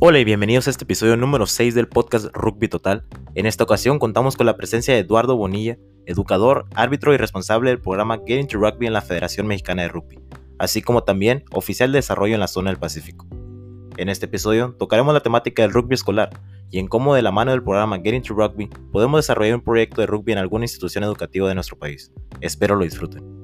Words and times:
Hola 0.00 0.20
y 0.20 0.24
bienvenidos 0.24 0.68
a 0.68 0.70
este 0.70 0.84
episodio 0.84 1.16
número 1.16 1.44
6 1.44 1.74
del 1.74 1.88
podcast 1.88 2.26
Rugby 2.32 2.68
Total. 2.68 3.04
En 3.34 3.46
esta 3.46 3.64
ocasión 3.64 3.98
contamos 3.98 4.36
con 4.36 4.46
la 4.46 4.56
presencia 4.56 4.94
de 4.94 5.00
Eduardo 5.00 5.36
Bonilla, 5.36 5.76
educador, 6.06 6.66
árbitro 6.76 7.12
y 7.12 7.16
responsable 7.16 7.70
del 7.70 7.80
programa 7.80 8.18
Getting 8.24 8.46
to 8.46 8.58
Rugby 8.58 8.86
en 8.86 8.92
la 8.92 9.02
Federación 9.02 9.48
Mexicana 9.48 9.82
de 9.82 9.88
Rugby, 9.88 10.20
así 10.60 10.82
como 10.82 11.02
también 11.02 11.42
oficial 11.50 11.90
de 11.90 11.98
desarrollo 11.98 12.34
en 12.34 12.40
la 12.40 12.46
zona 12.46 12.70
del 12.70 12.78
Pacífico. 12.78 13.26
En 13.96 14.08
este 14.08 14.26
episodio 14.26 14.76
tocaremos 14.78 15.12
la 15.12 15.20
temática 15.20 15.62
del 15.62 15.72
rugby 15.72 15.94
escolar 15.94 16.30
y 16.70 16.78
en 16.78 16.86
cómo 16.86 17.16
de 17.16 17.22
la 17.22 17.32
mano 17.32 17.50
del 17.50 17.64
programa 17.64 17.96
Getting 17.96 18.22
to 18.22 18.34
Rugby 18.34 18.70
podemos 18.92 19.18
desarrollar 19.18 19.56
un 19.56 19.62
proyecto 19.62 20.00
de 20.00 20.06
rugby 20.06 20.30
en 20.30 20.38
alguna 20.38 20.64
institución 20.64 21.02
educativa 21.02 21.48
de 21.48 21.56
nuestro 21.56 21.76
país. 21.76 22.12
Espero 22.40 22.76
lo 22.76 22.84
disfruten. 22.84 23.37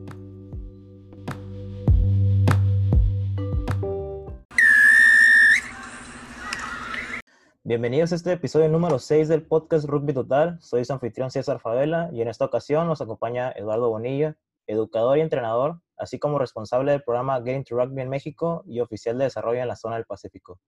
Bienvenidos 7.67 8.13
a 8.13 8.17
este 8.17 8.31
episodio 8.31 8.69
número 8.69 8.99
6 8.99 9.27
del 9.27 9.41
podcast 9.41 9.87
Rugby 9.87 10.13
Total. 10.13 10.59
Soy 10.61 10.85
su 10.85 10.93
anfitrión 10.93 11.31
César 11.31 11.61
Favela 11.61 12.11
y 12.13 12.21
en 12.21 12.29
esta 12.29 12.45
ocasión 12.45 12.87
nos 12.87 13.01
acompaña 13.01 13.53
Eduardo 13.53 13.89
Bonilla, 13.89 14.37
educador 14.67 15.17
y 15.17 15.23
entrenador, 15.23 15.81
así 15.97 16.19
como 16.19 16.39
responsable 16.39 16.93
del 16.93 17.03
programa 17.03 17.39
Getting 17.39 17.65
to 17.65 17.75
Rugby 17.75 18.03
en 18.03 18.11
México 18.11 18.65
y 18.67 18.81
oficial 18.81 19.17
de 19.17 19.25
desarrollo 19.25 19.63
en 19.63 19.69
la 19.69 19.77
zona 19.77 19.97
del 19.97 20.05
Pacífico. 20.05 20.61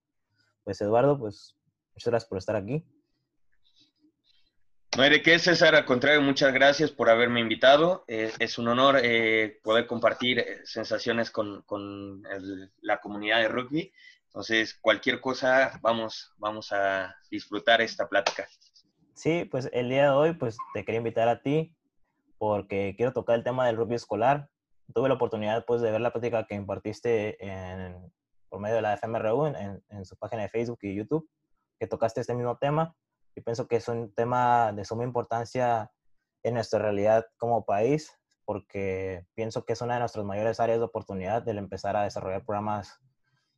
Pues 0.65 0.81
Eduardo, 0.81 1.19
pues 1.19 1.55
muchas 1.93 2.11
gracias 2.13 2.29
por 2.31 2.39
estar 2.39 2.57
aquí. 2.57 2.83
No 4.97 5.03
hay 5.03 5.11
de 5.11 5.21
qué, 5.21 5.39
César. 5.39 5.75
Al 5.75 5.85
contrario, 5.85 6.23
muchas 6.23 6.55
gracias 6.55 6.91
por 6.93 7.11
haberme 7.11 7.41
invitado. 7.41 8.05
Eh, 8.09 8.33
es 8.39 8.57
un 8.57 8.69
honor 8.69 9.01
eh, 9.03 9.61
poder 9.63 9.87
compartir 9.87 10.39
eh, 10.39 10.61
sensaciones 10.65 11.31
con, 11.31 11.61
con 11.67 12.23
la 12.81 13.03
comunidad 13.03 13.41
de 13.41 13.49
rugby 13.49 13.93
entonces, 14.37 14.79
cualquier 14.83 15.23
cosa, 15.23 15.81
vamos, 15.81 16.31
vamos 16.37 16.71
a 16.71 17.17
disfrutar 17.31 17.81
esta 17.81 18.07
plática. 18.07 18.47
Sí, 19.15 19.47
pues 19.47 19.71
el 19.73 19.89
día 19.89 20.03
de 20.03 20.09
hoy, 20.11 20.35
pues 20.35 20.59
te 20.75 20.85
quería 20.85 20.99
invitar 20.99 21.27
a 21.27 21.41
ti 21.41 21.75
porque 22.37 22.93
quiero 22.99 23.15
tocar 23.15 23.37
el 23.37 23.45
tema 23.45 23.67
del 23.67 23.79
rugby 23.79 23.95
escolar. 23.95 24.51
Tuve 24.95 25.09
la 25.09 25.15
oportunidad, 25.15 25.65
pues, 25.65 25.81
de 25.81 25.91
ver 25.91 26.03
la 26.03 26.13
plática 26.13 26.47
que 26.47 26.55
impartiste 26.55 27.39
por 28.51 28.61
medio 28.61 28.77
de 28.77 28.83
la 28.83 28.99
FMRU 28.99 29.47
en, 29.47 29.83
en, 29.89 30.05
su 30.05 30.19
página 30.19 30.43
de 30.43 30.51
Facebook 30.51 30.81
y 30.83 30.95
YouTube, 30.95 31.27
que 31.81 31.87
tocaste 31.87 32.21
este 32.21 32.35
mismo 32.35 32.59
tema. 32.59 32.95
Y 33.35 33.41
pienso 33.41 33.67
que 33.67 33.77
es 33.77 33.89
un 33.89 34.13
tema 34.13 34.71
de 34.71 34.85
suma 34.85 35.05
importancia 35.05 35.91
en 36.43 36.53
nuestra 36.53 36.79
realidad 36.79 37.25
como 37.39 37.65
país, 37.65 38.13
porque 38.45 39.25
pienso 39.35 39.65
que 39.65 39.73
es 39.73 39.81
una 39.81 39.95
de 39.95 40.01
nuestras 40.01 40.27
mayores 40.27 40.61
áreas 40.61 40.79
de 40.79 40.85
oportunidad 40.85 41.43
del 41.43 41.57
empezar 41.57 41.97
a 41.97 42.03
desarrollar 42.03 42.45
programas 42.45 43.01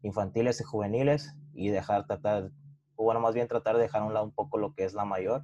infantiles 0.02 0.60
y 0.60 0.64
juveniles 0.64 1.34
y 1.54 1.70
dejar 1.70 2.06
tratar, 2.06 2.50
o 2.96 3.04
bueno, 3.04 3.20
más 3.20 3.34
bien 3.34 3.48
tratar 3.48 3.76
de 3.76 3.82
dejar 3.82 4.02
a 4.02 4.04
un 4.04 4.14
lado 4.14 4.26
un 4.26 4.34
poco 4.34 4.58
lo 4.58 4.74
que 4.74 4.84
es 4.84 4.94
la 4.94 5.04
mayor, 5.04 5.42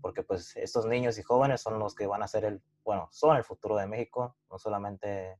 porque 0.00 0.22
pues 0.22 0.56
estos 0.56 0.86
niños 0.86 1.18
y 1.18 1.22
jóvenes 1.22 1.62
son 1.62 1.78
los 1.78 1.94
que 1.94 2.06
van 2.06 2.22
a 2.22 2.28
ser 2.28 2.44
el, 2.44 2.62
bueno, 2.84 3.08
son 3.12 3.36
el 3.36 3.44
futuro 3.44 3.76
de 3.76 3.86
México, 3.86 4.36
no 4.50 4.58
solamente 4.58 5.38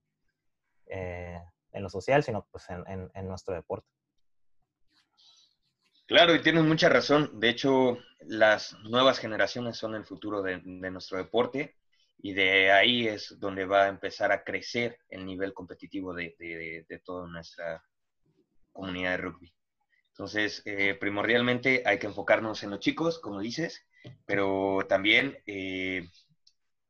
eh, 0.86 1.40
en 1.72 1.82
lo 1.82 1.90
social, 1.90 2.22
sino 2.22 2.46
pues 2.50 2.68
en, 2.70 3.10
en, 3.14 3.28
nuestro 3.28 3.54
deporte. 3.54 3.88
Claro, 6.06 6.34
y 6.34 6.42
tienes 6.42 6.64
mucha 6.64 6.88
razón. 6.88 7.40
De 7.40 7.48
hecho, 7.48 7.98
las 8.20 8.74
nuevas 8.84 9.18
generaciones 9.18 9.76
son 9.76 9.94
el 9.94 10.04
futuro 10.04 10.42
de, 10.42 10.60
de, 10.64 10.90
nuestro 10.90 11.18
deporte 11.18 11.76
y 12.18 12.32
de 12.32 12.70
ahí 12.70 13.08
es 13.08 13.38
donde 13.38 13.64
va 13.64 13.84
a 13.84 13.88
empezar 13.88 14.30
a 14.30 14.44
crecer 14.44 14.98
el 15.08 15.26
nivel 15.26 15.52
competitivo 15.52 16.14
de, 16.14 16.36
de, 16.38 16.86
de 16.88 16.98
toda 17.00 17.26
nuestra 17.26 17.82
comunidad 18.74 19.12
de 19.12 19.16
rugby. 19.16 19.54
Entonces, 20.10 20.62
eh, 20.66 20.94
primordialmente 20.94 21.82
hay 21.86 21.98
que 21.98 22.06
enfocarnos 22.06 22.62
en 22.62 22.70
los 22.70 22.80
chicos, 22.80 23.18
como 23.18 23.40
dices, 23.40 23.86
pero 24.26 24.80
también 24.88 25.38
eh, 25.46 26.08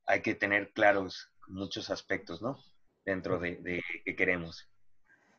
hay 0.07 0.21
que 0.21 0.35
tener 0.35 0.73
claros 0.73 1.31
muchos 1.47 1.91
aspectos, 1.91 2.43
¿no? 2.43 2.59
Dentro 3.05 3.39
de, 3.39 3.57
de 3.57 3.83
que 4.05 4.17
queremos. 4.17 4.69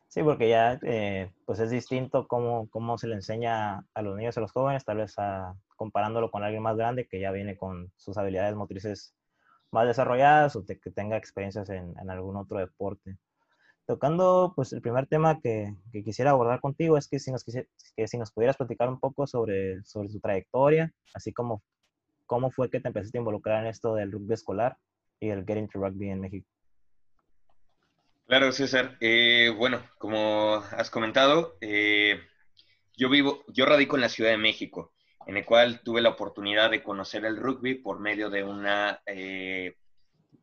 Sí, 0.08 0.22
porque 0.22 0.48
ya 0.48 0.78
eh, 0.82 1.30
pues 1.44 1.58
es 1.60 1.70
distinto 1.70 2.26
cómo, 2.26 2.68
cómo, 2.70 2.96
se 2.96 3.06
le 3.06 3.14
enseña 3.14 3.84
a 3.92 4.02
los 4.02 4.16
niños 4.16 4.38
a 4.38 4.40
los 4.40 4.52
jóvenes, 4.52 4.84
tal 4.84 4.98
vez 4.98 5.14
comparándolo 5.76 6.30
con 6.30 6.42
alguien 6.42 6.62
más 6.62 6.76
grande 6.76 7.06
que 7.06 7.20
ya 7.20 7.32
viene 7.32 7.56
con 7.56 7.92
sus 7.96 8.16
habilidades 8.16 8.56
motrices 8.56 9.14
más 9.72 9.86
desarrolladas 9.86 10.56
o 10.56 10.64
que 10.64 10.76
tenga 10.90 11.16
experiencias 11.16 11.68
en, 11.70 11.94
en 12.00 12.10
algún 12.10 12.36
otro 12.36 12.58
deporte. 12.58 13.16
Tocando, 13.86 14.52
pues 14.56 14.72
el 14.72 14.82
primer 14.82 15.06
tema 15.06 15.40
que, 15.40 15.74
quisiera 16.04 16.32
abordar 16.32 16.60
contigo 16.60 16.98
es 16.98 17.06
que 17.08 17.20
si, 17.20 17.30
nos 17.30 17.44
nos 17.46 18.32
pudieras 18.32 18.56
platicar 18.56 18.88
un 18.88 18.98
poco 18.98 19.26
sobre, 19.26 19.84
sobre 19.84 20.08
su 20.08 20.18
trayectoria, 20.18 20.92
así 21.14 21.32
como 21.32 21.62
cómo 22.26 22.50
fue 22.50 22.68
que 22.68 22.80
te 22.80 22.88
empezaste 22.88 23.18
a 23.18 23.20
involucrar 23.20 23.62
en 23.62 23.70
esto 23.70 23.94
del 23.94 24.10
rugby 24.10 24.34
escolar 24.34 24.76
y 25.20 25.30
el 25.30 25.46
Getting 25.46 25.68
to 25.68 25.78
Rugby 25.78 26.10
en 26.10 26.20
México. 26.20 26.48
Claro, 28.26 28.50
César. 28.50 28.96
Eh, 29.00 29.54
bueno, 29.56 29.80
como 29.98 30.56
has 30.56 30.90
comentado, 30.90 31.56
eh, 31.60 32.20
yo 32.96 33.08
vivo, 33.08 33.44
yo 33.46 33.66
radico 33.66 33.94
en 33.94 34.02
la 34.02 34.08
Ciudad 34.08 34.30
de 34.30 34.36
México, 34.36 34.92
en 35.26 35.36
el 35.36 35.44
cual 35.44 35.80
tuve 35.84 36.02
la 36.02 36.08
oportunidad 36.08 36.72
de 36.72 36.82
conocer 36.82 37.24
el 37.24 37.36
rugby 37.36 37.76
por 37.76 38.00
medio 38.00 38.28
de 38.28 38.42
una, 38.42 39.00
eh, 39.06 39.76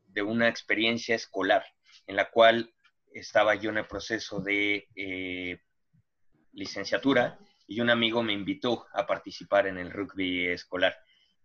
de 0.08 0.22
una 0.22 0.48
experiencia 0.48 1.14
escolar, 1.14 1.66
en 2.08 2.16
la 2.16 2.32
cual 2.32 2.74
estaba 3.14 3.56
yo 3.56 3.70
en 3.70 3.78
el 3.78 3.88
proceso 3.88 4.40
de 4.42 4.88
eh, 4.96 5.60
licenciatura 6.54 7.38
y 7.68 7.82
un 7.82 7.90
amigo 7.90 8.24
me 8.24 8.34
invitó 8.34 8.86
a 8.94 9.06
participar 9.06 9.68
en 9.68 9.78
el 9.78 9.92
rugby 9.92 10.48
escolar, 10.48 10.96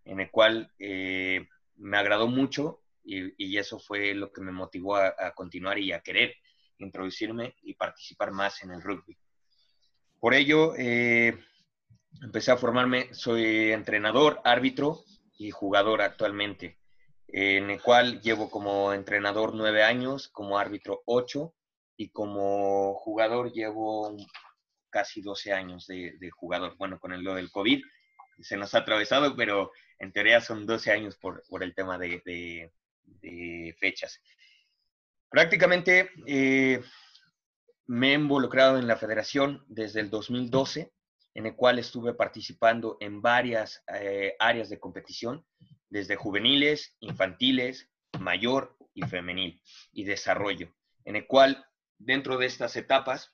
en 0.05 0.19
el 0.19 0.31
cual 0.31 0.71
eh, 0.79 1.47
me 1.77 1.97
agradó 1.97 2.27
mucho 2.27 2.81
y, 3.03 3.57
eso 3.57 3.79
fue 3.79 4.13
lo 4.13 4.31
que 4.31 4.41
me 4.41 4.51
motivó 4.51 4.95
a, 4.95 5.33
continuar 5.33 5.79
y 5.79 5.91
a 5.91 6.01
querer 6.01 6.35
introducirme 6.77 7.55
y 7.63 7.73
participar 7.73 8.31
más 8.31 8.61
en 8.61 8.71
el 8.71 8.83
rugby. 8.83 9.17
Por 10.19 10.35
ello, 10.35 10.75
eh, 10.77 11.35
empecé 12.21 12.51
a 12.51 12.57
formarme, 12.57 13.11
soy 13.13 13.71
entrenador, 13.71 14.41
árbitro 14.43 15.03
y 15.39 15.49
jugador 15.49 16.03
actualmente, 16.03 16.77
en 17.27 17.71
el 17.71 17.81
cual 17.81 18.21
llevo 18.21 18.51
como 18.51 18.93
entrenador 18.93 19.55
nueve 19.55 19.81
años, 19.81 20.27
como 20.27 20.59
árbitro 20.59 21.01
ocho 21.05 21.55
y 21.99 22.11
como 22.11 22.95
jugador 22.95 23.51
llevo 23.51 24.15
casi 24.89 25.21
12 25.21 25.51
años 25.51 25.85
de, 25.85 26.29
jugador. 26.31 26.77
Bueno, 26.77 26.97
con 26.97 27.11
el, 27.11 27.21
lo 27.21 27.35
del 27.35 27.51
COVID 27.51 27.83
se 28.39 28.55
nos 28.55 28.73
ha 28.73 28.79
atravesado, 28.79 29.35
pero 29.35 29.73
en 29.99 30.13
teoría 30.13 30.39
son 30.39 30.65
12 30.65 30.91
años 30.93 31.17
por, 31.17 31.43
el 31.61 31.75
tema 31.75 31.97
de, 31.97 32.71
fechas. 33.81 34.21
Prácticamente 35.29 36.09
eh, 36.25 36.81
me 37.85 38.11
he 38.11 38.13
involucrado 38.13 38.79
en 38.79 38.87
la 38.87 38.95
federación 38.95 39.65
desde 39.67 39.99
el 39.99 40.09
2012, 40.09 40.93
en 41.33 41.47
el 41.47 41.55
cual 41.57 41.79
estuve 41.79 42.13
participando 42.13 42.95
en 43.01 43.21
varias 43.21 43.83
eh, 43.93 44.37
áreas 44.39 44.69
de 44.69 44.79
competición, 44.79 45.45
desde 45.89 46.15
juveniles, 46.15 46.95
infantiles, 47.01 47.89
mayor 48.21 48.77
y 48.93 49.01
femenil, 49.01 49.61
y 49.91 50.05
desarrollo, 50.05 50.73
en 51.03 51.17
el 51.17 51.27
cual 51.27 51.65
dentro 51.99 52.37
de 52.37 52.47
estas 52.47 52.75
etapas, 52.75 53.31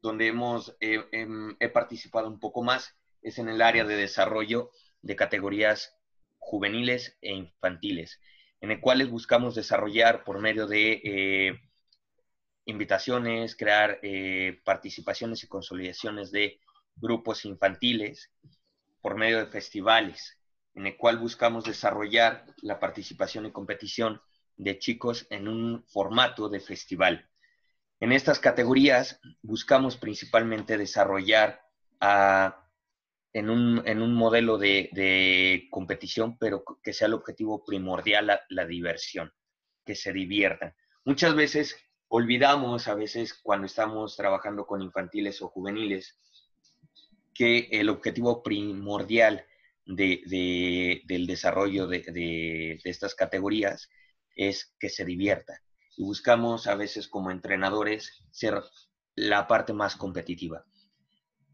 donde 0.00 0.28
hemos, 0.28 0.76
eh, 0.80 1.04
em, 1.12 1.56
he 1.58 1.68
participado 1.68 2.28
un 2.28 2.38
poco 2.38 2.62
más, 2.62 2.94
es 3.22 3.38
en 3.38 3.48
el 3.48 3.60
área 3.62 3.84
de 3.84 3.96
desarrollo 3.96 4.70
de 5.02 5.16
categorías 5.16 5.96
juveniles 6.38 7.18
e 7.20 7.32
infantiles, 7.32 8.20
en 8.60 8.70
el 8.70 8.80
cual 8.80 9.04
buscamos 9.08 9.54
desarrollar 9.54 10.24
por 10.24 10.40
medio 10.40 10.66
de 10.66 11.00
eh, 11.04 11.60
invitaciones, 12.66 13.56
crear 13.56 13.98
eh, 14.02 14.60
participaciones 14.64 15.42
y 15.42 15.48
consolidaciones 15.48 16.30
de 16.30 16.60
grupos 16.96 17.44
infantiles 17.44 18.30
por 19.00 19.16
medio 19.16 19.38
de 19.38 19.46
festivales, 19.46 20.38
en 20.74 20.86
el 20.86 20.96
cual 20.96 21.18
buscamos 21.18 21.64
desarrollar 21.64 22.46
la 22.62 22.78
participación 22.78 23.46
y 23.46 23.52
competición 23.52 24.20
de 24.58 24.78
chicos 24.78 25.26
en 25.30 25.48
un 25.48 25.84
formato 25.84 26.48
de 26.48 26.60
festival. 26.60 27.26
En 28.00 28.12
estas 28.12 28.38
categorías 28.38 29.20
buscamos 29.42 29.96
principalmente 29.96 30.76
desarrollar 30.76 31.62
en, 33.32 33.50
un, 33.50 34.14
modelo 34.14 34.58
de, 34.58 35.68
competición, 35.70 36.36
pero 36.38 36.64
que 36.82 36.92
sea 36.92 37.06
el 37.06 37.14
objetivo 37.14 37.64
primordial 37.64 38.40
la, 38.48 38.66
diversión, 38.66 39.32
que 39.84 39.94
se 39.94 40.12
diviertan. 40.12 40.74
Muchas 41.04 41.34
veces 41.34 41.76
olvidamos, 42.08 42.88
a 42.88 42.94
veces 42.94 43.34
cuando 43.34 43.66
estamos 43.66 44.16
trabajando 44.16 44.66
con 44.66 44.82
infantiles 44.82 45.40
o 45.42 45.48
juveniles, 45.48 46.18
que 47.34 47.68
el 47.70 47.88
objetivo 47.88 48.42
primordial 48.42 49.44
del 49.86 51.26
desarrollo 51.26 51.86
de, 51.86 52.80
estas 52.84 53.14
categorías 53.14 53.88
es 54.38 54.74
que 54.78 54.88
se 54.88 55.04
divierta. 55.04 55.60
Y 55.96 56.04
buscamos 56.04 56.66
a 56.68 56.76
veces 56.76 57.08
como 57.08 57.30
entrenadores 57.30 58.24
ser 58.30 58.62
la 59.16 59.46
parte 59.48 59.72
más 59.72 59.96
competitiva. 59.96 60.64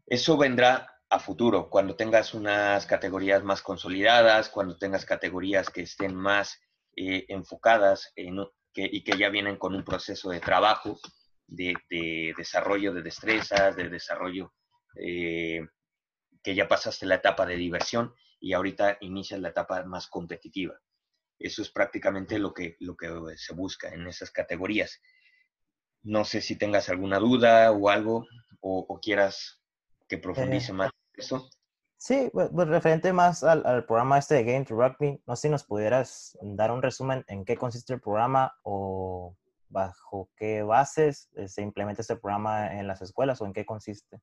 Eso 0.05 0.37
vendrá 0.37 0.91
a 1.09 1.19
futuro, 1.19 1.69
cuando 1.69 1.95
tengas 1.95 2.33
unas 2.33 2.85
categorías 2.85 3.43
más 3.43 3.61
consolidadas, 3.61 4.49
cuando 4.49 4.77
tengas 4.77 5.03
categorías 5.03 5.69
que 5.69 5.81
estén 5.81 6.15
más 6.15 6.59
eh, 6.95 7.25
enfocadas 7.29 8.11
en, 8.15 8.37
y 8.75 9.03
que 9.03 9.17
ya 9.17 9.29
vienen 9.29 9.57
con 9.57 9.75
un 9.75 9.83
proceso 9.83 10.29
de 10.29 10.39
trabajo, 10.39 10.99
de, 11.47 11.73
desarrollo 12.37 12.93
de 12.93 13.01
destrezas, 13.01 13.75
de 13.75 13.89
desarrollo 13.89 14.53
eh, 14.95 15.61
que 16.43 16.55
ya 16.55 16.67
pasaste 16.67 17.05
la 17.05 17.15
etapa 17.15 17.45
de 17.45 17.55
diversión 17.55 18.13
y 18.39 18.53
ahorita 18.53 18.97
inicias 19.01 19.39
la 19.39 19.49
etapa 19.49 19.83
más 19.85 20.07
competitiva. 20.07 20.79
Eso 21.39 21.61
es 21.61 21.69
prácticamente 21.69 22.39
lo 22.39 22.53
que, 22.53 22.77
lo 22.79 22.95
que 22.95 23.09
se 23.37 23.53
busca 23.53 23.89
en 23.89 24.07
esas 24.07 24.31
categorías. 24.31 25.01
No 26.03 26.23
sé 26.23 26.41
si 26.41 26.55
tengas 26.57 26.89
alguna 26.89 27.19
duda 27.19 27.71
o 27.71 27.89
algo, 27.89 28.25
o, 28.61 28.99
quieras 29.01 29.61
que 30.07 30.17
profundice 30.17 30.71
eh, 30.71 30.75
más 30.75 30.91
en 31.13 31.23
eso. 31.23 31.49
Sí, 31.97 32.29
pues, 32.31 32.49
pues, 32.53 32.67
referente 32.67 33.13
más 33.13 33.43
al, 33.43 33.65
al, 33.65 33.85
programa 33.85 34.17
este 34.17 34.35
de 34.35 34.43
Game 34.43 34.65
to 34.65 34.75
Rugby, 34.75 35.21
no 35.25 35.35
sé 35.35 35.43
si 35.43 35.49
nos 35.49 35.63
pudieras 35.63 36.37
dar 36.41 36.71
un 36.71 36.81
resumen 36.81 37.23
en 37.27 37.45
qué 37.45 37.55
consiste 37.57 37.93
el 37.93 38.01
programa 38.01 38.53
o 38.63 39.35
bajo 39.69 40.29
qué 40.35 40.63
bases 40.63 41.29
eh, 41.35 41.47
se 41.47 41.61
implementa 41.61 42.01
este 42.01 42.15
programa 42.15 42.79
en 42.79 42.87
las 42.87 43.01
escuelas 43.01 43.41
o 43.41 43.45
en 43.45 43.53
qué 43.53 43.65
consiste. 43.65 44.21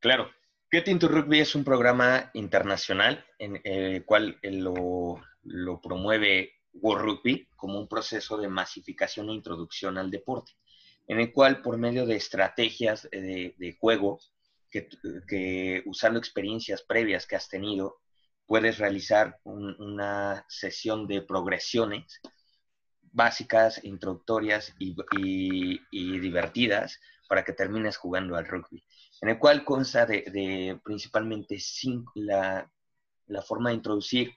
Claro, 0.00 0.28
Get 0.70 0.86
into 0.88 1.08
Rugby 1.08 1.40
es 1.40 1.54
un 1.54 1.64
programa 1.64 2.30
internacional 2.34 3.24
en 3.38 3.60
el 3.64 4.04
cual 4.04 4.38
eh, 4.42 4.50
lo, 4.50 5.20
lo 5.44 5.80
promueve 5.80 6.52
World 6.72 7.20
como 7.56 7.80
un 7.80 7.88
proceso 7.88 8.36
de 8.36 8.48
masificación 8.48 9.30
e 9.30 9.34
introducción 9.34 9.98
al 9.98 10.10
deporte, 10.10 10.52
en 11.06 11.20
el 11.20 11.32
cual 11.32 11.62
por 11.62 11.78
medio 11.78 12.06
de 12.06 12.16
estrategias 12.16 13.08
de, 13.10 13.54
de 13.56 13.76
juego, 13.80 14.20
que, 14.70 15.82
usando 15.86 16.18
experiencias 16.18 16.82
previas 16.82 17.26
que 17.26 17.36
has 17.36 17.48
tenido, 17.48 18.00
puedes 18.46 18.78
realizar 18.78 19.38
una 19.44 20.44
sesión 20.48 21.06
de 21.06 21.22
progresiones 21.22 22.20
básicas, 23.12 23.82
introductorias 23.84 24.74
y, 24.78 26.18
divertidas 26.20 27.00
para 27.28 27.44
que 27.44 27.52
termines 27.52 27.96
jugando 27.96 28.36
al 28.36 28.46
rugby, 28.46 28.82
en 29.20 29.30
el 29.30 29.38
cual 29.38 29.64
consta 29.64 30.06
de, 30.06 30.80
principalmente 30.84 31.58
la, 32.14 32.70
forma 33.46 33.70
de 33.70 33.76
introducir 33.76 34.32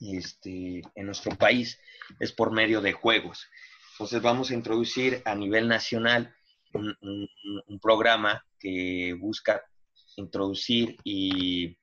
este, 0.00 0.82
en 0.94 1.06
nuestro 1.06 1.36
país 1.36 1.78
es 2.18 2.32
por 2.32 2.52
medio 2.52 2.80
de 2.80 2.92
juegos. 2.92 3.48
Entonces 3.92 4.22
vamos 4.22 4.50
a 4.50 4.54
introducir 4.54 5.22
a 5.26 5.34
nivel 5.34 5.68
nacional 5.68 6.34
un, 6.72 7.28
programa 7.80 8.44
que 8.58 9.14
busca 9.18 9.62
introducir 10.16 10.96
y 11.04 11.78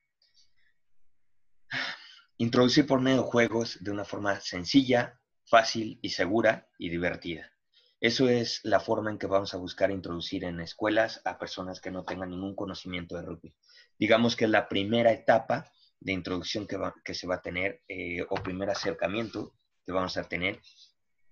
introducir 2.38 2.86
por 2.86 3.00
medio 3.00 3.22
de 3.22 3.30
juegos 3.30 3.78
de 3.80 3.90
una 3.90 4.04
forma 4.04 4.40
sencilla, 4.40 5.18
fácil 5.44 5.98
y 6.02 6.10
segura 6.10 6.68
y 6.78 6.88
divertida. 6.88 7.52
Eso 8.00 8.28
es 8.28 8.60
la 8.62 8.78
forma 8.78 9.10
en 9.10 9.18
que 9.18 9.26
vamos 9.26 9.54
a 9.54 9.58
buscar 9.58 9.90
introducir 9.90 10.44
en 10.44 10.60
escuelas 10.60 11.20
a 11.24 11.38
personas 11.38 11.80
que 11.80 11.90
no 11.90 12.04
tengan 12.04 12.30
ningún 12.30 12.54
conocimiento 12.54 13.16
de 13.16 13.22
rugby. 13.22 13.54
Digamos 13.98 14.36
que 14.36 14.44
es 14.44 14.50
la 14.50 14.68
primera 14.68 15.12
etapa 15.12 15.72
de 16.00 16.12
introducción 16.12 16.66
que, 16.66 16.78
que 17.04 17.14
se 17.14 17.26
va 17.26 17.36
a 17.36 17.42
tener 17.42 17.82
eh, 17.88 18.24
o 18.28 18.34
primer 18.36 18.70
acercamiento 18.70 19.52
que 19.84 19.92
vamos 19.92 20.16
a 20.16 20.24
tener 20.24 20.60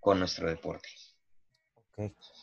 con 0.01 0.19
nuestro 0.19 0.49
deporte. 0.49 0.89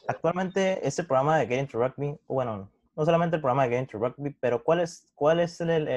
Actualmente, 0.08 0.86
este 0.86 1.04
programa 1.04 1.38
de 1.38 1.48
Get 1.48 1.60
Into 1.60 1.78
Rugby, 1.78 2.18
bueno, 2.28 2.72
no 2.96 3.06
solamente 3.06 3.36
el 3.36 3.42
programa 3.42 3.64
de 3.64 3.70
Get 3.70 3.80
Into 3.80 3.98
Rugby, 4.00 4.36
pero 4.40 4.64
¿cuál 4.64 4.80
es, 4.80 5.12
cuál 5.16 5.40
es 5.40 5.62
el, 5.62 5.88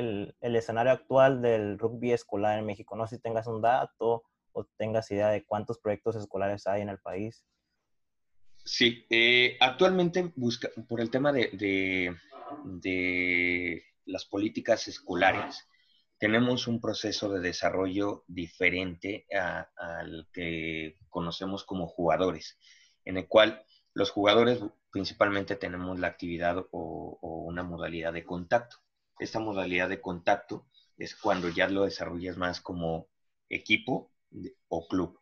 el, 0.40 0.56
escenario 0.56 0.93
actual 0.93 1.43
del 1.43 1.78
rugby 1.78 2.12
escolar 2.12 2.58
en 2.58 2.67
México? 2.67 2.96
No 2.96 3.06
sé 3.06 3.17
si 3.17 3.22
tengas 3.22 3.46
un 3.46 3.62
dato 3.62 4.25
o 4.52 4.64
tengas 4.76 5.11
idea 5.11 5.29
de 5.29 5.44
cuántos 5.44 5.79
proyectos 5.79 6.17
escolares 6.17 6.67
hay 6.67 6.82
en 6.82 6.88
el 6.88 6.99
país. 6.99 7.44
Sí, 8.64 9.06
eh, 9.11 9.56
actualmente 9.61 10.32
busca, 10.34 10.69
por 10.88 11.00
el 11.00 11.11
tema 11.11 11.32
de, 11.32 12.17
de, 12.64 13.84
las 14.06 14.25
políticas 14.25 14.88
escolares, 14.88 15.69
tenemos 16.18 16.66
un 16.66 16.80
proceso 16.80 17.28
de 17.28 17.40
desarrollo 17.40 18.24
diferente 18.26 19.26
al 19.76 20.28
que 20.32 20.96
conocemos 21.08 21.64
como 21.64 21.86
jugadores 21.86 22.58
en 23.06 23.16
el 23.16 23.26
cual 23.28 23.64
los 23.94 24.10
jugadores 24.10 24.60
principalmente 24.90 25.56
tenemos 25.56 25.98
la 25.98 26.08
actividad 26.08 26.66
o, 26.70 27.18
una 27.48 27.62
modalidad 27.62 28.12
de 28.12 28.24
contacto. 28.24 28.76
Esta 29.18 29.40
modalidad 29.40 29.88
de 29.88 30.02
contacto 30.02 30.66
es 30.98 31.14
cuando 31.14 31.48
ya 31.48 31.68
lo 31.68 31.84
desarrollas 31.84 32.36
más 32.36 32.60
como 32.60 33.08
equipo 33.48 34.12
o 34.69 34.86
club. 34.88 35.19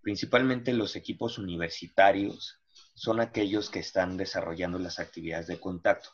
Principalmente 0.00 0.72
los 0.72 0.96
equipos 0.96 1.38
universitarios 1.38 2.60
son 2.94 3.20
aquellos 3.20 3.68
que 3.68 3.80
están 3.80 4.16
desarrollando 4.16 4.78
las 4.78 4.98
actividades 4.98 5.46
de 5.46 5.60
contacto. 5.60 6.10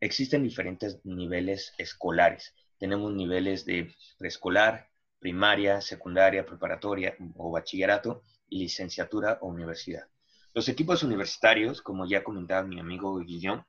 existen 0.00 0.42
diferentes 0.42 1.04
niveles 1.04 1.74
escolares. 1.78 2.54
Tenemos 2.78 3.12
niveles 3.12 3.64
de 3.64 3.94
preescolar, 4.18 4.88
primaria, 5.18 5.80
secundaria, 5.80 6.46
preparatoria 6.46 7.16
o 7.36 7.50
bachillerato 7.50 8.22
y 8.48 8.60
licenciatura 8.60 9.38
o 9.40 9.48
universidad. 9.48 10.08
Los 10.54 10.68
equipos 10.68 11.02
universitarios, 11.02 11.82
como 11.82 12.06
ya 12.06 12.24
comentaba 12.24 12.66
mi 12.66 12.80
amigo 12.80 13.16
Guillón, 13.18 13.64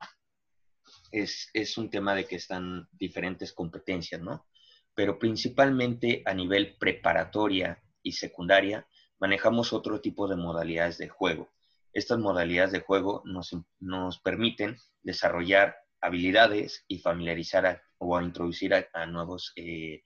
es, 1.12 1.78
un 1.78 1.90
tema 1.90 2.14
de 2.14 2.26
que 2.26 2.36
están 2.36 2.88
diferentes 2.92 3.52
competencias, 3.52 4.20
¿no? 4.20 4.46
Pero 4.94 5.18
principalmente 5.18 6.22
a 6.24 6.34
nivel 6.34 6.76
preparatoria 6.78 7.82
y 8.02 8.12
secundaria, 8.12 8.86
manejamos 9.18 9.72
otro 9.72 10.00
tipo 10.00 10.28
de 10.28 10.36
modalidades 10.36 10.98
de 10.98 11.08
juego. 11.08 11.50
Estas 11.92 12.18
modalidades 12.18 12.72
de 12.72 12.80
juego 12.80 13.22
nos, 13.24 13.56
nos 13.78 14.18
permiten 14.20 14.76
desarrollar 15.02 15.76
habilidades 16.00 16.84
y 16.88 16.98
familiarizar 16.98 17.82
o 18.00 18.16
a 18.16 18.22
introducir 18.22 18.74
a, 18.74 19.06
nuevos 19.06 19.52
eh, 19.56 20.02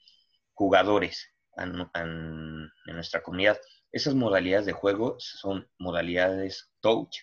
jugadores 0.52 1.30
en 1.56 2.70
nuestra 2.86 3.22
comunidad. 3.22 3.58
Esas 3.92 4.14
modalidades 4.14 4.66
de 4.66 4.72
juego 4.72 5.16
son 5.18 5.68
modalidades 5.78 6.72
touch, 6.80 7.16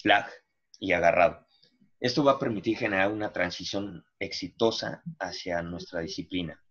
flag 0.00 0.26
y 0.80 0.92
agarrado. 0.92 1.46
Esto 2.00 2.24
va 2.24 2.32
a 2.32 2.38
permitir 2.38 2.78
generar 2.78 3.10
una 3.10 3.32
transición 3.32 4.04
exitosa 4.18 5.02
hacia 5.18 5.60
nuestra 5.62 6.00
disciplina. 6.00 6.62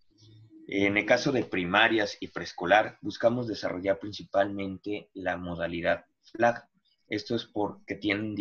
En 0.68 0.98
el 0.98 1.06
caso 1.06 1.32
de 1.32 1.44
primarias 1.44 2.18
y 2.20 2.30
preescolar, 2.30 2.98
buscamos 3.02 3.48
desarrollar 3.48 4.00
principalmente 4.00 5.10
la 5.14 5.38
modalidad 5.38 6.06
flag. 6.32 6.68
Esto 7.08 7.36
es 7.36 7.46
porque 7.46 7.96
tienen 7.96 8.36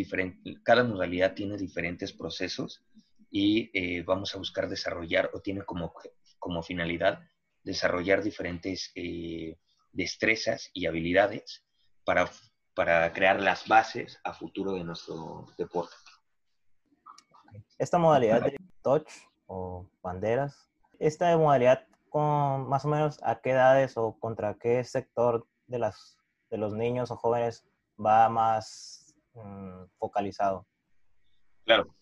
cada 0.64 0.82
modalidad 0.82 1.34
tiene 1.34 1.56
diferentes 1.56 2.12
procesos 2.12 2.82
y 3.30 3.70
eh, 3.74 4.02
vamos 4.02 4.34
a 4.34 4.38
buscar 4.38 4.68
desarrollar 4.68 5.30
o 5.34 5.40
tiene 5.40 5.62
como, 5.62 5.92
como 6.38 6.62
finalidad 6.62 7.20
desarrollar 7.62 8.22
diferentes 8.22 8.92
eh, 8.94 9.58
destrezas 9.92 10.70
y 10.72 10.86
habilidades 10.86 11.64
para, 12.04 12.30
para 12.74 13.12
crear 13.12 13.40
las 13.40 13.66
bases 13.66 14.20
a 14.22 14.32
futuro 14.32 14.74
de 14.74 14.84
nuestro 14.84 15.46
deporte. 15.58 15.94
Esta 17.78 17.98
modalidad 17.98 18.42
de 18.42 18.56
touch 18.82 19.10
o 19.46 19.86
banderas, 20.02 20.70
esta 20.98 21.36
modalidad 21.36 21.86
con 22.08 22.68
más 22.68 22.84
o 22.84 22.88
menos 22.88 23.18
a 23.22 23.40
qué 23.40 23.50
edades 23.50 23.96
o 23.96 24.16
contra 24.18 24.54
qué 24.54 24.84
sector 24.84 25.46
de, 25.66 25.78
las, 25.78 26.18
de 26.50 26.58
los 26.58 26.72
niños 26.72 27.10
o 27.10 27.16
jóvenes 27.16 27.66
va 27.98 28.28
más 28.28 29.14
mm, 29.34 29.84
focalizado. 29.98 30.66
Claro. 31.64 31.94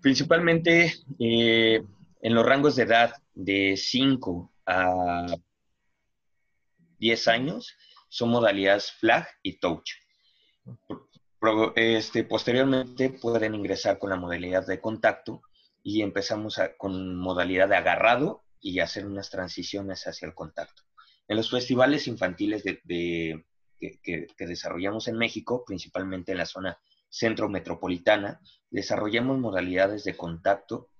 Principalmente 0.00 0.94
eh, 1.18 1.82
en 2.22 2.34
los 2.34 2.46
rangos 2.46 2.76
de 2.76 2.84
edad 2.84 3.14
de 3.34 3.76
5 3.76 4.52
a 4.66 5.26
10 6.98 7.28
años 7.28 7.74
son 8.08 8.30
modalidades 8.30 8.92
flag 8.92 9.26
y 9.42 9.58
touch. 9.58 9.92
Este, 11.76 12.24
posteriormente 12.24 13.10
pueden 13.10 13.54
ingresar 13.54 13.98
con 13.98 14.10
la 14.10 14.16
modalidad 14.16 14.66
de 14.66 14.80
contacto 14.80 15.42
y 15.82 16.02
empezamos 16.02 16.60
con 16.76 17.16
modalidad 17.16 17.68
de 17.68 17.76
agarrado 17.76 18.42
y 18.60 18.80
hacer 18.80 19.06
unas 19.06 19.30
transiciones 19.30 20.06
hacia 20.06 20.26
el 20.26 20.34
contacto. 20.34 20.82
En 21.28 21.36
los 21.36 21.50
festivales 21.50 22.08
infantiles 22.08 22.64
de, 22.64 23.44
que, 23.78 24.26
desarrollamos 24.38 25.06
en 25.08 25.16
México, 25.16 25.64
principalmente 25.64 26.32
en 26.32 26.38
la 26.38 26.46
zona 26.46 26.78
centro 27.08 27.48
metropolitana, 27.48 28.40
desarrollamos 28.70 29.38
modalidades 29.38 30.04
de 30.04 30.16
contacto 30.16 30.90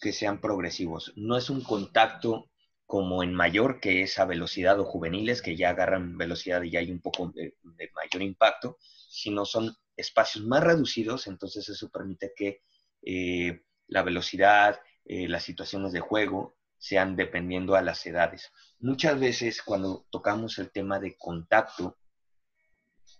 que 0.00 0.12
sean 0.12 0.40
progresivos. 0.40 1.12
No 1.16 1.36
es 1.36 1.50
un 1.50 1.62
contacto 1.62 2.50
como 2.86 3.22
en 3.22 3.34
mayor, 3.34 3.80
que 3.80 4.02
es 4.02 4.18
a 4.18 4.24
velocidad 4.24 4.78
o 4.78 4.84
juveniles, 4.84 5.42
que 5.42 5.56
ya 5.56 5.70
agarran 5.70 6.18
velocidad 6.18 6.62
y 6.62 6.70
ya 6.70 6.80
hay 6.80 6.90
un 6.90 7.00
poco 7.00 7.32
de, 7.34 7.54
mayor 7.94 8.22
impacto, 8.22 8.78
sino 9.08 9.44
son 9.44 9.74
espacios 9.96 10.44
más 10.44 10.62
reducidos, 10.62 11.26
entonces 11.26 11.68
eso 11.68 11.90
permite 11.90 12.32
que 12.36 12.60
eh, 13.02 13.62
la 13.86 14.02
velocidad, 14.02 14.80
eh, 15.04 15.28
las 15.28 15.44
situaciones 15.44 15.92
de 15.92 16.00
juego, 16.00 16.56
sean 16.78 17.16
dependiendo 17.16 17.76
a 17.76 17.82
las 17.82 18.04
edades. 18.04 18.52
Muchas 18.80 19.18
veces 19.18 19.62
cuando 19.62 20.06
tocamos 20.10 20.58
el 20.58 20.70
tema 20.70 20.98
de 20.98 21.16
contacto, 21.16 21.96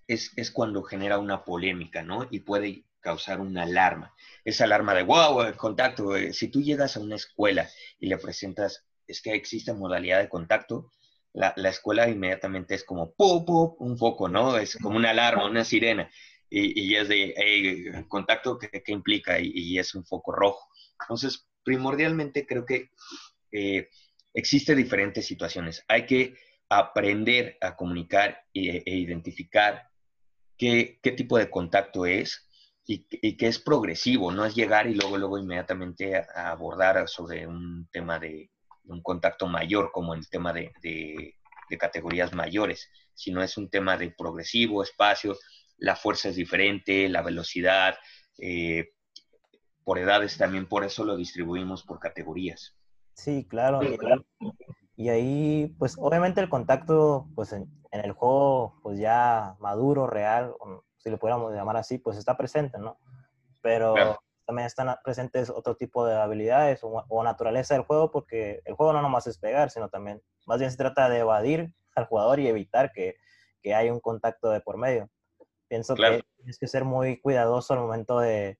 es, 0.08 0.32
es 0.37 0.50
cuando 0.50 0.82
genera 0.82 1.18
una 1.18 1.44
polémica, 1.44 2.02
¿no? 2.02 2.26
Y 2.30 2.40
puede 2.40 2.84
causar 3.00 3.40
una 3.40 3.62
alarma. 3.64 4.14
Esa 4.44 4.64
alarma 4.64 4.94
de, 4.94 5.02
wow, 5.02 5.42
el 5.42 5.56
contacto. 5.56 6.14
Si 6.32 6.49
tú 6.49 6.62
llegas 6.62 6.96
a 6.96 7.00
una 7.00 7.16
escuela 7.16 7.68
y 8.00 8.08
le 8.08 8.18
presentas, 8.18 8.84
es 9.06 9.20
que 9.20 9.34
existe 9.34 9.73
modalidad 9.73 10.20
de 10.20 10.28
contacto, 10.28 10.90
la, 11.34 11.52
la 11.56 11.68
escuela 11.68 12.08
inmediatamente 12.08 12.75
es 12.75 12.84
como, 12.84 13.12
¡pum, 13.12 13.44
pum! 13.44 13.75
un 13.78 13.99
foco, 13.99 14.28
¿no? 14.28 14.56
Es 14.56 14.76
como 14.76 14.96
una 14.96 15.11
alarma, 15.11 15.46
una 15.46 15.64
sirena. 15.64 16.11
Y, 16.49 16.80
y 16.80 16.96
es 16.96 17.08
de, 17.08 17.34
hey, 17.37 18.04
contacto, 18.08 18.58
¿qué, 18.58 18.70
qué 18.70 18.92
implica? 18.92 19.38
Y, 19.40 19.50
y, 19.54 19.78
es 19.78 19.94
un 19.94 20.04
foco 20.06 20.32
rojo. 20.32 20.68
Entonces, 21.00 21.46
primordialmente 21.64 22.46
creo 22.46 22.64
que 22.64 22.90
eh, 23.50 23.88
existe 24.32 24.75
diferentes 24.76 25.26
situaciones. 25.26 25.84
Hay 25.88 26.06
que 26.06 26.37
aprender 26.68 27.58
a 27.61 27.75
comunicar 27.76 28.44
e, 28.54 28.82
e 28.87 28.96
identificar 28.96 29.90
qué, 30.64 30.99
qué, 31.02 31.12
tipo 31.12 31.38
de 31.38 31.50
contacto 31.50 32.06
es 32.06 32.49
y, 32.87 33.06
y, 33.11 33.37
que 33.37 33.47
es 33.47 33.59
progresivo, 33.59 34.33
no 34.33 34.44
es 34.44 34.54
llegar 34.54 34.87
y 34.87 34.94
luego, 34.94 35.18
luego 35.18 35.38
inmediatamente 35.38 36.25
abordar 36.35 37.09
sobre 37.09 37.47
un 37.47 37.88
tema 37.90 38.18
de, 38.18 38.50
un 38.87 39.02
contacto 39.02 39.47
mayor 39.47 39.90
como 39.92 40.14
el 40.14 40.28
tema 40.28 40.52
de, 40.52 40.73
categorías 41.78 42.33
mayores, 42.33 42.88
sino 43.14 43.42
es 43.42 43.56
un 43.56 43.68
tema 43.68 43.97
de 43.97 44.12
progresivo, 44.16 44.85
espacio, 44.85 45.37
la 45.76 45.97
fuerza 45.97 46.28
es 46.28 46.37
diferente, 46.37 47.09
la 47.09 47.21
velocidad, 47.21 47.97
eh, 48.38 48.90
por 49.83 49.99
edades 49.99 50.38
también, 50.38 50.68
por 50.68 50.85
eso 50.85 51.04
lo 51.04 51.16
distribuimos 51.16 51.83
por 51.83 51.99
categorías. 51.99 52.76
Sí, 53.14 53.44
claro. 53.49 53.80
Y, 53.83 53.99
y 54.97 55.09
ahí, 55.09 55.75
pues 55.78 55.97
obviamente 55.99 56.40
el 56.40 56.49
contacto, 56.49 57.26
pues 57.35 57.52
en, 57.52 57.66
en, 57.94 58.04
el 58.04 58.12
juego, 58.12 58.74
pues 58.82 58.98
ya 58.98 59.56
maduro, 59.60 60.06
real, 60.06 60.54
si 60.98 61.10
lo 61.10 61.18
pudiéramos 61.18 61.52
llamar 61.52 61.76
así, 61.76 61.98
pues 61.98 62.16
está 62.16 62.36
presente, 62.36 62.78
¿no? 62.78 62.98
Pero 63.62 63.94
claro. 63.94 64.18
también 64.46 64.66
están 64.66 64.94
presentes 65.02 65.50
otro 65.50 65.76
tipo 65.76 66.04
de 66.06 66.14
habilidades 66.14 66.82
o, 66.82 67.04
o, 67.08 67.22
naturaleza 67.22 67.74
del 67.74 67.84
juego, 67.84 68.10
porque 68.10 68.60
el 68.64 68.74
juego 68.74 68.92
no 68.92 69.02
nomás 69.02 69.26
es 69.26 69.38
pegar, 69.38 69.70
sino 69.70 69.88
también, 69.88 70.22
más 70.46 70.58
bien 70.58 70.70
se 70.70 70.76
trata 70.76 71.08
de 71.08 71.20
evadir 71.20 71.72
al 71.94 72.06
jugador 72.06 72.40
y 72.40 72.48
evitar 72.48 72.92
que, 72.92 73.16
que 73.62 73.74
haya 73.74 73.92
un 73.92 74.00
contacto 74.00 74.50
de 74.50 74.60
por 74.60 74.76
medio. 74.76 75.08
Pienso 75.68 75.94
claro. 75.94 76.16
que 76.16 76.24
tienes 76.36 76.58
que 76.58 76.66
ser 76.66 76.84
muy 76.84 77.20
cuidadoso 77.20 77.74
al 77.74 77.80
momento 77.80 78.18
de, 78.18 78.58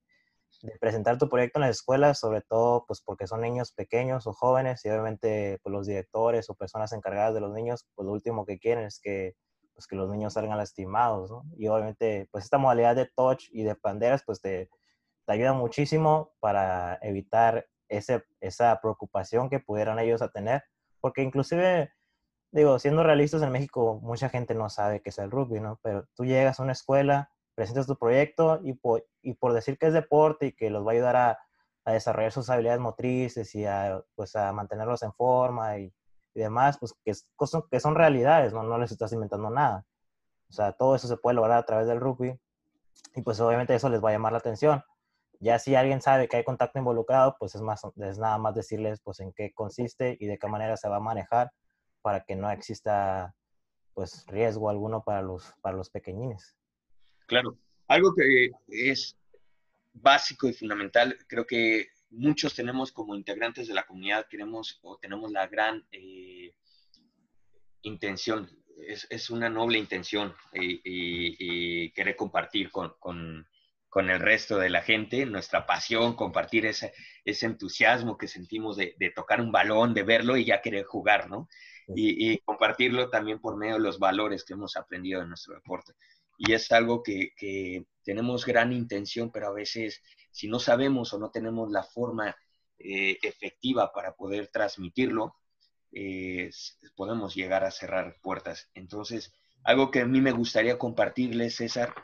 presentar 0.81 1.19
tu 1.19 1.29
proyecto 1.29 1.59
en 1.59 1.63
las 1.63 1.77
escuelas, 1.77 2.19
sobre 2.19 2.43
todo 2.43 2.85
pues 2.87 3.01
porque 3.03 3.27
son 3.27 3.41
niños 3.41 3.73
pequeños 3.73 4.27
o 4.27 4.33
jóvenes 4.33 4.85
y 4.85 4.89
obviamente 4.91 5.59
pues, 5.63 5.73
los 5.73 5.87
directores 5.87 6.49
o 6.51 6.55
personas 6.55 6.93
encargadas 6.93 7.35
de 7.35 7.41
los 7.41 7.53
niños, 7.53 7.87
pues 7.95 8.07
lo 8.07 8.13
último 8.13 8.47
que 8.47 8.59
quieren 8.59 8.85
es 8.85 9.01
que, 9.01 9.35
pues, 9.75 9.87
que 9.87 9.97
los 9.97 10.11
niños 10.11 10.35
salgan 10.35 10.59
lastimados, 10.59 11.31
¿no? 11.31 11.45
Y 11.57 11.69
obviamente 11.69 12.29
pues 12.33 12.45
esta 12.45 12.59
modalidad 12.59 12.97
de 12.97 13.07
touch 13.15 13.49
y 13.51 13.63
de 13.65 13.77
banderas 13.83 14.23
pues 14.25 14.41
te, 14.41 14.71
te 15.27 15.33
ayuda 15.33 15.53
muchísimo 15.53 16.33
para 16.41 16.99
evitar 17.03 17.67
ese, 17.89 18.25
esa 18.41 18.81
preocupación 18.81 19.51
que 19.51 19.61
pudieran 19.61 19.99
ellos 19.99 20.23
a 20.23 20.31
tener, 20.31 20.65
porque 21.01 21.23
inclusive 21.23 21.93
digo, 22.55 22.79
siendo 22.79 23.03
realistas 23.03 23.43
en 23.43 23.51
México, 23.51 23.99
mucha 24.01 24.29
gente 24.29 24.55
no 24.55 24.71
sabe 24.71 25.03
qué 25.03 25.11
es 25.11 25.19
el 25.19 25.31
rugby, 25.31 25.59
¿no? 25.59 25.81
Pero 25.83 26.07
tú 26.15 26.25
llegas 26.25 26.61
a 26.61 26.63
una 26.63 26.73
escuela, 26.73 27.33
presentas 27.55 27.87
tu 27.87 27.97
proyecto 27.97 28.61
y 28.63 28.75
por, 28.75 29.53
decir 29.53 29.79
que 29.79 29.87
es 29.87 29.93
deporte 29.93 30.47
y 30.47 30.53
que 30.53 30.71
los 30.71 30.87
va 30.87 30.93
a 30.93 30.95
ayudar 30.95 31.17
a, 31.17 31.39
desarrollar 31.87 32.33
sus 32.33 32.49
habilidades 32.49 32.81
motrices 32.81 33.55
y 33.55 33.67
a, 33.67 34.03
pues, 34.15 34.35
a 34.37 34.53
mantenerlos 34.53 35.03
en 35.03 35.13
forma 35.13 35.79
y, 35.79 35.93
y 36.35 36.41
demás, 36.41 36.79
pues 36.79 36.95
que, 37.05 37.11
es, 37.13 37.29
que 37.71 37.81
son 37.81 37.95
realidades, 37.95 38.53
¿no? 38.53 38.63
No 38.63 38.79
les 38.79 38.91
estás 38.91 39.13
inventando 39.13 39.51
nada. 39.51 39.87
O 40.49 40.53
sea, 40.53 40.73
todo 40.73 40.95
eso 40.97 41.09
se 41.09 41.17
puede 41.17 41.37
lograr 41.37 41.59
a 41.59 41.65
través 41.65 41.87
del 41.87 42.01
rugby 42.01 42.39
y 43.15 43.23
pues 43.23 43.41
obviamente 43.41 43.75
eso 43.75 43.89
les 43.89 44.03
va 44.03 44.11
a 44.11 44.13
llamar 44.13 44.33
la 44.33 44.39
atención. 44.39 44.83
Ya 45.41 45.59
si 45.59 45.75
alguien 45.75 46.01
sabe 46.01 46.29
que 46.29 46.37
hay 46.37 46.45
contacto 46.45 46.79
involucrado, 46.79 47.37
pues 47.39 47.55
es, 47.55 47.61
más, 47.61 47.83
nada 47.97 48.39
más 48.39 48.55
decirles 48.55 49.01
pues 49.03 49.21
en 49.21 49.33
qué 49.33 49.53
consiste 49.53 50.17
y 50.21 50.27
de 50.27 50.39
qué 50.39 50.49
manera 50.49 50.77
se 50.77 50.89
va 50.89 50.97
a 50.97 51.01
manejar 51.01 51.53
para 52.03 52.25
que 52.25 52.37
no 52.37 52.51
exista 52.51 53.35
pues 53.95 54.27
riesgo 54.27 54.71
alguno 54.71 55.03
para 55.05 55.23
los 55.23 55.91
pequeñines. 55.91 56.57
Claro, 57.27 57.59
algo 57.89 58.15
que 58.15 58.51
es 58.69 59.17
básico 59.93 60.49
y 60.49 60.53
fundamental, 60.53 61.17
creo 61.29 61.47
que 61.47 61.89
muchos 62.11 62.55
tenemos 62.55 62.93
como 62.93 63.15
integrantes 63.15 63.69
de 63.69 63.75
la 63.75 63.87
comunidad, 63.87 64.27
queremos 64.29 64.79
o 64.83 64.99
tenemos 64.99 65.31
la 65.31 65.47
gran 65.47 65.87
eh, 65.91 66.55
intención, 67.83 68.51
es, 68.87 69.07
es, 69.11 69.31
una 69.31 69.49
noble 69.49 69.79
intención 69.79 70.35
y, 70.53 70.75
y, 70.85 71.37
y 71.39 71.91
querer 71.93 72.17
compartir 72.17 72.71
con, 72.71 72.95
con, 72.99 73.47
con, 73.89 74.11
el 74.11 74.19
resto 74.19 74.59
de 74.59 74.69
la 74.69 74.83
gente 74.83 75.25
nuestra 75.27 75.65
pasión, 75.65 76.17
compartir 76.17 76.67
ese, 76.67 76.93
ese 77.25 77.47
entusiasmo 77.47 78.19
que 78.19 78.27
sentimos 78.27 78.77
de, 78.77 78.95
de 78.99 79.11
tocar 79.11 79.41
un 79.41 79.53
balón, 79.53 79.95
de 79.95 80.03
verlo 80.03 80.37
y 80.37 80.45
ya 80.45 80.61
querer 80.61 80.85
jugar, 80.85 81.31
¿no? 81.31 81.49
y, 81.89 82.33
y, 82.33 82.39
compartirlo 82.39 83.11
también 83.11 83.41
por 83.41 83.57
medio 83.57 83.75
de 83.75 83.81
los 83.81 83.99
valores 83.99 84.45
que 84.45 84.55
hemos 84.55 84.77
aprendido 84.77 85.23
en 85.23 85.29
nuestro 85.29 85.55
deporte. 85.55 85.93
Y 86.39 86.53
es 86.53 86.71
algo 86.73 87.03
que, 87.03 87.31
que 87.37 87.87
tenemos 88.05 88.45
gran 88.45 88.73
intención, 88.73 89.31
pero 89.31 89.49
a 89.49 89.53
veces 89.53 90.03
si 90.31 90.49
no 90.49 90.59
sabemos 90.59 91.13
o 91.13 91.19
no 91.19 91.31
tenemos 91.31 91.71
la 91.71 91.85
forma 91.85 92.37
eh, 92.79 93.19
efectiva 93.23 93.93
para 93.93 94.15
poder 94.15 94.49
transmitirlo, 94.49 95.37
eh, 95.93 96.51
podemos 96.97 97.35
llegar 97.37 97.63
a 97.63 97.71
cerrar 97.71 98.17
puertas. 98.21 98.69
Entonces, 98.75 99.33
algo 99.63 99.93
que 99.93 100.01
a 100.01 100.07
mí 100.07 100.21
me 100.21 100.33
gustaría 100.33 100.77
compartirles, 100.77 101.57
César, 101.57 101.95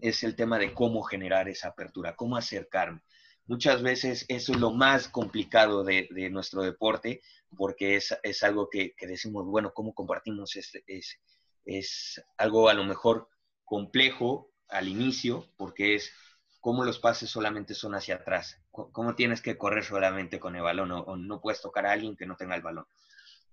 es 0.00 0.22
el 0.22 0.36
tema 0.36 0.58
de 0.58 0.74
cómo 0.74 1.02
generar 1.02 1.48
esa 1.48 1.68
apertura, 1.68 2.16
cómo 2.16 2.36
acercarme. 2.36 3.00
Muchas 3.46 3.82
veces 3.82 4.26
eso 4.28 4.52
es 4.52 4.60
lo 4.60 4.72
más 4.72 5.08
complicado 5.08 5.82
de, 5.84 6.06
de 6.10 6.28
nuestro 6.28 6.62
deporte, 6.62 7.22
porque 7.56 7.96
es, 7.96 8.14
es 8.22 8.42
algo 8.42 8.68
que, 8.68 8.94
que, 8.94 9.06
decimos, 9.06 9.46
bueno, 9.46 9.72
¿cómo 9.72 9.94
compartimos? 9.94 10.54
Este, 10.54 10.84
es, 10.86 11.18
es 11.64 12.22
algo 12.36 12.68
a 12.68 12.74
lo 12.74 12.84
mejor 12.84 13.26
complejo 13.68 14.50
al 14.68 14.88
inicio, 14.88 15.52
porque 15.56 15.94
es 15.94 16.12
cómo 16.60 16.84
los 16.84 16.98
pases 16.98 17.30
solamente 17.30 17.74
son 17.74 17.94
hacia 17.94 18.16
atrás, 18.16 18.60
cómo 18.70 19.14
tienes 19.14 19.40
que 19.40 19.56
correr 19.56 19.84
solamente 19.84 20.40
con 20.40 20.56
el 20.56 20.62
balón 20.62 20.90
o, 20.92 21.00
o 21.00 21.16
no 21.16 21.40
puedes 21.40 21.60
tocar 21.60 21.86
a 21.86 21.92
alguien 21.92 22.16
que 22.16 22.26
no 22.26 22.36
tenga 22.36 22.56
el 22.56 22.62
balón. 22.62 22.86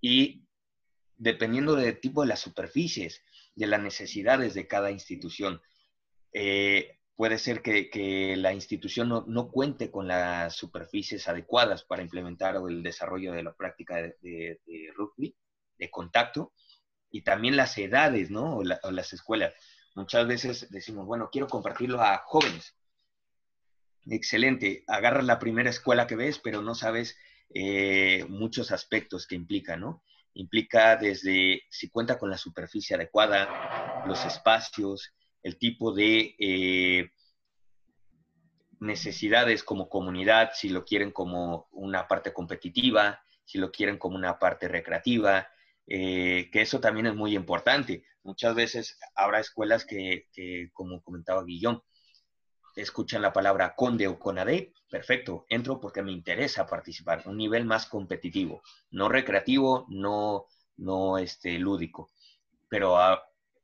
Y 0.02 0.46
dependiendo 1.18 1.76
del 1.76 2.00
tipo 2.00 2.22
de 2.22 2.28
las 2.28 2.40
superficies, 2.40 3.24
de 3.56 3.68
las 3.68 3.82
necesidades 3.82 4.54
de 4.54 4.68
cada 4.68 4.92
institución, 4.92 5.62
eh, 6.34 7.00
puede 7.16 7.38
ser 7.38 7.62
que, 7.62 7.90
que 7.90 8.36
la 8.36 8.54
institución 8.54 9.10
no, 9.10 9.24
no, 9.28 9.50
cuente 9.50 9.90
con 9.90 10.08
las 10.08 10.56
superficies 10.56 11.28
adecuadas 11.28 11.84
para 11.84 12.02
implementar 12.02 12.56
el 12.56 12.84
desarrollo 12.84 13.32
de 13.32 13.44
la 13.44 13.54
práctica 13.54 13.96
de, 13.96 14.18
de, 14.22 14.60
de 14.66 14.92
rugby, 14.94 15.36
de 15.78 15.90
contacto, 15.90 16.54
y 17.10 17.22
también 17.22 17.56
las 17.56 17.78
edades, 17.78 18.30
¿no? 18.30 18.58
O, 18.58 18.64
la, 18.64 18.80
o, 18.84 18.92
las 18.92 19.14
escuelas. 19.14 19.54
Muchas 19.96 20.28
veces 20.28 20.70
decimos, 20.70 21.06
bueno, 21.06 21.30
quiero 21.32 21.48
compartirlo 21.48 22.02
a 22.02 22.18
jóvenes. 22.26 22.76
Excelente, 24.06 24.84
agarras 24.88 25.24
la 25.24 25.40
primera 25.40 25.70
escuela 25.70 26.06
que 26.06 26.18
ves, 26.18 26.38
pero 26.40 26.62
no 26.62 26.76
sabes 26.76 27.18
eh, 27.50 28.26
muchos 28.28 28.72
aspectos 28.72 29.26
que 29.26 29.36
implica, 29.36 29.78
¿no? 29.78 30.04
Implica 30.34 30.98
desde 30.98 31.64
si 31.70 31.90
cuenta 31.90 32.20
con 32.20 32.30
la 32.30 32.38
superficie 32.38 32.96
adecuada, 32.96 34.04
los 34.06 34.24
espacios, 34.26 35.14
el 35.42 35.58
tipo 35.58 35.94
de 35.94 36.36
eh, 36.40 37.10
necesidades 38.82 39.64
como 39.64 39.88
comunidad, 39.88 40.52
si 40.54 40.70
lo 40.70 40.84
quieren 40.84 41.12
como 41.12 41.70
una 41.72 42.06
parte 42.06 42.34
competitiva, 42.34 43.22
si 43.46 43.60
lo 43.60 43.72
quieren 43.72 43.98
como 43.98 44.18
una 44.18 44.38
parte 44.40 44.68
recreativa, 44.68 45.48
eh, 45.88 46.50
que 46.52 46.62
eso 46.62 46.80
también 46.80 47.08
es 47.08 47.16
muy 47.16 47.36
importante. 47.36 48.04
Muchas 48.24 48.56
veces 48.56 48.98
habrá 49.16 49.40
escuelas 49.40 49.86
que, 49.86 50.28
como 50.74 51.02
comentaba 51.02 51.44
Guillón, 51.44 51.82
escuchan 52.76 53.22
la 53.22 53.32
palabra 53.34 53.76
conde 53.76 54.08
o 54.08 54.20
conade, 54.20 54.74
perfecto, 54.90 55.46
entro 55.50 55.80
porque 55.80 56.02
me 56.02 56.12
interesa 56.12 56.66
participar, 56.66 57.24
un 57.26 57.38
nivel 57.38 57.66
más 57.66 57.86
competitivo, 57.86 58.62
no 58.92 59.08
recreativo, 59.10 59.86
no, 59.90 60.48
no 60.78 61.18
este, 61.18 61.58
lúdico. 61.58 62.12
Pero 62.68 62.96
uh, 62.96 63.18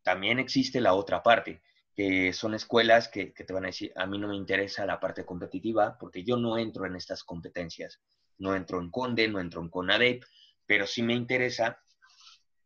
también 0.03 0.39
existe 0.39 0.79
la 0.79 0.93
otra 0.93 1.23
parte, 1.23 1.61
que 1.95 2.31
son 2.31 2.53
escuelas 2.53 3.09
que, 3.09 3.31
te 3.31 3.53
van 3.53 3.65
a 3.65 3.67
decir, 3.67 3.91
a 3.95 4.05
mí 4.05 4.17
no 4.17 4.29
me 4.29 4.35
interesa 4.35 4.85
la 4.85 4.99
parte 4.99 5.25
competitiva 5.25 5.97
porque 5.99 6.23
yo 6.23 6.37
no 6.37 6.57
entro 6.57 6.85
en 6.85 6.95
estas 6.95 7.23
competencias. 7.23 7.99
No 8.37 8.55
entro 8.55 8.79
en 8.79 8.89
Conde, 8.89 9.27
no 9.27 9.39
entro 9.39 9.61
en 9.61 9.69
CONADEP, 9.69 10.23
pero 10.65 10.87
sí 10.87 11.03
me 11.03 11.13
interesa 11.13 11.79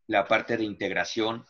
la 0.08 0.28
parte 0.28 0.58
de 0.58 0.64
integración, 0.64 1.46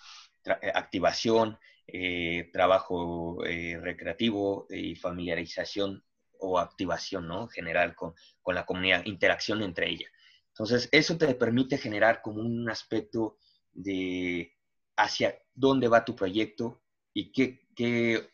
eh, 0.45 0.71
activación, 0.73 1.57
eh, 1.87 2.49
trabajo 2.51 3.45
eh, 3.45 3.77
recreativo 3.81 4.67
y 4.69 4.95
familiarización 4.95 6.03
o 6.39 6.59
activación, 6.59 7.27
¿no? 7.27 7.47
General 7.47 7.95
con, 7.95 8.13
con 8.41 8.55
la 8.55 8.65
comunidad, 8.65 9.05
interacción 9.05 9.61
entre 9.61 9.89
ella. 9.89 10.07
Entonces, 10.49 10.89
eso 10.91 11.17
te 11.17 11.33
permite 11.35 11.77
generar 11.77 12.21
como 12.21 12.41
un 12.41 12.69
aspecto 12.69 13.37
de 13.73 14.53
hacia 14.95 15.37
dónde 15.53 15.87
va 15.87 16.05
tu 16.05 16.15
proyecto 16.15 16.81
y 17.13 17.31
qué, 17.31 17.67
qué 17.75 18.29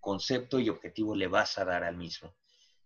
concepto 0.00 0.60
y 0.60 0.68
objetivo 0.68 1.16
le 1.16 1.26
vas 1.26 1.58
a 1.58 1.64
dar 1.64 1.84
al 1.84 1.96
mismo. 1.96 2.34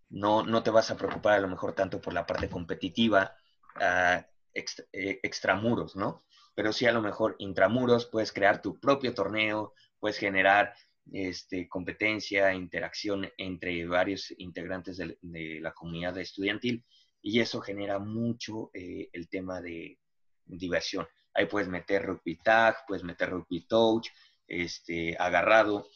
No, 0.09 0.43
no 0.43 0.63
te 0.63 0.71
vas 0.71 0.91
a 0.91 0.97
preocupar 0.97 1.35
a 1.35 1.41
lo 1.41 1.49
mejor 1.49 1.75
tanto 1.75 2.01
por 2.01 2.15
la 2.15 2.25
parte 2.25 2.49
competitiva, 2.49 3.37
uh, 3.77 4.23
extramuros, 4.55 5.95
¿no? 5.95 6.23
Pero 6.59 6.73
sí 6.73 6.87
a 6.87 6.93
lo 6.93 7.01
mejor 7.01 7.37
intramuros 7.39 8.07
puedes 8.07 8.33
crear 8.33 8.61
tu 8.61 8.81
propio 8.81 9.15
torneo, 9.15 9.75
puedes 10.01 10.19
generar 10.19 10.75
este, 11.13 11.69
competencia, 11.69 12.53
interacción 12.53 13.31
entre 13.39 13.87
varios 13.87 14.35
integrantes 14.39 14.97
de, 14.97 15.17
de 15.23 15.61
la 15.61 15.73
comunidad 15.73 16.19
estudiantil 16.19 16.85
y 17.23 17.39
eso 17.39 17.61
genera 17.61 18.01
mucho 18.01 18.73
eh, 18.75 19.09
el 19.13 19.29
tema 19.29 19.61
de 19.61 20.01
diversión. 20.47 21.07
Ahí 21.33 21.47
puedes 21.47 21.69
meter 21.69 22.05
rugby 22.05 22.35
tag, 22.43 22.79
puedes 22.89 23.05
meter 23.05 23.31
rugby 23.31 23.69
touch, 23.69 24.09
este, 24.49 25.17
agarrado, 25.17 25.87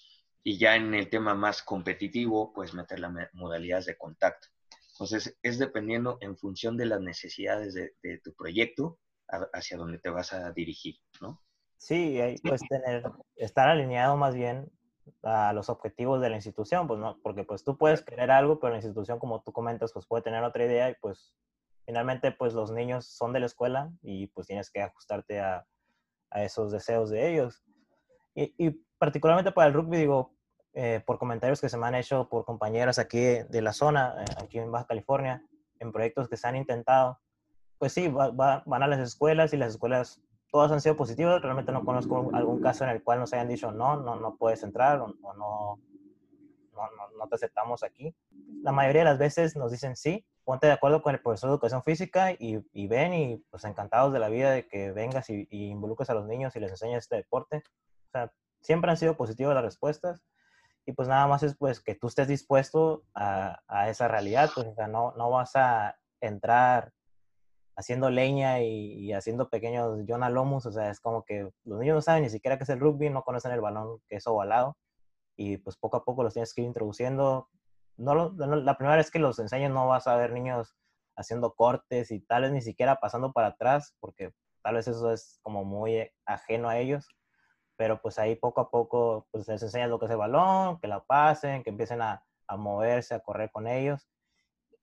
y 0.45 0.59
ya 0.59 0.77
en 0.77 0.95
el 0.95 1.11
tema 1.11 1.35
más 1.35 1.65
competitivo, 1.65 2.53
puedes 2.53 2.73
meter 2.73 3.01
las 3.01 3.13
modalidades 3.33 3.87
de 3.87 3.97
contacto. 3.97 4.47
Entonces, 4.93 5.37
es 5.43 5.59
dependiendo 5.59 6.19
en 6.21 6.37
función 6.37 6.77
de 6.77 6.87
las 6.87 7.01
necesidades 7.01 7.75
de, 7.75 8.19
tu 8.23 8.33
proyecto 8.35 9.01
hacia 9.53 9.77
dónde 9.77 9.99
te 9.99 10.11
vas 10.11 10.33
a 10.33 10.53
dirigir, 10.53 10.97
¿no? 11.21 11.43
Sí, 11.77 12.19
puedes 12.43 12.63
tener, 12.69 13.03
estar 13.37 13.69
alineado 13.69 14.17
más 14.17 14.35
bien 14.35 14.71
a 15.23 15.53
los 15.53 15.69
objetivos 15.69 16.21
de 16.21 16.31
la 16.31 16.37
institución, 16.37 16.87
pues 16.87 17.01
no, 17.01 17.19
porque 17.23 17.43
pues 17.45 17.65
tú 17.65 17.77
puedes 17.77 18.03
querer 18.03 18.31
algo, 18.31 18.61
pero 18.61 18.71
la 18.71 18.79
institución, 18.79 19.19
como 19.19 19.43
tú 19.43 19.53
comentas, 19.53 19.93
pues 19.93 20.07
puede 20.07 20.23
tener 20.23 20.45
otra 20.45 20.65
idea 20.65 20.91
y 20.91 20.95
pues 21.01 21.35
finalmente 21.85 22.31
pues 22.31 22.55
los 22.55 22.71
niños 22.71 23.07
son 23.07 23.33
de 23.33 23.41
la 23.41 23.47
escuela 23.47 23.91
y 24.01 24.29
pues 24.29 24.47
tienes 24.47 24.71
que 24.71 24.81
ajustarte 24.81 25.41
a, 25.41 25.67
a 26.31 26.45
esos 26.45 26.71
deseos 26.73 27.11
de 27.11 27.33
ellos. 27.33 27.63
Y, 28.35 28.55
y, 28.59 28.71
particularmente 28.99 29.51
para 29.51 29.67
el 29.67 29.75
rugby, 29.75 29.99
digo, 29.99 30.37
eh, 30.75 31.03
por 31.05 31.19
comentarios 31.19 31.61
que 31.61 31.69
se 31.69 31.77
me 31.77 31.87
han 31.87 31.97
hecho 31.97 32.29
por 32.29 32.45
compañeras 32.45 32.99
aquí 32.99 33.19
de 33.19 33.63
la 33.63 33.73
zona, 33.73 34.15
eh, 34.23 34.25
aquí 34.43 34.59
en 34.59 34.71
Baja 34.71 34.87
California, 34.87 35.45
en 35.81 35.93
proyectos 35.93 36.29
que 36.29 36.37
se 36.37 36.47
han 36.49 36.57
intentado, 36.57 37.21
pues 37.83 37.95
sí, 37.95 38.07
van 38.07 38.83
a 38.85 38.87
las 38.87 39.01
escuelas 39.01 39.53
y 39.53 39.57
las 39.57 39.73
escuelas 39.73 40.23
todas 40.53 40.71
han 40.71 40.81
sido 40.81 40.97
positivas. 40.97 41.43
Realmente 41.43 41.73
no 41.73 41.85
conozco 41.85 42.31
algún 42.33 42.61
caso 42.61 42.85
en 42.85 42.91
el 42.91 43.03
cual 43.03 43.19
nos 43.19 43.33
hayan 43.33 43.49
dicho 43.49 43.73
no, 43.73 43.97
no, 43.97 44.15
no 44.15 44.37
puedes 44.37 44.63
entrar 44.63 45.01
o, 45.01 45.09
no, 45.35 45.81
no, 46.73 46.89
no, 47.19 47.29
te 47.29 47.35
aceptamos 47.35 47.83
aquí. 47.83 48.15
La 48.63 48.71
mayoría 48.71 49.01
de 49.01 49.07
las 49.07 49.19
veces 49.19 49.57
nos 49.57 49.73
dicen 49.73 49.97
sí, 49.97 50.25
ponte 50.45 50.69
de 50.69 50.75
acuerdo 50.75 51.03
con 51.03 51.13
el 51.13 51.21
profesor 51.21 51.51
de 51.51 51.55
educación 51.55 51.83
física 51.83 52.31
y, 52.31 52.65
y 52.73 52.87
ven 52.87 53.15
y 53.15 53.39
pues 53.51 53.65
encantados 53.65 54.13
de 54.13 54.21
la 54.21 54.29
vida 54.29 54.53
de 54.53 54.69
que 54.69 54.93
vengas 54.93 55.29
y, 55.29 55.49
y, 55.51 55.65
involucres 55.67 56.09
a 56.09 56.15
los 56.15 56.29
niños 56.29 56.55
y 56.55 56.61
les 56.61 56.71
enseñes 56.71 56.99
este 56.99 57.17
deporte. 57.17 57.65
O 58.07 58.11
sea, 58.13 58.33
siempre 58.61 58.93
han 58.93 58.97
sido 58.97 59.17
positivas 59.17 59.57
las 59.57 59.65
respuestas 59.65 60.23
y 60.87 60.93
pues 60.93 61.09
nada 61.09 61.27
más 61.27 61.43
es 61.43 61.57
pues 61.57 61.81
que 61.81 61.97
tú 61.97 62.07
estés 62.07 62.29
dispuesto 62.29 63.03
a, 63.13 63.61
a 63.67 63.89
esa 63.89 64.07
realidad, 64.07 64.51
pues 64.55 64.69
o 64.69 64.75
sea, 64.77 64.87
no, 64.87 65.15
no 65.17 65.31
vas 65.31 65.57
a 65.57 65.97
entrar 66.21 66.93
haciendo 67.77 68.11
leña 68.11 68.61
y, 68.61 69.13
haciendo 69.13 69.49
pequeños 69.49 70.01
John 70.07 70.21
Lomus, 70.33 70.67
o 70.67 70.73
sea, 70.73 70.91
es 70.91 71.01
como 71.01 71.25
que 71.25 71.51
los 71.65 71.79
niños 71.79 71.95
no 71.97 72.03
saben 72.03 72.23
ni 72.23 72.31
siquiera 72.31 72.59
qué 72.59 72.65
es 72.65 72.71
el 72.71 72.81
rugby, 72.81 73.11
no 73.11 73.23
conocen 73.23 73.53
el 73.53 73.61
balón 73.61 74.01
que 74.09 74.17
es 74.17 74.27
ovalado, 74.27 74.77
y 75.37 75.57
pues 75.59 75.77
poco 75.77 75.97
a 75.97 76.05
poco 76.05 76.23
los 76.23 76.35
tienes 76.35 76.55
que 76.55 76.63
ir 76.63 76.67
introduciendo. 76.67 77.49
No, 77.97 78.33
la 78.33 78.77
primera 78.77 78.97
vez 78.97 79.11
que 79.11 79.19
los 79.19 79.39
enseñes 79.39 79.71
no 79.71 79.89
vas 79.89 80.07
a 80.07 80.17
ver 80.17 80.33
niños 80.33 80.77
haciendo 81.17 81.55
cortes 81.55 82.11
y 82.11 82.21
tal 82.21 82.43
vez 82.43 82.53
ni 82.53 82.63
siquiera 82.63 82.97
pasando 82.97 83.33
para 83.33 83.49
atrás, 83.49 83.95
porque 84.01 84.33
tal 84.63 84.77
vez 84.77 84.89
eso 84.89 85.13
es 85.13 85.39
como 85.43 85.65
muy 85.65 86.11
ajeno 86.27 86.69
a 86.69 86.79
ellos, 86.79 87.07
pero 87.77 88.01
pues 88.01 88.19
ahí 88.19 88.37
poco 88.37 88.61
a 88.61 88.71
poco 88.71 89.27
pues 89.31 89.49
les 89.49 89.63
enseñas 89.63 89.91
lo 89.91 89.99
que 89.99 90.07
es 90.07 90.11
el 90.11 90.19
balón, 90.19 90.79
que 90.81 90.89
la 90.89 91.05
pasen, 91.05 91.63
que 91.63 91.71
empiecen 91.71 92.03
a, 92.03 92.25
a 92.47 92.57
moverse, 92.57 93.15
a 93.15 93.21
correr 93.21 93.51
con 93.51 93.67
ellos. 93.67 94.09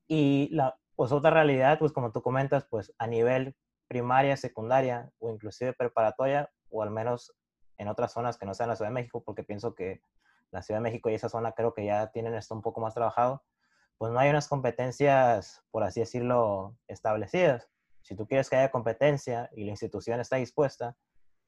Y 0.08 0.50
la, 0.52 0.78
pues 1.00 1.14
otra 1.14 1.32
realidad, 1.32 1.80
pues 1.80 1.94
como 1.94 2.12
tú 2.12 2.22
comentas, 2.22 2.68
pues 2.70 2.94
a 2.98 3.08
nivel 3.08 3.56
primaria, 3.88 4.36
secundaria 4.36 5.10
o 5.20 5.32
inclusive 5.32 5.72
preparatoria, 5.72 6.52
o 6.70 6.84
al 6.84 6.92
menos 6.92 7.34
en 7.78 7.88
otras 7.88 8.12
zonas 8.12 8.38
que 8.38 8.46
no 8.46 8.54
sean 8.54 8.68
la 8.68 8.76
Ciudad 8.76 8.92
de 8.92 8.96
México, 8.96 9.24
porque 9.24 9.46
pienso 9.46 9.76
que 9.76 10.02
la 10.52 10.62
Ciudad 10.62 10.82
de 10.82 10.84
México 10.84 11.10
y 11.10 11.14
esa 11.14 11.30
zona 11.30 11.54
creo 11.54 11.74
que 11.74 11.86
ya 11.86 12.12
tienen 12.12 12.34
esto 12.34 12.54
un 12.54 12.62
poco 12.62 12.82
más 12.82 12.96
trabajado, 12.96 13.46
pues 13.98 14.12
no 14.12 14.20
hay 14.20 14.30
unas 14.30 14.50
competencias, 14.50 15.64
por 15.72 15.84
así 15.84 16.02
decirlo, 16.02 16.76
establecidas. 16.90 17.70
Si 18.02 18.18
tú 18.18 18.28
quieres 18.28 18.50
que 18.50 18.58
haya 18.58 18.70
competencia 18.70 19.50
y 19.54 19.64
la 19.64 19.72
institución 19.72 20.20
está 20.20 20.36
dispuesta, 20.36 20.98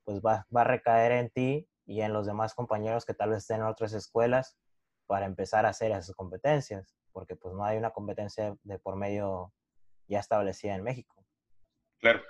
pues 0.06 0.22
va, 0.22 0.48
va 0.56 0.62
a 0.62 0.64
recaer 0.64 1.12
en 1.12 1.30
ti 1.30 1.70
y 1.86 2.00
en 2.00 2.14
los 2.14 2.26
demás 2.26 2.54
compañeros 2.54 3.04
que 3.04 3.14
tal 3.14 3.32
vez 3.32 3.40
estén 3.40 3.58
en 3.58 3.68
otras 3.68 3.92
escuelas 3.92 4.58
para 5.08 5.26
empezar 5.26 5.66
a 5.66 5.72
hacer 5.72 5.92
esas 5.92 6.16
competencias 6.16 7.01
porque 7.12 7.36
pues 7.36 7.54
no 7.54 7.64
hay 7.64 7.78
una 7.78 7.92
competencia 7.92 8.56
de 8.64 8.80
por 8.80 8.96
medio 8.96 9.54
ya 10.08 10.20
establecida 10.20 10.76
en 10.76 10.84
México. 10.84 11.26
Claro. 12.00 12.22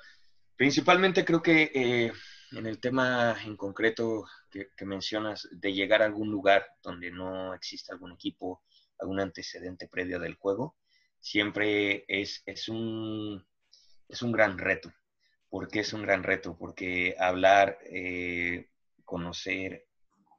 Principalmente 0.56 1.26
creo 1.26 1.42
que 1.42 1.72
eh, 1.74 2.12
en 2.52 2.68
el 2.68 2.80
tema 2.80 3.36
en 3.44 3.58
concreto 3.58 4.26
que, 4.52 4.70
mencionas 4.86 5.48
de 5.52 5.74
llegar 5.74 6.02
a 6.02 6.06
algún 6.06 6.30
lugar 6.30 6.68
donde 6.84 7.10
no 7.10 7.54
existe 7.54 7.92
algún 7.92 8.12
equipo, 8.12 8.62
algún 9.00 9.20
antecedente 9.20 9.88
previo 9.88 10.20
del 10.20 10.36
juego, 10.36 10.78
siempre 11.20 12.06
es, 12.08 12.44
es, 12.46 12.70
un, 12.70 13.44
es 14.08 14.22
un 14.22 14.32
gran 14.32 14.58
reto. 14.58 14.94
¿Por 15.50 15.68
qué 15.68 15.80
es 15.80 15.94
un 15.94 16.04
gran 16.04 16.24
reto? 16.24 16.56
Porque 16.58 17.16
hablar, 17.18 17.80
eh, 17.86 18.70
conocer 19.04 19.88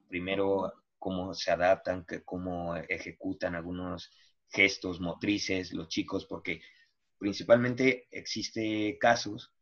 primero 0.09 0.73
cómo 0.99 1.35
se 1.35 1.51
adaptan, 1.51 2.07
cómo 2.25 2.77
ejecutan 2.77 3.57
algunos 3.57 4.11
gestos 4.53 5.01
motrices, 5.01 5.73
los 5.73 5.89
chicos, 5.89 6.27
porque 6.27 6.61
principalmente 7.19 8.09
existe 8.11 8.99
casos 8.99 9.53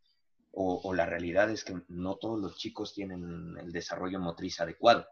o, 0.53 0.93
la 0.95 1.07
realidad 1.07 1.49
es 1.51 1.63
que 1.63 1.81
no 1.89 2.17
todos 2.17 2.41
los 2.41 2.57
chicos 2.57 2.93
tienen 2.93 3.57
el 3.57 3.71
desarrollo 3.71 4.19
motriz 4.19 4.61
adecuado. 4.61 5.07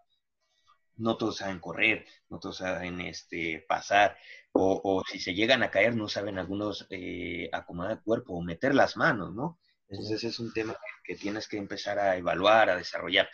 No 0.96 1.16
todos 1.16 1.36
saben 1.36 1.60
correr, 1.60 2.04
no 2.28 2.40
todos 2.40 2.56
saben 2.56 3.00
este, 3.00 3.64
pasar, 3.68 4.16
o, 4.52 5.04
si 5.08 5.20
se 5.20 5.34
llegan 5.34 5.62
a 5.62 5.70
caer, 5.70 5.94
no 5.94 6.08
saben 6.08 6.38
algunos 6.38 6.88
eh, 6.90 7.48
acomodar 7.52 7.92
el 7.92 8.02
cuerpo 8.02 8.34
o 8.34 8.42
meter 8.42 8.74
las 8.74 8.96
manos, 8.96 9.32
¿no? 9.32 9.60
Entonces 9.88 10.24
es 10.24 10.40
un 10.40 10.52
tema 10.52 10.76
que 11.04 11.14
tienes 11.14 11.46
que 11.46 11.56
empezar 11.56 12.00
a 12.00 12.16
evaluar, 12.16 12.68
a 12.68 12.76
desarrollar. 12.76 13.28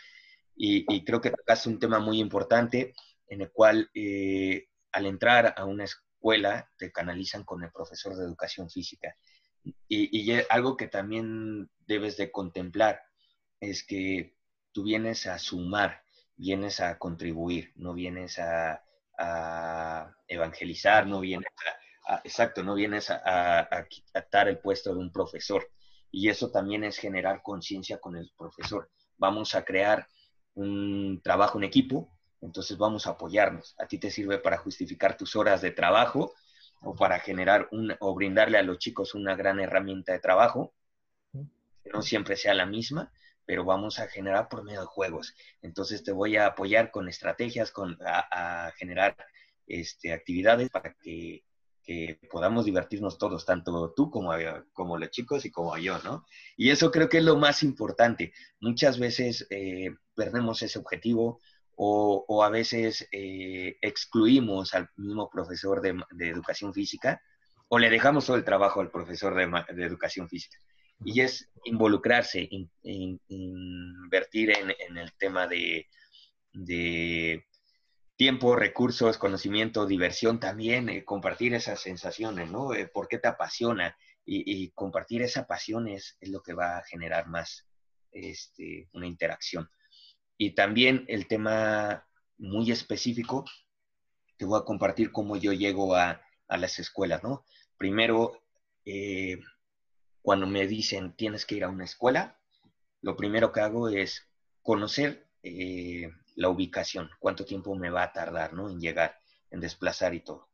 Y, 0.55 1.03
creo 1.03 1.19
que 1.19 1.31
tocaste 1.31 1.69
un 1.69 1.79
tema 1.79 1.99
muy 1.99 2.19
importante 2.19 2.93
en 3.27 3.41
el 3.41 3.51
cual 3.51 3.89
eh, 3.93 4.69
al 4.91 5.05
entrar 5.07 5.53
a 5.57 5.65
una, 5.65 5.85
escuela 6.25 6.67
te 6.79 6.91
canalizan 6.91 7.43
con 7.43 7.63
el 7.63 7.71
profesor 7.71 8.15
de 8.15 8.25
educación 8.25 8.67
física. 8.67 9.15
Y, 9.87 10.31
algo 10.49 10.75
que 10.75 10.87
también 10.87 11.69
debes 11.85 12.17
de 12.17 12.31
contemplar 12.31 12.99
es 13.59 13.85
que 13.85 14.35
tú 14.71 14.83
vienes 14.83 15.27
a 15.27 15.37
sumar, 15.37 16.01
vienes 16.35 16.79
a 16.79 16.97
contribuir, 16.97 17.73
no 17.75 17.93
vienes 17.93 18.39
a, 18.39 18.81
evangelizar, 20.27 21.05
no 21.07 21.19
vienes 21.19 21.47
a, 22.07 22.21
exacto, 22.23 22.63
no 22.63 22.73
vienes 22.73 23.11
a, 23.11 23.59
a, 23.59 24.41
el 24.47 24.59
puesto 24.59 24.93
de 24.93 24.99
un 24.99 25.11
profesor. 25.11 25.69
Y 26.11 26.29
eso 26.29 26.49
también 26.49 26.83
es 26.83 26.97
generar 26.97 27.43
conciencia 27.43 27.99
con 27.99 28.15
el 28.15 28.31
profesor. 28.35 28.89
Vamos 29.17 29.53
a 29.53 29.63
crear 29.63 30.07
un 30.55 31.21
trabajo 31.23 31.59
en 31.59 31.65
equipo, 31.65 32.14
entonces 32.45 32.77
vamos 32.77 33.07
a 33.07 33.11
apoyarnos. 33.11 33.75
A 33.79 33.87
ti 33.87 33.97
te 33.97 34.11
sirve 34.11 34.37
para 34.37 34.57
justificar 34.57 35.17
tus 35.17 35.35
horas 35.35 35.61
de 35.61 35.71
trabajo 35.71 36.33
o 36.81 36.95
para 36.95 37.19
generar 37.19 37.67
un, 37.71 37.95
o 37.99 38.13
brindarle 38.13 38.57
a 38.57 38.63
los 38.63 38.77
chicos 38.77 39.15
una 39.15 39.35
gran 39.35 39.59
herramienta 39.59 40.13
de 40.13 40.19
trabajo, 40.19 40.73
que 41.33 41.89
no 41.91 42.01
siempre 42.01 42.35
sea 42.35 42.53
la 42.53 42.65
misma, 42.65 43.11
pero 43.45 43.65
vamos 43.65 43.99
a 43.99 44.07
generar 44.07 44.47
por 44.49 44.63
medio 44.63 44.81
de 44.81 44.87
juegos. 44.87 45.35
Entonces 45.61 46.03
te 46.03 46.11
voy 46.11 46.37
a 46.37 46.47
apoyar 46.47 46.91
con 46.91 47.07
estrategias, 47.07 47.71
con, 47.71 47.97
a, 48.05 48.71
generar 48.77 49.17
este, 49.67 50.13
actividades 50.13 50.69
para 50.69 50.93
que, 50.93 51.43
podamos 52.31 52.65
divertirnos 52.65 53.19
todos, 53.19 53.45
tanto 53.45 53.93
tú 53.95 54.09
como, 54.09 54.31
como 54.73 54.97
los 54.97 55.11
chicos 55.11 55.45
y 55.45 55.51
como 55.51 55.77
yo, 55.77 55.99
¿no? 55.99 56.25
Y 56.57 56.71
eso 56.71 56.89
creo 56.89 57.09
que 57.09 57.19
es 57.19 57.23
lo 57.23 57.35
más 57.35 57.61
importante. 57.61 58.33
Muchas 58.59 58.97
veces 58.97 59.45
eh, 59.51 59.95
perdemos 60.15 60.63
ese 60.63 60.79
objetivo, 60.79 61.41
o, 61.77 62.43
a 62.43 62.49
veces 62.49 63.07
eh, 63.11 63.77
excluimos 63.81 64.73
al 64.73 64.89
mismo 64.95 65.29
profesor 65.29 65.81
de, 65.81 65.95
educación 66.19 66.73
física 66.73 67.21
o 67.67 67.79
le 67.79 67.89
dejamos 67.89 68.25
todo 68.25 68.37
el 68.37 68.45
trabajo 68.45 68.81
al 68.81 68.91
profesor 68.91 69.35
de, 69.35 69.83
educación 69.83 70.29
física. 70.29 70.57
Y 71.03 71.19
es 71.21 71.49
involucrarse, 71.65 72.47
invertir 73.27 74.51
en, 74.51 74.97
el 74.97 75.13
tema 75.17 75.47
de, 75.47 75.87
tiempo, 78.15 78.55
recursos, 78.55 79.17
conocimiento, 79.17 79.85
diversión 79.85 80.39
también, 80.39 80.87
eh, 80.87 81.03
compartir 81.03 81.53
esas 81.53 81.81
sensaciones, 81.81 82.49
¿no? 82.49 82.73
Eh, 82.73 82.87
¿Por 82.87 83.09
qué 83.09 83.17
te 83.17 83.27
apasiona? 83.27 83.97
Y, 84.27 84.71
compartir 84.71 85.21
esa 85.21 85.45
pasión 85.45 85.87
es, 85.87 86.17
lo 86.21 86.41
que 86.41 86.53
va 86.53 86.77
a 86.77 86.83
generar 86.83 87.27
más 87.27 87.67
este, 88.11 88.89
una 88.93 89.05
interacción. 89.05 89.69
Y 90.37 90.51
también 90.51 91.05
el 91.07 91.27
tema 91.27 92.07
muy 92.37 92.71
específico, 92.71 93.45
te 94.37 94.45
voy 94.45 94.59
a 94.59 94.65
compartir 94.65 95.11
cómo 95.11 95.37
yo 95.37 95.53
llego 95.53 95.95
a, 95.95 96.21
las 96.47 96.77
escuelas, 96.77 97.23
¿no? 97.23 97.43
Primero, 97.77 98.43
eh, 98.85 99.39
cuando 100.21 100.45
me 100.45 100.67
dicen 100.67 101.13
tienes 101.15 101.45
que 101.45 101.55
ir 101.55 101.63
a 101.63 101.69
una 101.69 101.85
escuela, 101.85 102.39
lo 103.01 103.15
primero 103.15 103.51
que 103.51 103.61
hago 103.61 103.89
es 103.89 104.27
conocer 104.61 105.27
la 106.35 106.49
ubicación, 106.49 107.09
cuánto 107.19 107.45
tiempo 107.45 107.75
me 107.75 107.89
va 107.89 108.03
a 108.03 108.13
tardar 108.13 108.53
¿no? 108.53 108.69
en 108.69 108.79
llegar, 108.79 109.17
en 109.51 109.59
desplazar 109.59 110.13
y 110.13 110.21
todo. 110.21 110.49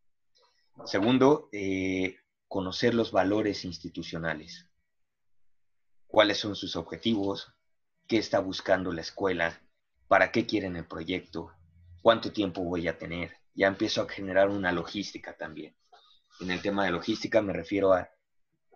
Segundo, 0.85 1.49
eh, 1.51 2.17
conocer 2.47 2.93
los 2.93 3.11
valores 3.11 3.65
institucionales. 3.65 4.67
¿Cuáles 6.07 6.37
son 6.39 6.55
sus 6.55 6.75
objetivos? 6.75 7.53
¿Qué 8.07 8.17
está 8.17 8.39
buscando 8.39 8.91
la 8.91 9.01
escuela? 9.01 9.61
¿Para 10.11 10.29
qué 10.29 10.45
quieren 10.45 10.75
el 10.75 10.85
proyecto? 10.85 11.53
¿Cuánto 12.01 12.33
tiempo 12.33 12.65
voy 12.65 12.85
a 12.89 12.97
tener? 12.97 13.31
Ya 13.55 13.67
empiezo 13.67 14.01
a 14.01 14.09
generar 14.09 14.49
una 14.49 14.73
logística 14.73 15.37
también. 15.37 15.73
En 16.41 16.51
el 16.51 16.61
tema 16.61 16.83
de 16.83 16.91
logística 16.91 17.41
me 17.41 17.53
refiero 17.53 17.93
a 17.93 18.09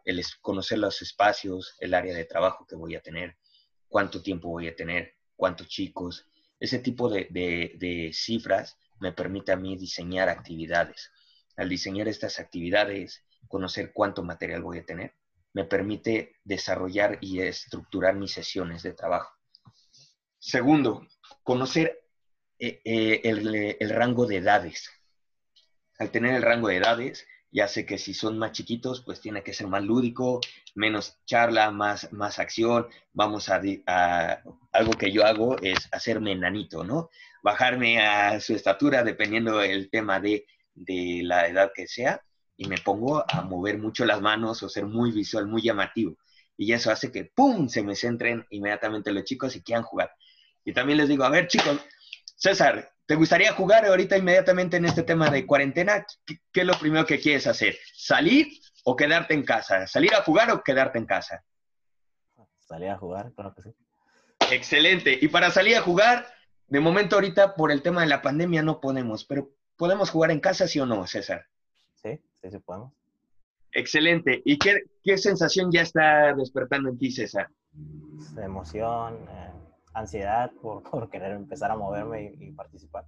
el 0.06 0.24
conocer 0.40 0.78
los 0.78 1.02
espacios, 1.02 1.76
el 1.82 1.94
área 1.94 2.16
de 2.16 2.24
trabajo 2.24 2.66
que 2.66 2.78
voy 2.78 2.96
a 2.96 3.02
tener, 3.02 3.36
cuánto 3.90 4.22
tiempo 4.22 4.48
voy 4.48 4.70
a 4.70 4.78
tener, 4.78 5.16
cuántos 5.36 5.68
chicos, 5.68 6.26
ese 6.58 6.80
tipo 6.80 7.10
de, 7.10 8.12
cifras 8.14 8.78
me 9.02 9.12
permite 9.12 9.52
a 9.52 9.58
mí 9.58 9.76
diseñar 9.76 10.30
actividades. 10.30 11.12
Al 11.58 11.68
diseñar 11.68 12.08
estas 12.08 12.40
actividades, 12.40 13.26
conocer 13.50 13.92
cuánto 13.92 14.24
material 14.24 14.62
voy 14.62 14.78
a 14.78 14.86
tener, 14.86 15.16
me 15.52 15.66
permite 15.66 16.38
desarrollar 16.46 17.18
y 17.20 17.42
estructurar 17.42 18.16
mis 18.16 18.32
sesiones 18.32 18.84
de 18.84 18.94
trabajo. 18.94 19.35
Segundo, 20.40 21.08
conocer 21.44 22.06
eh, 22.60 22.82
eh, 22.86 23.22
el, 23.80 23.90
rango 23.90 24.26
de 24.26 24.38
edades. 24.38 24.90
Al 26.00 26.12
tener 26.12 26.36
el 26.36 26.42
rango 26.42 26.68
de 26.70 26.78
edades, 26.78 27.26
ya 27.52 27.68
sé 27.68 27.86
que 27.86 27.98
si 27.98 28.14
son 28.14 28.38
más 28.38 28.52
chiquitos, 28.52 29.02
pues 29.02 29.22
tiene 29.22 29.44
que 29.44 29.54
ser 29.54 29.68
más 29.68 29.84
lúdico, 29.84 30.42
menos 30.76 31.18
charla, 31.26 31.72
más, 31.72 32.12
más 32.14 32.40
acción. 32.40 32.88
Vamos 33.14 33.50
a, 33.50 33.62
algo 34.72 34.92
que 34.94 35.12
yo 35.12 35.26
hago 35.26 35.58
es 35.62 35.88
hacerme 35.92 36.34
enanito, 36.34 36.84
¿no? 36.84 37.10
Bajarme 37.44 38.00
a 38.02 38.40
su 38.40 38.56
estatura 38.56 39.04
dependiendo 39.04 39.58
del 39.60 39.90
tema 39.90 40.20
de, 40.20 40.46
de 40.74 41.22
la 41.24 41.48
edad 41.48 41.72
que 41.74 41.88
sea 41.88 42.22
y 42.58 42.68
me 42.68 42.78
pongo 42.78 43.24
a 43.28 43.42
mover 43.42 43.78
mucho 43.80 44.06
las 44.06 44.22
manos 44.22 44.64
o 44.64 44.70
ser 44.70 44.86
muy 44.86 45.12
visual, 45.12 45.48
muy 45.48 45.62
llamativo. 45.62 46.18
Y 46.58 46.72
eso 46.72 46.92
hace 46.92 47.12
que, 47.12 47.26
¡pum!, 47.26 47.68
se 47.68 47.84
me 47.84 47.96
centren 47.96 48.46
inmediatamente 48.50 49.12
los 49.12 49.26
chicos 49.26 49.56
y 49.56 49.62
quieran 49.62 49.84
jugar. 49.84 50.12
Y 50.66 50.74
también 50.74 50.98
les 50.98 51.08
digo, 51.08 51.24
a 51.24 51.30
ver, 51.30 51.48
chicos, 51.48 51.80
César, 52.36 52.92
¿Te 53.06 53.14
gustaría 53.14 53.54
jugar 53.54 53.86
ahorita 53.86 54.18
inmediatamente 54.18 54.78
en 54.78 54.86
este 54.86 55.04
tema 55.04 55.30
de 55.30 55.46
cuarentena? 55.46 56.06
¿Qué, 56.26 56.62
es 56.62 56.66
lo 56.66 56.74
primero 56.74 57.06
que 57.06 57.20
quieres 57.20 57.46
hacer? 57.46 57.78
¿Salir 57.94 58.48
o 58.84 58.96
quedarte 58.96 59.36
en 59.36 59.44
casa? 59.44 59.86
¿Salir 59.86 60.14
a 60.16 60.24
jugar 60.24 60.50
o 60.50 60.64
quedarte 60.64 60.98
en 60.98 61.06
casa? 61.06 61.44
Salir 62.62 62.90
a 62.90 62.98
jugar, 62.98 63.32
claro 63.34 63.54
que 63.54 63.62
sí. 63.62 63.76
Excelente. 64.52 65.20
Y 65.22 65.28
para 65.28 65.52
salir 65.52 65.78
a 65.78 65.82
jugar, 65.82 66.26
de 66.68 66.80
momento 66.80 67.16
ahorita 67.16 67.56
por 67.56 67.72
el 67.72 67.84
tema 67.84 68.02
de 68.02 68.08
la 68.08 68.24
pandemia 68.24 68.64
no 68.64 68.82
podemos, 68.82 69.24
pero 69.24 69.52
¿podemos 69.78 70.10
jugar 70.10 70.32
en 70.32 70.40
casa, 70.40 70.68
sí 70.68 70.80
o 70.80 70.88
no, 70.88 71.06
César? 71.06 71.46
Sí, 71.94 72.20
sí, 72.42 72.50
sí 72.50 72.58
podemos. 72.58 72.92
Excelente. 73.72 74.42
¿Y 74.46 74.58
qué, 74.58 75.18
sensación 75.18 75.72
ya 75.72 75.82
está 75.82 76.34
despertando 76.34 76.90
en 76.90 76.98
ti, 76.98 77.12
César? 77.12 77.50
Emoción, 78.36 79.28
eh, 79.30 79.52
ansiedad 79.96 80.52
por, 80.62 81.10
querer 81.10 81.32
empezar 81.32 81.72
a 81.72 81.78
moverme 81.78 82.34
y, 82.40 82.52
participar. 82.52 83.06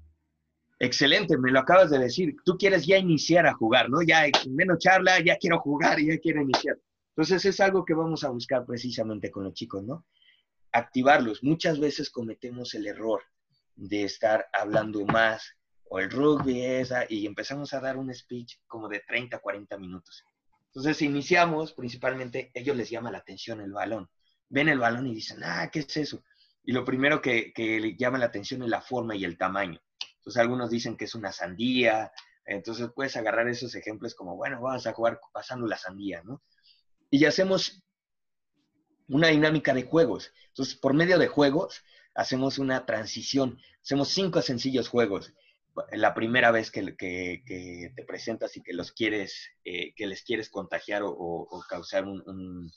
Excelente, 0.79 1.37
me 1.37 1.51
lo 1.51 1.59
acabas 1.59 1.89
de 1.89 1.99
decir. 1.99 2.35
Tú 2.45 2.57
quieres 2.57 2.85
ya 2.85 2.97
iniciar 2.97 3.47
a 3.47 3.53
jugar, 3.53 3.89
¿no? 3.89 4.01
Ya 4.01 4.25
menos 4.49 4.79
charla, 4.79 5.19
ya 5.19 5.37
quiero 5.37 5.59
jugar, 5.59 5.99
ya 5.99 6.17
quiero 6.19 6.41
iniciar. 6.41 6.77
Entonces 7.15 7.45
es 7.45 7.59
algo 7.59 7.83
que 7.83 7.95
vamos 7.95 8.23
a 8.23 8.29
buscar 8.29 8.63
precisamente 8.65 9.31
con 9.31 9.43
los 9.43 9.53
chicos, 9.53 9.83
¿no? 9.83 10.05
Activarlos. 10.71 11.43
Muchas 11.43 11.79
veces 11.79 12.11
cometemos 12.11 12.75
el 12.75 12.85
error 12.85 13.23
de 13.75 14.03
estar 14.03 14.45
hablando 14.53 15.03
más 15.05 15.57
o 15.89 15.99
el 15.99 16.11
rugby 16.11 16.61
esa 16.61 17.05
y 17.09 17.25
empezamos 17.25 17.73
a 17.73 17.79
dar 17.79 17.97
un 17.97 18.13
speech 18.13 18.57
como 18.67 18.87
de 18.87 18.99
30, 18.99 19.39
40 19.39 19.77
minutos. 19.79 20.23
Entonces 20.67 21.01
iniciamos, 21.01 21.73
principalmente 21.73 22.51
ellos 22.53 22.75
les 22.75 22.89
llama 22.89 23.09
la 23.09 23.17
atención 23.17 23.61
el 23.61 23.71
balón. 23.71 24.09
Ven 24.49 24.69
el 24.69 24.77
balón 24.77 25.07
y 25.07 25.15
dicen, 25.15 25.39
ah, 25.43 25.69
¿qué 25.71 25.79
es 25.79 25.97
eso? 25.97 26.21
Y 26.67 26.73
lo 26.73 26.83
primero 26.83 27.21
que, 27.21 27.53
le 27.55 27.95
llama 27.95 28.17
la 28.17 28.25
atención 28.25 28.61
es 28.61 28.67
la 28.67 28.81
forma 28.81 29.15
y 29.15 29.23
el 29.23 29.37
tamaño. 29.37 29.79
Entonces 30.17 30.41
algunos 30.41 30.69
dicen 30.69 30.97
que 30.97 31.05
es 31.05 31.15
una 31.15 31.31
sandía, 31.31 32.11
entonces 32.43 32.89
puedes 32.93 33.15
agarrar 33.15 33.47
esos 33.47 33.73
ejemplos 33.73 34.13
como, 34.13 34.35
bueno, 34.35 34.61
vamos 34.61 34.85
a 34.85 34.91
jugar 34.91 35.21
pasando 35.31 35.65
la 35.65 35.77
sandía, 35.77 36.21
¿no? 36.25 36.43
Y 37.09 37.23
hacemos 37.23 37.81
una 39.07 39.29
dinámica 39.29 39.73
de 39.73 39.83
juegos. 39.83 40.33
Entonces, 40.49 40.75
por 40.75 40.93
medio 40.93 41.17
de 41.17 41.29
juegos, 41.29 41.85
hacemos 42.13 42.59
una 42.59 42.85
transición. 42.85 43.57
Hacemos 43.81 44.09
cinco 44.09 44.41
sencillos 44.41 44.89
juegos. 44.89 45.33
La 45.93 46.13
primera 46.13 46.51
vez 46.51 46.69
que, 46.69 46.81
te 46.91 48.03
presentas 48.05 48.57
y 48.57 48.61
que 48.61 48.73
los 48.73 48.91
quieres, 48.91 49.51
eh, 49.63 49.93
que 49.95 50.05
les 50.05 50.21
quieres 50.23 50.49
contagiar 50.49 51.03
o, 51.05 51.63
causar 51.69 52.03
un 52.03 52.71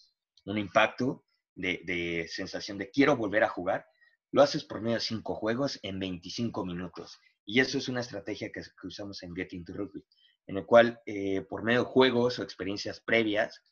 impacto, 0.47 1.25
de, 1.55 2.27
sensación 2.31 2.79
de 2.79 2.91
quiero 2.91 3.17
volver 3.17 3.45
a 3.45 3.49
jugar, 3.49 3.87
lo 4.33 4.43
haces 4.43 4.65
por 4.65 4.81
medio 4.81 4.97
de 4.97 5.03
cinco 5.03 5.35
juegos 5.35 5.79
en 5.83 5.99
25 5.99 6.65
minutos. 6.65 7.19
Y 7.45 7.61
eso 7.61 7.79
es 7.79 7.89
una 7.89 8.01
estrategia 8.01 8.53
que, 8.53 8.63
usamos 8.85 9.23
en 9.23 9.35
Getting 9.35 9.65
Rugby, 9.67 10.05
en 10.47 10.59
el 10.59 10.67
cual 10.67 11.01
eh, 11.07 11.43
por 11.43 11.63
medio 11.63 11.81
de 11.81 11.91
juegos 11.91 12.39
o 12.39 12.43
experiencias 12.43 13.01
previas 13.01 13.63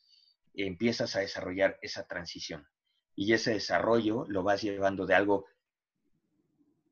empiezas 0.54 1.14
a 1.16 1.20
desarrollar 1.20 1.78
esa 1.82 2.06
transición. 2.06 2.66
Y 3.14 3.32
ese 3.32 3.52
desarrollo 3.52 4.24
lo 4.28 4.42
vas 4.42 4.62
llevando 4.62 5.06
de 5.06 5.14
algo 5.14 5.46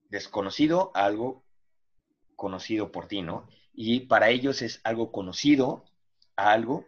desconocido 0.09 0.93
a 0.95 1.05
algo 1.05 1.45
conocido 2.37 2.93
por 2.93 3.09
ti, 3.09 3.23
¿no? 3.23 3.49
Y 3.73 4.01
para 4.01 4.31
ellos 4.31 4.63
es 4.63 4.81
algo 4.85 5.11
conocido 5.11 5.85
a 6.37 6.53
algo 6.53 6.87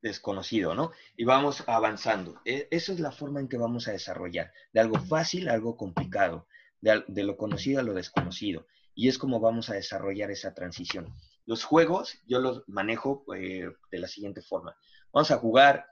desconocido, 0.00 0.74
¿no? 0.74 0.92
Y 1.16 1.24
vamos 1.24 1.64
avanzando. 1.66 2.40
E, 2.44 2.68
esa 2.70 2.92
es 2.92 3.00
la 3.00 3.12
forma 3.12 3.40
en 3.40 3.48
que 3.48 3.56
vamos 3.56 3.88
a 3.88 3.92
desarrollar, 3.92 4.52
de 4.72 4.80
algo 4.80 4.98
fácil 4.98 5.48
a 5.48 5.54
algo 5.54 5.76
complicado, 5.76 6.46
de, 6.80 7.22
lo 7.22 7.36
conocido 7.36 7.80
a 7.80 7.82
lo 7.82 7.94
desconocido. 7.94 8.66
Y 8.94 9.08
es 9.08 9.18
como 9.18 9.40
vamos 9.40 9.70
a 9.70 9.74
desarrollar 9.74 10.30
esa 10.30 10.54
transición. 10.54 11.14
Los 11.46 11.64
juegos 11.64 12.18
yo 12.26 12.40
los 12.40 12.64
manejo 12.68 13.24
eh, 13.34 13.70
de 13.90 13.98
la 13.98 14.08
siguiente 14.08 14.42
forma. 14.42 14.76
Vamos 15.12 15.30
a 15.30 15.38
jugar 15.38 15.86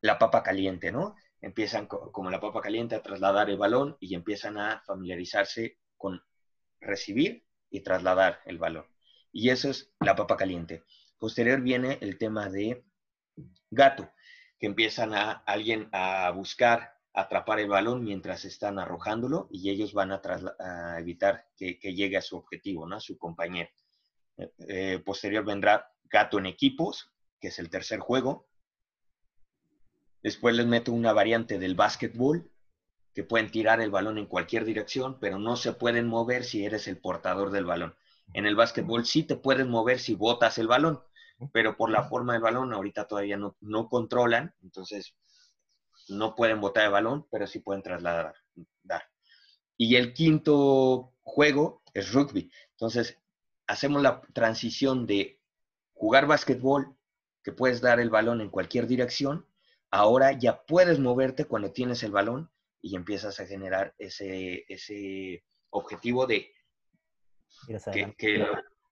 la 0.00 0.18
papa 0.18 0.42
caliente, 0.42 0.92
¿no? 0.92 1.16
Empiezan 1.40 1.86
como 1.86 2.30
la 2.30 2.40
papa 2.40 2.60
caliente 2.60 2.96
a 2.96 3.02
trasladar 3.02 3.48
el 3.48 3.58
balón 3.58 3.96
y 4.00 4.14
empiezan 4.14 4.58
a 4.58 4.82
familiarizarse 4.86 5.78
con 5.96 6.20
recibir 6.80 7.44
y 7.70 7.80
trasladar 7.80 8.40
el 8.44 8.58
balón. 8.58 8.86
Y 9.32 9.50
eso 9.50 9.70
es 9.70 9.92
la 10.00 10.16
papa 10.16 10.36
caliente. 10.36 10.82
Posterior 11.18 11.60
viene 11.60 11.98
el 12.00 12.18
tema 12.18 12.48
de 12.48 12.84
gato, 13.70 14.10
que 14.58 14.66
empiezan 14.66 15.14
a 15.14 15.30
alguien 15.46 15.88
a 15.92 16.30
buscar 16.30 16.98
atrapar 17.14 17.58
el 17.58 17.68
balón 17.68 18.04
mientras 18.04 18.44
están 18.44 18.78
arrojándolo 18.78 19.48
y 19.50 19.70
ellos 19.70 19.92
van 19.92 20.12
a, 20.12 20.98
evitar 20.98 21.46
que, 21.56 21.78
llegue 21.80 22.16
a 22.16 22.22
su 22.22 22.36
objetivo, 22.36 22.86
¿no? 22.86 22.96
a 22.96 23.00
su 23.00 23.18
compañero. 23.18 23.70
Eh, 24.36 24.52
eh, 24.68 25.02
posterior 25.04 25.44
vendrá 25.44 25.92
gato 26.04 26.38
en 26.38 26.46
equipos, 26.46 27.10
que 27.40 27.48
es 27.48 27.58
el 27.58 27.70
tercer 27.70 27.98
juego. 27.98 28.46
Después 30.22 30.54
les 30.54 30.66
meto 30.66 30.92
una 30.92 31.12
variante 31.12 31.58
del 31.58 31.74
básquetbol, 31.74 32.50
que 33.14 33.24
pueden 33.24 33.50
tirar 33.50 33.80
el 33.80 33.90
balón 33.90 34.18
en 34.18 34.26
cualquier 34.26 34.64
dirección, 34.64 35.18
pero 35.18 35.38
no 35.38 35.56
se 35.56 35.72
pueden 35.72 36.06
mover 36.06 36.44
si 36.44 36.64
eres 36.64 36.86
el 36.86 36.98
portador 36.98 37.50
del 37.50 37.64
balón. 37.64 37.96
En 38.32 38.46
el 38.46 38.54
básquetbol 38.54 39.06
sí 39.06 39.24
te 39.24 39.34
pueden 39.34 39.70
mover 39.70 39.98
si 39.98 40.14
botas 40.14 40.58
el 40.58 40.68
balón, 40.68 41.02
pero 41.52 41.76
por 41.76 41.90
la 41.90 42.04
forma 42.04 42.32
del 42.32 42.42
balón 42.42 42.72
ahorita 42.72 43.06
todavía 43.06 43.36
no, 43.36 43.56
no 43.60 43.88
controlan, 43.88 44.54
entonces 44.62 45.14
no 46.08 46.34
pueden 46.34 46.60
botar 46.60 46.84
el 46.84 46.92
balón, 46.92 47.26
pero 47.30 47.46
sí 47.46 47.60
pueden 47.60 47.82
trasladar. 47.82 48.34
Y 49.76 49.96
el 49.96 50.12
quinto 50.12 51.14
juego 51.22 51.82
es 51.94 52.12
rugby. 52.12 52.50
Entonces, 52.72 53.18
hacemos 53.66 54.02
la 54.02 54.22
transición 54.32 55.06
de 55.06 55.40
jugar 55.94 56.26
básquetbol, 56.26 56.96
que 57.44 57.52
puedes 57.52 57.80
dar 57.80 58.00
el 58.00 58.10
balón 58.10 58.40
en 58.40 58.50
cualquier 58.50 58.86
dirección, 58.86 59.46
ahora 59.90 60.32
ya 60.32 60.64
puedes 60.64 60.98
moverte 60.98 61.44
cuando 61.44 61.72
tienes 61.72 62.02
el 62.02 62.10
balón 62.10 62.50
y 62.80 62.96
empiezas 62.96 63.38
a 63.40 63.46
generar 63.46 63.94
ese, 63.98 64.64
ese 64.68 65.44
objetivo 65.70 66.26
de 66.26 66.52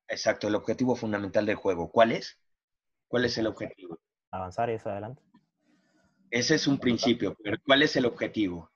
exacto, 0.08 0.48
el 0.48 0.54
objetivo 0.54 0.96
fundamental 0.96 1.46
del 1.46 1.56
juego. 1.56 1.90
¿Cuál 1.90 2.12
es? 2.12 2.40
¿Cuál 3.08 3.24
es 3.24 3.38
el 3.38 3.46
objetivo? 3.46 3.98
Avanzar 4.30 4.70
y 4.70 4.74
eso 4.74 4.90
adelante. 4.90 5.22
Ese 6.30 6.56
es 6.56 6.66
un 6.66 6.78
principio, 6.78 7.36
pero 7.42 7.56
¿cuál 7.64 7.82
es 7.82 7.96
el 7.96 8.06
objetivo? 8.06 8.70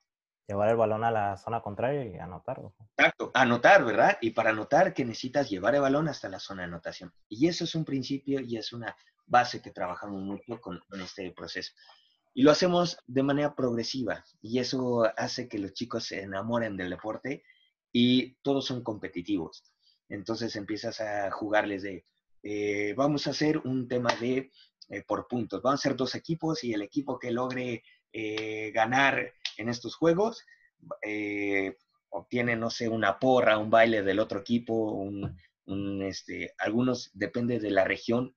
Llevar 0.47 0.71
el 0.71 0.77
balón 0.77 1.05
a 1.05 1.11
la 1.11 1.37
zona 1.37 1.61
contraria 1.61 2.05
y 2.05 2.19
anotarlo. 2.19 2.75
Exacto, 2.97 3.31
anotar, 3.35 3.85
¿verdad? 3.85 4.19
Y 4.21 4.31
para 4.31 4.51
anotar 4.51 4.95
que 4.95 5.05
necesitas 5.05 5.49
llevar 5.49 5.75
el 5.75 5.81
balón 5.81 6.09
hasta 6.09 6.29
la 6.29 6.41
zona 6.41 6.63
de 6.63 6.69
anotación. 6.69 7.13
Y 7.29 7.47
eso 7.49 7.65
es 7.65 7.75
un 7.75 7.85
principio 7.85 8.41
y 8.41 8.57
es 8.57 8.73
una 8.73 8.97
base 9.27 9.63
que 9.63 9.71
trabajamos 9.71 10.21
mucho 10.23 10.61
con, 10.61 10.81
este 11.01 11.31
proceso. 11.33 11.73
Y 12.35 12.43
lo 12.43 12.51
hacemos 12.51 12.99
de 13.07 13.23
manera 13.23 13.55
progresiva 13.55 14.25
y 14.41 14.59
eso 14.59 15.05
hace 15.17 15.49
que 15.49 15.59
los 15.59 15.73
chicos 15.73 16.05
se 16.05 16.23
enamoren 16.23 16.77
del 16.77 16.91
deporte 16.91 17.45
y 17.93 18.35
todos 18.43 18.67
son 18.67 18.83
competitivos. 18.83 19.70
Entonces 20.11 20.55
empiezas 20.57 21.01
a 21.01 21.31
jugarles 21.31 21.83
de, 21.83 22.05
eh, 22.43 22.95
vamos 22.97 23.27
a 23.27 23.31
hacer 23.31 23.59
un 23.59 23.89
tema 23.89 24.15
de 24.21 24.51
eh, 24.89 25.03
por 25.07 25.27
puntos. 25.27 25.63
Van 25.63 25.75
a 25.75 25.79
ser 25.79 25.97
dos 25.97 26.15
equipos 26.15 26.63
y 26.65 26.75
el 26.75 26.83
equipo 26.83 27.19
que 27.19 27.31
logre 27.31 27.83
eh, 28.13 28.71
ganar 28.73 29.33
en 29.57 29.69
estos 29.69 29.95
juegos 29.97 30.45
obtiene, 32.11 32.57
no 32.57 32.71
sé, 32.71 32.89
una 32.89 33.19
porra, 33.19 33.59
un 33.59 33.71
baile 33.71 34.03
del 34.03 34.19
otro 34.19 34.41
equipo, 34.41 34.75
un, 34.75 36.03
este, 36.03 36.55
algunos, 36.59 37.11
depende 37.15 37.61
de 37.61 37.71
la 37.71 37.85
región, 37.85 38.35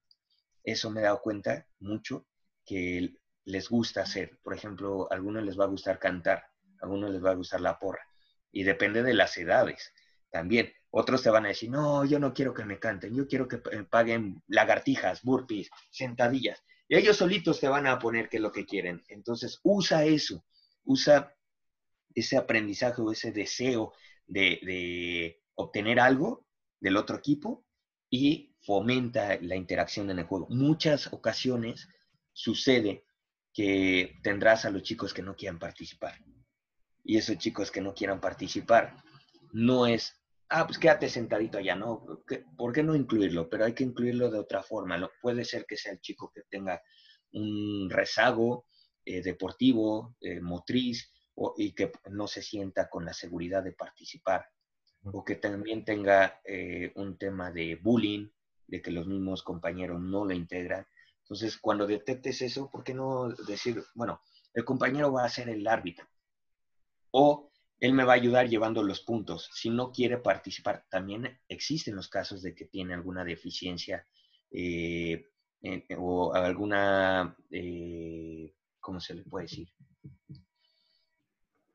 eso 0.64 0.92
me 0.92 1.02
he 1.02 1.04
dado 1.04 1.22
cuenta 1.22 1.68
mucho, 1.80 2.28
que 2.66 3.16
les 3.46 3.70
gusta 3.70 4.04
hacer. 4.04 4.40
Por 4.44 4.54
ejemplo, 4.54 5.12
a 5.12 5.16
algunos 5.16 5.44
les 5.44 5.60
va 5.60 5.66
a 5.66 5.70
gustar 5.70 6.00
cantar, 6.00 6.38
a 6.38 6.84
algunos 6.84 7.12
les 7.12 7.24
va 7.24 7.32
a 7.32 7.36
gustar 7.36 7.62
la 7.62 7.80
porra. 7.80 8.08
Y 8.52 8.64
depende 8.64 9.02
de 9.02 9.16
las 9.16 9.36
edades 9.38 9.92
también. 10.30 10.72
Otros 10.96 11.24
te 11.24 11.32
van 11.32 11.46
a 11.46 11.48
decir, 11.48 11.72
no, 11.72 12.06
yo 12.06 12.20
no 12.20 12.36
quiero 12.36 12.54
que 12.54 12.66
me 12.66 12.78
canten, 12.78 13.16
yo 13.16 13.28
quiero 13.28 13.48
que 13.48 13.58
paguen 13.58 14.44
lagartijas, 14.46 15.24
burpees, 15.24 15.72
sentadillas. 15.90 16.64
Y 16.88 16.96
ellos 16.96 17.18
solitos 17.18 17.60
te 17.60 17.68
van 17.68 17.88
a 17.88 17.98
poner 17.98 18.30
qué 18.30 18.38
es 18.38 18.44
lo 18.44 18.52
que 18.52 18.68
quieren. 18.68 19.04
Entonces, 19.08 19.60
usa 19.64 20.06
eso, 20.06 20.46
usa 20.84 21.34
ese 22.14 22.38
aprendizaje 22.38 23.02
o 23.02 23.12
ese 23.12 23.32
deseo 23.32 23.94
de, 24.28 24.60
de 24.62 25.42
obtener 25.56 26.00
algo 26.00 26.46
del 26.80 26.98
otro 26.98 27.18
equipo 27.18 27.66
y 28.08 28.56
fomenta 28.62 29.40
la 29.42 29.56
interacción 29.56 30.12
en 30.12 30.20
el 30.20 30.26
juego. 30.26 30.46
Muchas 30.52 31.12
ocasiones 31.12 31.88
sucede 32.34 33.04
que 33.52 34.20
tendrás 34.22 34.66
a 34.66 34.70
los 34.70 34.84
chicos 34.84 35.12
que 35.12 35.24
no 35.24 35.36
quieran 35.36 35.58
participar. 35.58 36.20
Y 37.04 37.18
esos 37.18 37.40
chicos 37.40 37.72
que 37.72 37.82
no 37.82 37.96
quieran 37.96 38.22
participar 38.22 39.04
no 39.54 39.88
es 39.88 40.23
ah, 40.54 40.68
pues 40.68 40.78
quédate 40.78 41.10
sentadito 41.10 41.58
allá, 41.58 41.76
¿no? 41.76 42.06
¿Por 42.58 42.74
qué 42.74 42.84
no 42.84 42.96
incluirlo? 42.96 43.50
Pero 43.50 43.66
hay 43.66 43.74
que 43.74 43.84
incluirlo 43.84 44.30
de 44.30 44.40
otra 44.40 44.62
forma. 44.62 45.10
Puede 45.22 45.44
ser 45.46 45.66
que 45.66 45.78
sea 45.78 45.92
el 45.92 46.00
chico 46.00 46.32
que 46.34 46.44
tenga 46.50 46.82
un 47.32 47.90
rezago 47.90 48.68
eh, 49.04 49.22
deportivo, 49.22 50.16
eh, 50.22 50.40
motriz, 50.40 51.12
y 51.58 51.74
que 51.74 51.92
no 52.12 52.28
se 52.28 52.44
sienta 52.44 52.88
con 52.90 53.06
la 53.06 53.14
seguridad 53.14 53.64
de 53.64 53.72
participar. 53.72 54.46
O 55.06 55.26
que 55.26 55.36
también 55.36 55.84
tenga 55.84 56.40
eh, 56.46 56.92
un 56.96 57.18
tema 57.18 57.52
de 57.52 57.76
bullying, 57.82 58.30
de 58.68 58.82
que 58.82 58.92
los 58.92 59.08
mismos 59.08 59.42
compañeros 59.42 60.00
no 60.00 60.24
lo 60.24 60.34
integran. 60.34 60.86
Entonces, 61.24 61.58
cuando 61.58 61.88
detectes 61.88 62.42
eso, 62.44 62.70
¿por 62.70 62.84
qué 62.84 62.94
no 62.94 63.30
decir, 63.48 63.84
bueno, 63.96 64.22
el 64.54 64.64
compañero 64.64 65.12
va 65.12 65.26
a 65.26 65.30
ser 65.30 65.50
el 65.50 65.68
árbitro? 65.68 66.08
O 67.12 67.52
él 67.80 67.94
me 67.94 68.04
va 68.04 68.14
a 68.14 68.16
ayudar 68.16 68.48
llevando 68.48 68.84
los 68.84 69.02
puntos. 69.02 69.50
Si 69.54 69.70
no 69.70 69.92
quiere 69.92 70.18
participar, 70.18 70.86
también 70.90 71.40
existen 71.48 71.96
los 71.96 72.10
casos 72.10 72.42
de 72.42 72.56
que 72.56 72.66
tiene 72.66 72.94
alguna 72.94 73.24
deficiencia 73.24 74.08
eh, 74.52 75.26
o 75.98 76.34
alguna, 76.34 77.36
eh, 77.52 78.54
¿cómo 78.80 79.00
se 79.00 79.16
le 79.16 79.24
puede 79.24 79.46
decir? 79.46 79.68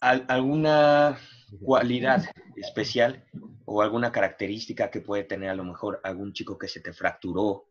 alguna 0.01 1.19
cualidad 1.61 2.25
especial 2.57 3.25
o 3.65 3.83
alguna 3.83 4.13
característica 4.13 4.91
que 4.91 5.01
puede 5.01 5.25
tener 5.25 5.51
a 5.51 5.55
lo 5.55 5.65
mejor 5.65 6.01
algún 6.05 6.33
chico 6.33 6.57
que 6.57 6.69
se 6.69 6.81
te 6.81 6.93
fracturó, 6.93 7.69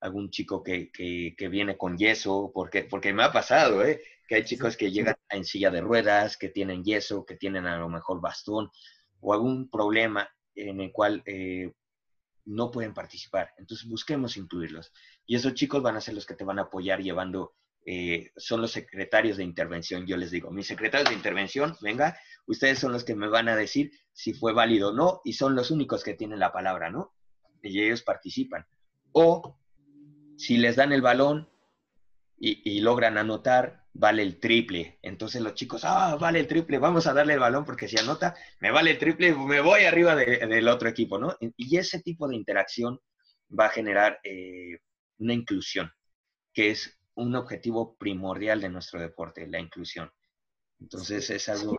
algún 0.00 0.30
chico 0.30 0.62
que, 0.62 0.90
que, 0.92 1.48
viene 1.48 1.76
con 1.76 1.96
yeso, 1.96 2.50
porque, 2.54 2.84
porque 2.84 3.12
me 3.12 3.22
ha 3.22 3.32
pasado, 3.32 3.84
¿eh? 3.84 4.02
Que 4.30 4.36
hay 4.36 4.44
chicos 4.44 4.76
que 4.76 4.92
llegan 4.92 5.16
en 5.28 5.44
silla 5.44 5.72
de 5.72 5.80
ruedas, 5.80 6.36
que 6.36 6.50
tienen 6.50 6.84
yeso, 6.84 7.26
que 7.26 7.34
tienen 7.34 7.66
a 7.66 7.76
lo 7.78 7.88
mejor 7.88 8.20
bastón 8.20 8.70
o 9.18 9.32
algún 9.32 9.68
problema 9.68 10.30
en 10.54 10.80
el 10.80 10.92
cual 10.92 11.24
eh, 11.26 11.72
no 12.44 12.70
pueden 12.70 12.94
participar. 12.94 13.50
Entonces 13.58 13.88
busquemos 13.88 14.36
incluirlos. 14.36 14.92
Y 15.26 15.34
esos 15.34 15.54
chicos 15.54 15.82
van 15.82 15.96
a 15.96 16.00
ser 16.00 16.14
los 16.14 16.26
que 16.26 16.36
te 16.36 16.44
van 16.44 16.60
a 16.60 16.62
apoyar 16.62 17.02
llevando, 17.02 17.56
eh, 17.84 18.30
son 18.36 18.60
los 18.60 18.70
secretarios 18.70 19.36
de 19.36 19.42
intervención, 19.42 20.06
yo 20.06 20.16
les 20.16 20.30
digo, 20.30 20.52
mis 20.52 20.68
secretarios 20.68 21.08
de 21.08 21.16
intervención, 21.16 21.76
venga, 21.80 22.16
ustedes 22.46 22.78
son 22.78 22.92
los 22.92 23.02
que 23.02 23.16
me 23.16 23.26
van 23.26 23.48
a 23.48 23.56
decir 23.56 23.90
si 24.12 24.32
fue 24.32 24.52
válido 24.52 24.90
o 24.90 24.92
no, 24.92 25.22
y 25.24 25.32
son 25.32 25.56
los 25.56 25.72
únicos 25.72 26.04
que 26.04 26.14
tienen 26.14 26.38
la 26.38 26.52
palabra, 26.52 26.88
¿no? 26.88 27.16
Y 27.64 27.82
ellos 27.82 28.02
participan. 28.02 28.64
O 29.10 29.58
si 30.36 30.56
les 30.56 30.76
dan 30.76 30.92
el 30.92 31.02
balón 31.02 31.50
y 32.42 32.80
logran 32.80 33.18
anotar, 33.18 33.79
vale 33.92 34.22
el 34.22 34.38
triple. 34.38 34.98
Entonces 35.02 35.42
los 35.42 35.54
chicos, 35.54 35.82
ah, 35.84 36.16
vale 36.16 36.40
el 36.40 36.46
triple, 36.46 36.78
vamos 36.78 37.06
a 37.06 37.12
darle 37.12 37.34
el 37.34 37.40
balón 37.40 37.64
porque 37.64 37.88
si 37.88 37.98
anota, 37.98 38.34
me 38.60 38.70
vale 38.70 38.92
el 38.92 38.98
triple, 38.98 39.34
me 39.34 39.60
voy 39.60 39.84
arriba 39.84 40.14
del 40.14 40.68
otro 40.68 40.88
equipo, 40.88 41.18
¿no? 41.18 41.36
Y 41.56 41.76
ese 41.76 42.00
tipo 42.00 42.28
de 42.28 42.36
interacción 42.36 43.00
va 43.58 43.66
a 43.66 43.70
generar 43.70 44.20
eh, 44.24 44.78
una 45.18 45.34
inclusión, 45.34 45.90
que 46.52 46.70
es 46.70 46.98
un 47.14 47.34
objetivo 47.34 47.96
primordial 47.96 48.60
de 48.60 48.68
nuestro 48.68 49.00
deporte, 49.00 49.46
la 49.46 49.60
inclusión. 49.60 50.10
Entonces 50.80 51.28
es 51.30 51.48
algo, 51.48 51.76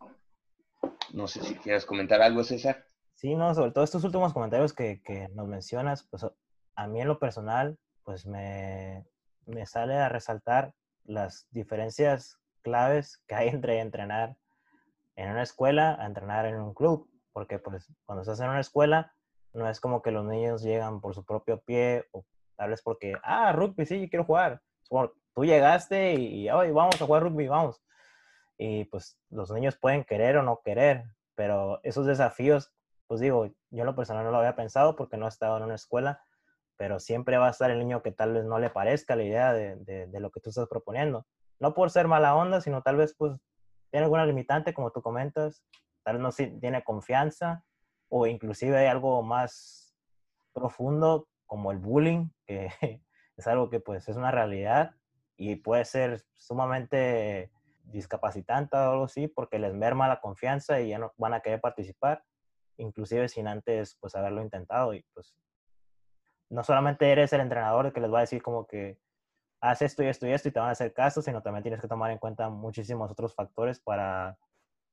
no 1.14 1.28
sé 1.28 1.42
si 1.44 1.56
quieres 1.56 1.86
comentar 1.86 2.22
algo, 2.22 2.44
César. 2.44 2.86
Sí, 3.16 3.36
no, 3.36 3.54
sobre 3.54 3.72
todo 3.72 3.84
estos 3.84 4.04
últimos 4.04 4.34
comentarios 4.34 4.74
que, 4.74 5.02
que 5.04 5.28
nos 5.30 5.48
mencionas, 5.48 6.08
pues 6.10 6.26
a 6.76 6.88
mí 6.88 7.02
en 7.02 7.08
lo 7.08 7.20
personal, 7.20 7.78
pues 8.04 8.26
me, 8.26 9.06
me 9.46 9.66
sale 9.66 9.96
a 9.96 10.10
resaltar 10.10 10.74
las 11.04 11.48
diferencias 11.52 12.40
claves 12.62 13.22
que 13.28 13.36
hay 13.36 13.48
entre 13.50 13.80
entrenar 13.80 14.38
en 15.16 15.30
una 15.30 15.44
escuela 15.44 15.96
a 16.00 16.06
entrenar 16.06 16.46
en 16.46 16.60
un 16.60 16.74
club. 16.74 17.10
Porque 17.34 17.60
pues 17.60 17.92
cuando 18.06 18.22
estás 18.22 18.40
en 18.42 18.50
una 18.50 18.60
escuela, 18.60 19.14
no 19.54 19.70
es 19.70 19.80
como 19.80 20.02
que 20.02 20.12
los 20.12 20.26
niños 20.26 20.64
llegan 20.64 21.02
por 21.02 21.14
su 21.14 21.26
propio 21.26 21.62
pie 21.62 22.06
o 22.12 22.26
tal 22.56 22.70
vez 22.70 22.82
porque, 22.82 23.16
ah, 23.24 23.52
rugby, 23.52 23.86
sí, 23.86 24.10
quiero 24.10 24.26
jugar. 24.26 24.62
tú 25.34 25.46
llegaste 25.46 26.14
y, 26.14 26.50
hoy 26.50 26.72
vamos 26.72 27.02
a 27.02 27.06
jugar 27.06 27.24
rugby, 27.24 27.48
vamos. 27.48 27.82
Y 28.58 28.86
pues 28.86 29.18
los 29.30 29.52
niños 29.52 29.78
pueden 29.78 30.04
querer 30.04 30.38
o 30.38 30.44
no 30.44 30.62
querer, 30.64 31.06
pero 31.36 31.80
esos 31.84 32.06
desafíos, 32.06 32.72
pues 33.08 33.20
digo, 33.20 33.48
yo 33.48 33.80
en 33.82 33.86
lo 33.86 33.96
personal 33.96 34.24
no 34.24 34.32
lo 34.32 34.38
había 34.38 34.56
pensado 34.56 34.96
porque 34.96 35.18
no 35.18 35.26
he 35.26 35.30
estado 35.30 35.58
en 35.58 35.64
una 35.64 35.76
escuela, 35.76 36.22
pero 36.82 37.00
siempre 37.00 37.38
va 37.38 37.46
a 37.46 37.52
estar 37.52 37.70
el 37.70 37.78
niño 37.78 38.02
que 38.02 38.12
tal 38.12 38.34
vez 38.34 38.44
no 38.44 38.58
le 38.58 38.72
parezca 38.72 39.16
la 39.16 39.22
idea 39.22 39.54
de, 39.54 39.76
de, 40.08 40.20
lo 40.20 40.32
que 40.32 40.40
tú 40.40 40.50
estás 40.50 40.68
proponiendo. 40.68 41.28
No 41.60 41.76
por 41.76 41.92
ser 41.92 42.08
mala 42.08 42.36
onda, 42.36 42.60
sino 42.60 42.82
tal 42.82 42.96
vez 42.96 43.14
pues 43.16 43.40
tiene 43.92 44.06
alguna 44.06 44.26
limitante, 44.26 44.74
como 44.74 44.90
tú 44.90 45.04
comentas, 45.04 45.64
tal 46.02 46.18
vez 46.18 46.24
no 46.24 46.60
tiene 46.60 46.84
confianza 46.84 47.64
o 48.10 48.26
inclusive 48.26 48.76
hay 48.80 48.88
algo 48.88 49.22
más 49.22 49.96
profundo 50.54 51.28
como 51.46 51.72
el 51.72 51.78
bullying, 51.78 52.30
que 52.48 52.72
es 53.38 53.46
algo 53.46 53.70
que 53.70 53.80
pues 53.80 54.10
es 54.10 54.18
una 54.18 54.32
realidad 54.32 54.96
y 55.38 55.58
puede 55.58 55.86
ser 55.86 56.24
sumamente 56.36 57.52
discapacitante 57.84 58.76
o 58.76 58.92
algo 58.92 59.04
así 59.04 59.28
porque 59.28 59.60
les 59.60 59.76
merma 59.76 60.08
la 60.08 60.20
confianza 60.20 60.82
y 60.82 60.90
ya 60.90 60.98
no 60.98 61.14
van 61.18 61.36
a 61.36 61.42
querer 61.42 61.62
participar, 61.62 62.24
inclusive 62.78 63.30
sin 63.30 63.48
antes 63.48 64.00
pues 64.00 64.16
haberlo 64.16 64.42
intentado 64.42 64.96
y 64.96 65.06
pues 65.14 65.36
no 66.52 66.64
solamente 66.64 67.10
eres 67.10 67.32
el 67.34 67.42
entrenador 67.42 67.94
que 67.94 68.02
les 68.02 68.12
va 68.12 68.20
a 68.20 68.22
decir 68.22 68.42
como 68.42 68.68
que 68.68 68.98
haz 69.62 69.82
esto 69.82 70.04
y 70.04 70.08
esto 70.08 70.28
y 70.28 70.32
esto 70.32 70.50
y 70.50 70.52
te 70.52 70.60
van 70.60 70.70
a 70.70 70.74
hacer 70.74 70.94
caso, 70.94 71.22
sino 71.22 71.42
también 71.42 71.64
tienes 71.64 71.82
que 71.82 71.88
tomar 71.88 72.12
en 72.12 72.18
cuenta 72.18 72.50
muchísimos 72.50 73.10
otros 73.10 73.34
factores 73.34 73.80
para, 73.80 74.38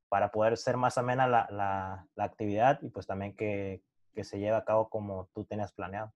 para 0.08 0.30
poder 0.30 0.56
ser 0.56 0.76
más 0.76 0.98
amena 0.98 1.26
la, 1.26 1.48
la, 1.50 2.24
actividad 2.24 2.80
y 2.82 2.90
pues 2.90 3.06
también 3.06 3.34
que, 3.34 3.82
que, 4.14 4.24
se 4.24 4.38
lleve 4.38 4.56
a 4.56 4.64
cabo 4.64 4.88
como 4.88 5.28
tú 5.34 5.44
tenías 5.44 5.72
planeado. 5.72 6.12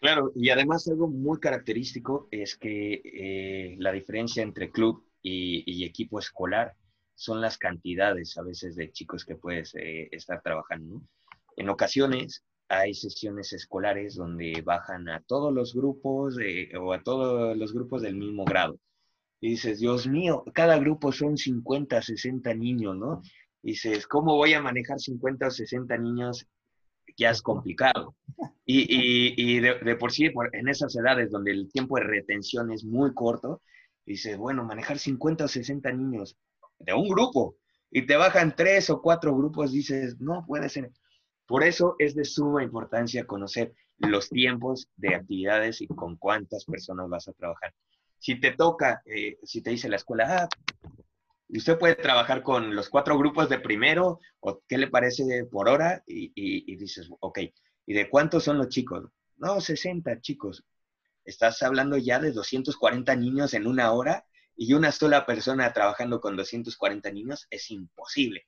Claro, 0.00 0.32
y 0.34 0.50
además 0.50 0.88
algo 0.88 1.08
muy 1.08 1.38
característico 1.38 2.28
es 2.30 2.56
que 2.56 3.02
eh, 3.04 3.76
la 3.78 3.92
diferencia 3.92 4.42
entre 4.42 4.70
club 4.70 5.06
y, 5.22 5.84
equipo 5.84 6.18
escolar 6.18 6.74
son 7.14 7.40
las 7.40 7.58
cantidades 7.58 8.36
a 8.38 8.42
veces 8.42 8.74
de 8.74 8.90
chicos 8.90 9.24
que 9.24 9.36
puedes 9.36 9.74
eh, 9.74 10.08
estar 10.12 10.40
trabajando. 10.42 11.02
En 11.56 11.68
ocasiones 11.68 12.44
hay 12.68 12.94
sesiones 12.94 13.52
escolares 13.52 14.14
donde 14.14 14.62
bajan 14.64 15.08
a 15.08 15.20
todos 15.20 15.52
los 15.52 15.74
grupos 15.74 16.36
o 16.80 16.92
a 16.92 17.02
todos 17.02 17.56
los 17.56 17.72
grupos 17.72 18.02
del 18.02 18.16
mismo 18.16 18.44
grado. 18.44 18.78
Y 19.40 19.50
dices, 19.50 19.80
Dios 19.80 20.06
mío, 20.06 20.44
cada 20.54 20.78
grupo 20.78 21.12
son 21.12 21.36
50, 21.36 22.00
60 22.00 22.54
niños, 22.54 22.96
¿no? 22.96 23.22
Y 23.62 23.72
dices, 23.72 24.06
¿cómo 24.06 24.36
voy 24.36 24.54
a 24.54 24.62
manejar 24.62 24.98
50 24.98 25.46
o 25.46 25.50
60 25.50 25.98
niños 25.98 26.46
ya 27.16 27.30
es 27.30 27.42
complicado. 27.42 28.14
Y, 28.66 29.60
de, 29.60 29.96
por 29.96 30.12
sí, 30.12 30.30
en 30.52 30.68
esas 30.68 30.96
edades 30.96 31.30
donde 31.30 31.52
el 31.52 31.70
tiempo 31.70 31.96
de 31.96 32.04
retención 32.04 32.72
es 32.72 32.84
muy 32.84 33.12
corto, 33.12 33.62
dices, 34.06 34.36
bueno, 34.36 34.64
manejar 34.64 34.98
50 34.98 35.44
o 35.44 35.48
60 35.48 35.92
niños 35.92 36.36
de 36.78 36.94
un 36.94 37.08
grupo 37.08 37.56
y 37.90 38.06
te 38.06 38.16
bajan 38.16 38.56
tres 38.56 38.90
o 38.90 39.00
cuatro 39.00 39.36
grupos, 39.36 39.72
dices, 39.72 40.18
no 40.18 40.44
puede 40.46 40.68
ser. 40.68 40.90
Por 41.46 41.62
eso 41.64 41.96
es 41.98 42.14
de 42.14 42.24
suma 42.24 42.62
importancia 42.62 43.26
conocer 43.26 43.74
los 43.98 44.28
tiempos 44.28 44.88
de 44.96 45.14
actividades 45.14 45.80
y 45.80 45.86
con 45.86 46.16
cuántas 46.16 46.64
personas 46.64 47.08
vas 47.08 47.28
a 47.28 47.32
trabajar. 47.32 47.74
Si 48.18 48.40
te 48.40 48.52
toca, 48.52 49.02
eh, 49.04 49.38
si 49.42 49.60
te 49.60 49.70
dice 49.70 49.88
la 49.88 49.96
escuela, 49.96 50.42
ah, 50.42 50.48
usted 51.48 51.78
puede 51.78 51.94
trabajar 51.94 52.42
con 52.42 52.74
los 52.74 52.88
cuatro 52.88 53.18
grupos 53.18 53.48
de 53.48 53.60
primero, 53.60 54.20
o 54.40 54.62
qué 54.66 54.78
le 54.78 54.88
parece 54.88 55.44
por 55.50 55.68
hora, 55.68 56.02
y, 56.06 56.32
y 56.34 56.76
dices, 56.76 57.10
ok, 57.20 57.40
¿y 57.86 57.94
de 57.94 58.08
cuántos 58.08 58.44
son 58.44 58.58
los 58.58 58.68
chicos? 58.68 59.04
No, 59.36 59.60
60 59.60 60.20
chicos. 60.20 60.64
Estás 61.24 61.62
hablando 61.62 61.96
ya 61.96 62.18
de 62.18 62.32
240 62.32 63.14
niños 63.16 63.54
en 63.54 63.66
una 63.66 63.92
hora 63.92 64.24
y 64.56 64.72
una 64.74 64.92
sola 64.92 65.26
persona 65.26 65.72
trabajando 65.72 66.20
con 66.20 66.36
240 66.36 67.10
niños 67.10 67.46
es 67.50 67.70
imposible. 67.70 68.46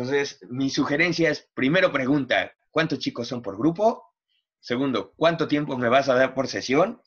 Entonces, 0.00 0.38
mi 0.48 0.70
sugerencia 0.70 1.28
es, 1.28 1.46
primero 1.52 1.92
pregunta, 1.92 2.56
¿cuántos 2.70 3.00
chicos 3.00 3.28
son 3.28 3.42
por 3.42 3.58
grupo? 3.58 4.14
Segundo, 4.58 5.12
¿cuánto 5.14 5.46
tiempo 5.46 5.76
me 5.76 5.90
vas 5.90 6.08
a 6.08 6.14
dar 6.14 6.32
por 6.32 6.48
sesión? 6.48 7.02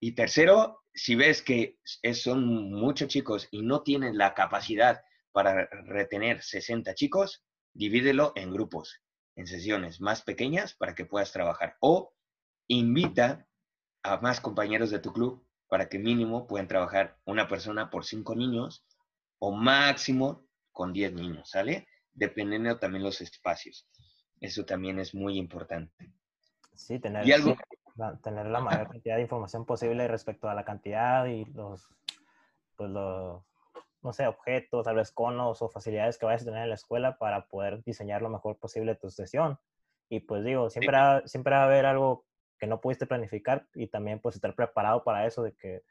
Y 0.00 0.16
tercero, 0.16 0.82
si 0.92 1.14
ves 1.14 1.42
que 1.42 1.78
son 2.12 2.72
muchos 2.72 3.06
chicos 3.06 3.46
y 3.52 3.62
no 3.62 3.84
tienen 3.84 4.18
la 4.18 4.34
capacidad 4.34 5.04
para 5.30 5.66
retener 5.84 6.42
60 6.42 6.96
chicos, 6.96 7.44
divídelo 7.72 8.32
en 8.34 8.50
grupos, 8.50 9.00
en 9.36 9.46
sesiones 9.46 10.00
más 10.00 10.22
pequeñas 10.22 10.74
para 10.74 10.96
que 10.96 11.04
puedas 11.04 11.30
trabajar. 11.30 11.76
O 11.78 12.16
invita 12.66 13.46
a 14.02 14.16
más 14.16 14.40
compañeros 14.40 14.90
de 14.90 14.98
tu 14.98 15.12
club 15.12 15.46
para 15.68 15.88
que 15.88 16.00
mínimo 16.00 16.48
puedan 16.48 16.66
trabajar 16.66 17.16
una 17.26 17.46
persona 17.46 17.90
por 17.90 18.04
cinco 18.04 18.34
niños 18.34 18.84
o 19.38 19.52
máximo 19.52 20.48
con 20.72 20.92
10 20.92 21.12
niños, 21.12 21.48
¿sale? 21.48 21.86
Dependiendo 22.14 22.78
también 22.78 23.02
los 23.02 23.20
espacios. 23.20 23.88
Eso 24.40 24.64
también 24.64 24.98
es 24.98 25.14
muy 25.14 25.38
importante. 25.38 26.12
Sí, 26.74 26.98
tener, 26.98 27.26
la, 27.96 28.16
tener 28.18 28.46
la 28.46 28.60
mayor 28.60 28.88
cantidad 28.88 29.16
de 29.16 29.22
información 29.22 29.64
posible 29.64 30.08
respecto 30.08 30.48
a 30.48 30.54
la 30.54 30.64
cantidad 30.64 31.26
y 31.26 31.44
los, 31.46 31.88
pues 32.76 32.90
los, 32.90 33.42
no 34.02 34.12
sé, 34.12 34.26
objetos, 34.26 34.84
tal 34.84 34.96
vez 34.96 35.12
conos 35.12 35.62
o 35.62 35.68
facilidades 35.68 36.18
que 36.18 36.26
vayas 36.26 36.42
a 36.42 36.46
tener 36.46 36.62
en 36.64 36.68
la 36.68 36.74
escuela 36.74 37.16
para 37.16 37.46
poder 37.46 37.82
diseñar 37.84 38.22
lo 38.22 38.28
mejor 38.28 38.58
posible 38.58 38.96
tu 38.96 39.10
sesión. 39.10 39.58
Y 40.08 40.20
pues 40.20 40.44
digo, 40.44 40.68
siempre, 40.68 40.98
siempre 41.26 41.54
va 41.54 41.62
a 41.62 41.64
haber 41.64 41.86
algo 41.86 42.26
que 42.58 42.66
no 42.66 42.80
pudiste 42.80 43.06
planificar 43.06 43.66
y 43.74 43.86
también 43.86 44.20
pues 44.20 44.34
estar 44.34 44.54
preparado 44.54 45.04
para 45.04 45.26
eso 45.26 45.42
de 45.42 45.54
que, 45.54 45.82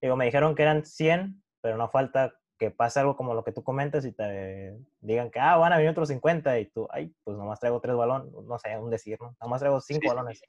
digo, 0.00 0.16
me 0.16 0.24
dijeron 0.24 0.54
que 0.54 0.62
eran 0.62 0.84
100, 0.84 1.42
pero 1.60 1.76
no 1.76 1.88
falta 1.88 2.34
que 2.64 2.70
pase 2.70 3.00
algo 3.00 3.16
como 3.16 3.34
lo 3.34 3.44
que 3.44 3.52
tú 3.52 3.62
comentas 3.62 4.06
y 4.06 4.12
te 4.12 4.74
digan 5.00 5.30
que, 5.30 5.38
ah, 5.38 5.56
van 5.56 5.72
a 5.72 5.76
venir 5.76 5.90
otros 5.90 6.08
50 6.08 6.58
y 6.60 6.66
tú, 6.66 6.88
ay, 6.90 7.14
pues 7.22 7.36
nomás 7.36 7.60
traigo 7.60 7.80
tres 7.80 7.94
balones, 7.94 8.32
no 8.32 8.58
sé, 8.58 8.76
un 8.78 8.90
decir, 8.90 9.18
¿no? 9.20 9.36
Nomás 9.40 9.60
traigo 9.60 9.80
cinco 9.80 10.08
balones. 10.08 10.42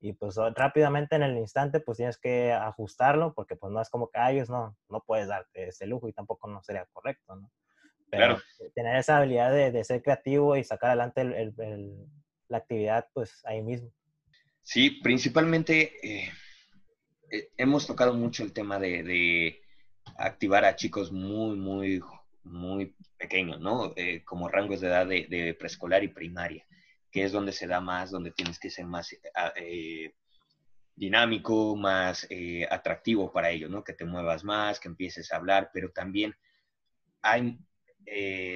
Y 0.00 0.12
pues 0.12 0.36
rápidamente 0.54 1.16
en 1.16 1.22
el 1.22 1.36
instante 1.36 1.80
pues 1.80 1.98
tienes 1.98 2.18
que 2.18 2.52
ajustarlo 2.52 3.34
porque 3.34 3.56
pues 3.56 3.72
no 3.72 3.82
es 3.82 3.90
como 3.90 4.08
que 4.08 4.20
ellos 4.30 4.48
no, 4.48 4.76
no 4.88 5.02
puedes 5.04 5.28
darte 5.28 5.68
ese 5.68 5.86
lujo 5.86 6.08
y 6.08 6.12
tampoco 6.12 6.48
no 6.48 6.62
sería 6.62 6.86
correcto, 6.92 7.36
¿no? 7.36 7.50
Pero 8.10 8.38
tener 8.74 8.96
esa 8.96 9.18
habilidad 9.18 9.52
de, 9.52 9.72
de, 9.72 9.84
ser 9.84 10.02
creativo 10.02 10.56
y 10.56 10.64
sacar 10.64 10.90
adelante 10.90 11.20
el, 11.20 11.34
el, 11.34 12.06
la 12.48 12.58
actividad 12.58 13.08
pues 13.12 13.40
ahí 13.44 13.62
mismo. 13.62 13.92
Sí, 14.62 15.00
principalmente 15.02 15.94
eh, 16.02 16.30
eh, 17.30 17.50
hemos 17.56 17.86
tocado 17.86 18.14
mucho 18.14 18.42
el 18.42 18.52
tema 18.52 18.78
de, 18.78 19.02
de 19.02 19.60
activar 20.20 20.64
a 20.64 20.76
chicos 20.76 21.10
muy, 21.10 21.56
muy, 21.56 22.00
muy 22.44 22.94
pequeños, 23.16 23.60
¿no? 23.60 23.92
Eh, 23.96 24.22
como 24.24 24.48
rangos 24.48 24.80
de 24.80 24.88
edad 24.88 25.06
de, 25.06 25.56
preescolar 25.58 26.04
y 26.04 26.08
primaria, 26.08 26.66
que 27.10 27.24
es 27.24 27.32
donde 27.32 27.52
se 27.52 27.66
da 27.66 27.80
más, 27.80 28.10
donde 28.10 28.30
tienes 28.30 28.58
que 28.58 28.70
ser 28.70 28.86
más 28.86 29.16
eh, 29.56 30.14
dinámico, 30.94 31.74
más 31.74 32.26
eh, 32.30 32.66
atractivo 32.70 33.32
para 33.32 33.50
ellos, 33.50 33.70
¿no? 33.70 33.82
Que 33.82 33.94
te 33.94 34.04
muevas 34.04 34.44
más, 34.44 34.78
que 34.78 34.88
empieces 34.88 35.32
a 35.32 35.36
hablar, 35.36 35.70
pero 35.72 35.90
también 35.90 36.34
hay 37.22 37.58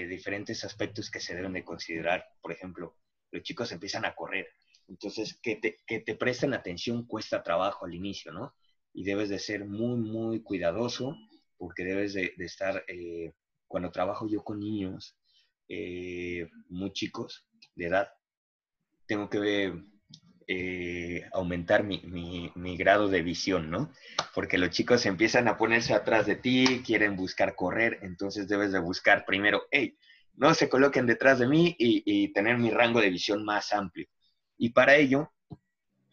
diferentes 0.08 0.64
aspectos 0.64 1.10
que 1.12 1.20
se 1.20 1.36
deben 1.36 1.52
de 1.52 1.62
considerar. 1.62 2.26
Por 2.42 2.50
ejemplo, 2.50 2.96
los 3.30 3.42
chicos 3.42 3.70
empiezan 3.70 4.04
a 4.04 4.14
correr, 4.14 4.48
entonces 4.88 5.38
que 5.40 5.56
te, 5.56 5.76
que 5.86 6.00
te 6.00 6.16
presten 6.16 6.54
atención 6.54 7.06
cuesta 7.06 7.42
trabajo 7.42 7.84
al 7.84 7.94
inicio, 7.94 8.32
¿no? 8.32 8.56
Y 8.92 9.04
debes 9.04 9.28
de 9.28 9.38
ser 9.38 9.64
muy, 9.64 9.96
muy 9.96 10.42
cuidadoso 10.42 11.16
porque 11.58 11.84
debes 11.84 12.14
de, 12.14 12.32
estar, 12.38 12.84
eh, 12.88 13.32
cuando 13.66 13.90
trabajo 13.90 14.28
yo 14.28 14.42
con 14.42 14.60
niños 14.60 15.16
eh, 15.68 16.48
muy 16.68 16.92
chicos 16.92 17.46
de 17.74 17.86
edad, 17.86 18.08
tengo 19.06 19.28
que 19.28 19.72
eh, 20.46 21.28
aumentar 21.32 21.84
mi, 21.84 22.00
mi, 22.54 22.76
grado 22.76 23.08
de 23.08 23.22
visión, 23.22 23.70
¿no? 23.70 23.92
Porque 24.34 24.58
los 24.58 24.70
chicos 24.70 25.06
empiezan 25.06 25.48
a 25.48 25.56
ponerse 25.56 25.94
atrás 25.94 26.26
de 26.26 26.36
ti, 26.36 26.82
quieren 26.84 27.16
buscar 27.16 27.54
correr, 27.54 27.98
entonces 28.02 28.48
debes 28.48 28.72
de 28.72 28.78
buscar 28.78 29.24
primero, 29.24 29.62
hey, 29.70 29.96
no 30.34 30.52
se 30.54 30.68
coloquen 30.68 31.06
detrás 31.06 31.38
de 31.38 31.46
mí 31.46 31.74
y, 31.78 32.02
y 32.04 32.32
tener 32.32 32.58
mi 32.58 32.70
rango 32.70 33.00
de 33.00 33.10
visión 33.10 33.44
más 33.44 33.72
amplio. 33.72 34.06
Y 34.58 34.70
para 34.70 34.96
ello 34.96 35.32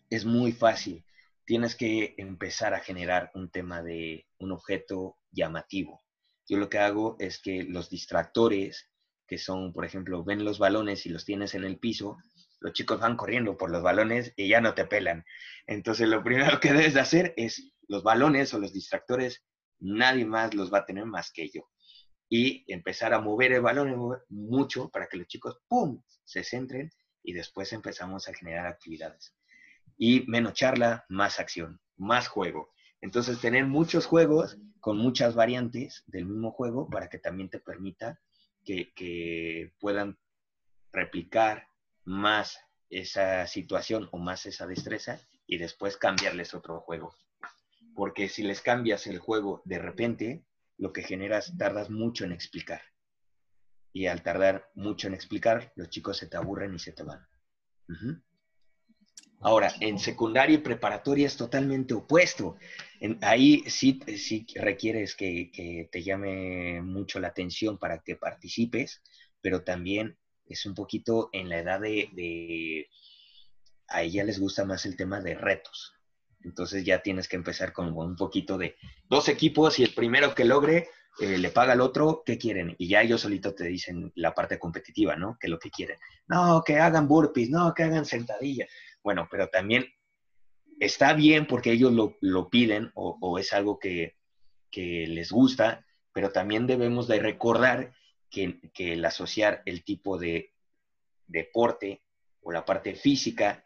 es 0.09 0.25
muy 0.25 0.51
fácil 0.51 1.03
tienes 1.51 1.75
que 1.75 2.15
empezar 2.17 2.73
a 2.73 2.79
generar 2.79 3.29
un 3.33 3.51
tema 3.51 3.83
de 3.83 4.25
un 4.39 4.53
objeto 4.53 5.17
llamativo. 5.31 6.01
Yo 6.47 6.57
lo 6.57 6.69
que 6.69 6.77
hago 6.77 7.17
es 7.19 7.41
que 7.41 7.63
los 7.63 7.89
distractores, 7.89 8.89
que 9.27 9.37
son, 9.37 9.73
por 9.73 9.83
ejemplo, 9.83 10.23
ven 10.23 10.45
los 10.45 10.59
balones 10.59 11.05
y 11.05 11.09
los 11.09 11.25
tienes 11.25 11.53
en 11.53 11.65
el 11.65 11.77
piso, 11.77 12.15
los 12.61 12.71
chicos 12.71 13.01
van 13.01 13.17
corriendo 13.17 13.57
por 13.57 13.69
los 13.69 13.83
balones 13.83 14.31
y 14.37 14.47
ya 14.47 14.61
no 14.61 14.75
te 14.75 14.85
pelan. 14.85 15.25
Entonces, 15.67 16.07
lo 16.07 16.23
primero 16.23 16.61
que 16.61 16.71
debes 16.71 16.93
de 16.93 17.01
hacer 17.01 17.33
es 17.35 17.73
los 17.89 18.01
balones 18.01 18.53
o 18.53 18.57
los 18.57 18.71
distractores, 18.71 19.43
nadie 19.77 20.23
más 20.23 20.53
los 20.53 20.71
va 20.73 20.77
a 20.77 20.85
tener 20.85 21.05
más 21.05 21.33
que 21.33 21.49
yo. 21.49 21.69
Y 22.29 22.63
empezar 22.73 23.13
a 23.13 23.19
mover 23.19 23.51
el 23.51 23.61
balón 23.61 23.93
mucho 24.29 24.89
para 24.89 25.07
que 25.07 25.17
los 25.17 25.27
chicos, 25.27 25.59
¡pum!, 25.67 26.01
se 26.23 26.45
centren 26.45 26.89
y 27.21 27.33
después 27.33 27.73
empezamos 27.73 28.29
a 28.29 28.33
generar 28.33 28.67
actividades 28.67 29.33
y 30.03 30.25
menos 30.25 30.53
charla, 30.53 31.05
más 31.09 31.39
acción, 31.39 31.79
más 31.95 32.27
juego. 32.27 32.71
Entonces, 33.01 33.39
tener 33.39 33.67
muchos 33.67 34.07
juegos 34.07 34.57
con 34.79 34.97
muchas 34.97 35.35
variantes 35.35 36.03
del 36.07 36.25
mismo 36.25 36.51
juego 36.51 36.89
para 36.89 37.07
que 37.07 37.19
también 37.19 37.51
te 37.51 37.59
permita 37.59 38.19
que, 38.65 39.71
puedan 39.79 40.17
replicar 40.91 41.67
más 42.03 42.57
esa 42.89 43.45
situación 43.45 44.09
o 44.11 44.17
más 44.17 44.47
esa 44.47 44.65
destreza 44.65 45.19
y 45.45 45.59
después 45.59 45.97
cambiarles 45.97 46.55
otro 46.55 46.79
juego. 46.79 47.13
Porque 47.93 48.27
si 48.27 48.41
les 48.41 48.61
cambias 48.61 49.05
el 49.05 49.19
juego 49.19 49.61
de 49.65 49.77
repente, 49.77 50.43
lo 50.79 50.93
que 50.93 51.03
generas, 51.03 51.55
tardas 51.59 51.91
mucho 51.91 52.25
en 52.25 52.31
explicar. 52.31 52.81
Y 53.93 54.07
al 54.07 54.23
tardar 54.23 54.67
mucho 54.73 55.07
en 55.07 55.13
explicar, 55.13 55.71
los 55.75 55.89
chicos 55.89 56.17
se 56.17 56.25
te 56.25 56.37
aburren 56.37 56.73
y 56.73 56.79
se 56.79 56.91
te 56.91 57.03
van. 57.03 57.23
Ahora, 59.41 59.73
en 59.79 59.97
secundaria 59.97 60.55
y 60.55 60.59
preparatoria 60.59 61.25
es 61.25 61.35
totalmente 61.35 61.93
opuesto. 61.95 62.57
ahí 63.21 63.63
sí, 63.67 63.99
sí 64.17 64.45
requieres 64.55 65.15
que, 65.15 65.89
te 65.91 66.03
llame 66.03 66.81
mucho 66.81 67.19
la 67.19 67.29
atención 67.29 67.77
para 67.77 68.03
que 68.03 68.15
participes, 68.15 69.01
pero 69.41 69.63
también 69.63 70.17
es 70.45 70.65
un 70.65 70.75
poquito 70.75 71.29
en 71.33 71.49
la 71.49 71.59
edad 71.59 71.79
de, 71.81 72.87
a 73.87 74.03
ella 74.03 74.23
les 74.23 74.39
gusta 74.39 74.63
más 74.63 74.85
el 74.85 74.95
tema 74.95 75.19
de 75.21 75.33
retos. 75.33 75.93
Entonces 76.43 76.83
ya 76.83 77.01
tienes 77.01 77.27
que 77.27 77.35
empezar 77.35 77.73
con 77.73 77.95
un 77.95 78.15
poquito 78.15 78.57
de 78.57 78.75
dos 79.09 79.27
equipos 79.27 79.79
y 79.79 79.83
el 79.83 79.93
primero 79.93 80.33
que 80.35 80.45
logre 80.45 80.89
eh, 81.19 81.37
le 81.37 81.49
paga 81.49 81.73
al 81.73 81.81
otro, 81.81 82.23
¿qué 82.25 82.37
quieren? 82.37 82.75
Y 82.77 82.87
ya 82.87 83.01
ellos 83.01 83.21
solito 83.21 83.53
te 83.53 83.65
dicen 83.65 84.11
la 84.15 84.33
parte 84.33 84.57
competitiva, 84.57 85.15
¿no? 85.15 85.37
Que 85.39 85.49
lo 85.49 85.59
que 85.59 85.69
quieren. 85.69 85.97
No, 86.27 86.63
que 86.65 86.79
hagan 86.79 87.07
burpees, 87.07 87.49
no, 87.49 87.73
que 87.73 87.83
hagan 87.83 88.05
sentadillas. 88.05 88.69
Bueno, 89.03 89.27
pero 89.29 89.49
también 89.49 89.85
está 90.79 91.13
bien 91.13 91.47
porque 91.47 91.71
ellos 91.71 91.93
lo, 92.21 92.49
piden 92.49 92.91
o, 92.95 93.37
es 93.39 93.53
algo 93.53 93.79
que, 93.79 94.15
les 94.73 95.31
gusta, 95.31 95.85
pero 96.13 96.31
también 96.31 96.67
debemos 96.67 97.07
de 97.07 97.19
recordar 97.19 97.93
que, 98.29 98.59
el 98.77 99.05
asociar 99.05 99.61
el 99.65 99.83
tipo 99.83 100.17
de 100.17 100.53
deporte 101.27 102.01
o 102.41 102.51
la 102.51 102.65
parte 102.65 102.95
física 102.95 103.65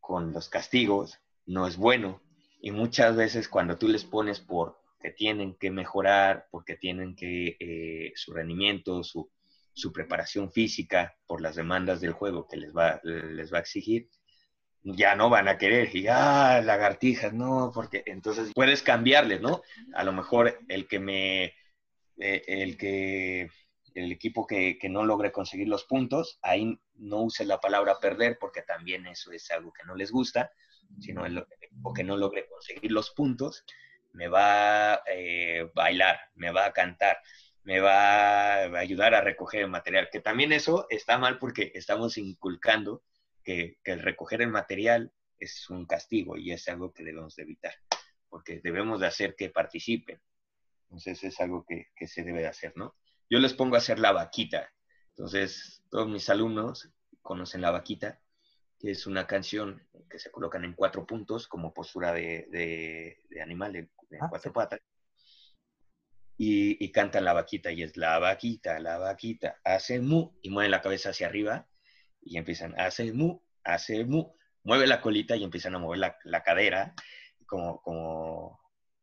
con 0.00 0.32
los 0.32 0.48
castigos 0.48 1.18
no 1.46 1.66
es 1.66 1.76
bueno. 1.76 2.22
Y 2.60 2.72
muchas 2.72 3.14
veces 3.14 3.48
cuando 3.48 3.78
tú 3.78 3.88
les 3.88 4.04
pones 4.04 4.40
por 4.40 4.78
que 5.00 5.12
tienen 5.12 5.54
que 5.54 5.70
mejorar, 5.70 6.48
porque 6.50 6.76
tienen 6.76 7.14
que 7.14 7.56
eh, 7.60 8.12
su 8.16 8.32
rendimiento, 8.32 9.04
su, 9.04 9.30
su 9.72 9.92
preparación 9.92 10.50
física 10.50 11.16
por 11.24 11.40
las 11.40 11.54
demandas 11.54 12.00
del 12.00 12.12
juego 12.12 12.48
que 12.48 12.56
les 12.56 12.74
va, 12.74 13.00
les 13.04 13.52
va 13.52 13.58
a 13.58 13.60
exigir, 13.60 14.10
ya 14.96 15.14
no 15.14 15.28
van 15.30 15.48
a 15.48 15.58
querer, 15.58 15.94
y 15.94 16.06
ah, 16.08 16.60
lagartijas, 16.64 17.32
no, 17.32 17.70
porque 17.74 18.02
entonces 18.06 18.52
puedes 18.54 18.82
cambiarles, 18.82 19.40
¿no? 19.40 19.62
A 19.94 20.04
lo 20.04 20.12
mejor 20.12 20.58
el 20.68 20.86
que 20.86 20.98
me, 20.98 21.44
eh, 22.18 22.42
el 22.46 22.76
que, 22.76 23.50
el 23.94 24.12
equipo 24.12 24.46
que, 24.46 24.78
no 24.88 25.04
logre 25.04 25.32
conseguir 25.32 25.68
los 25.68 25.84
puntos, 25.84 26.38
ahí 26.42 26.78
no 26.96 27.22
use 27.22 27.44
la 27.44 27.60
palabra 27.60 27.98
perder, 28.00 28.38
porque 28.40 28.62
también 28.62 29.06
eso 29.06 29.32
es 29.32 29.50
algo 29.50 29.72
que 29.72 29.84
no 29.84 29.94
les 29.94 30.10
gusta, 30.10 30.50
sino 31.00 31.26
el 31.26 31.44
equipo 31.60 31.92
que 31.92 32.04
no 32.04 32.16
logre 32.16 32.46
conseguir 32.46 32.92
los 32.92 33.10
puntos, 33.10 33.64
me 34.12 34.28
va 34.28 34.94
a 34.94 35.02
eh, 35.06 35.70
bailar, 35.74 36.18
me 36.34 36.50
va 36.50 36.66
a 36.66 36.72
cantar, 36.72 37.18
me 37.64 37.80
va 37.80 38.64
a 38.64 38.78
ayudar 38.78 39.14
a 39.14 39.20
recoger 39.20 39.62
el 39.62 39.70
material, 39.70 40.08
que 40.10 40.20
también 40.20 40.52
eso 40.52 40.86
está 40.88 41.18
mal 41.18 41.38
porque 41.38 41.72
estamos 41.74 42.16
inculcando 42.16 43.02
que, 43.48 43.78
el 43.84 44.02
recoger 44.02 44.42
el 44.42 44.50
material 44.50 45.10
es 45.38 45.70
un 45.70 45.86
castigo 45.86 46.36
y 46.36 46.52
es 46.52 46.68
algo 46.68 46.92
que 46.92 47.02
debemos 47.02 47.34
de 47.34 47.44
evitar, 47.44 47.72
porque 48.28 48.60
debemos 48.62 49.00
de 49.00 49.06
hacer 49.06 49.36
que 49.36 49.48
participen. 49.48 50.20
Entonces 50.82 51.24
es 51.24 51.40
algo 51.40 51.64
que, 51.66 52.06
se 52.06 52.24
debe 52.24 52.40
de 52.40 52.48
hacer, 52.48 52.74
¿no? 52.76 52.94
Yo 53.30 53.38
les 53.38 53.54
pongo 53.54 53.76
a 53.76 53.78
hacer 53.78 53.98
la 53.98 54.12
vaquita. 54.12 54.70
Entonces, 55.10 55.82
todos 55.90 56.08
mis 56.08 56.28
alumnos 56.28 56.90
conocen 57.22 57.62
la 57.62 57.70
vaquita, 57.70 58.20
que 58.78 58.90
es 58.90 59.06
una 59.06 59.26
canción 59.26 59.82
que 60.10 60.18
se 60.18 60.30
colocan 60.30 60.64
en 60.64 60.74
cuatro 60.74 61.06
puntos 61.06 61.48
como 61.48 61.72
postura 61.72 62.12
de, 62.12 63.18
animal 63.42 63.72
de, 63.72 63.88
ah, 64.20 64.26
cuatro 64.28 64.52
patas. 64.52 64.80
Y, 66.36 66.84
y, 66.84 66.92
cantan 66.92 67.24
la 67.24 67.32
vaquita 67.32 67.72
y 67.72 67.82
es 67.82 67.96
la 67.96 68.18
vaquita, 68.18 68.78
la 68.78 68.98
vaquita, 68.98 69.58
hace 69.64 70.00
mu 70.00 70.36
y 70.40 70.50
mueven 70.50 70.70
la 70.70 70.82
cabeza 70.82 71.10
hacia 71.10 71.26
arriba 71.26 71.67
y 72.28 72.36
empiezan, 72.36 72.78
hace 72.78 73.12
mu, 73.12 73.40
hace 73.64 74.04
mu, 74.04 74.32
mueve 74.64 74.86
la 74.86 75.00
colita 75.00 75.36
y 75.36 75.44
empiezan 75.44 75.74
a 75.74 75.78
mover 75.78 75.98
la, 76.24 76.42
cadera 76.42 76.94
como, 77.46 77.80
como, 77.80 78.60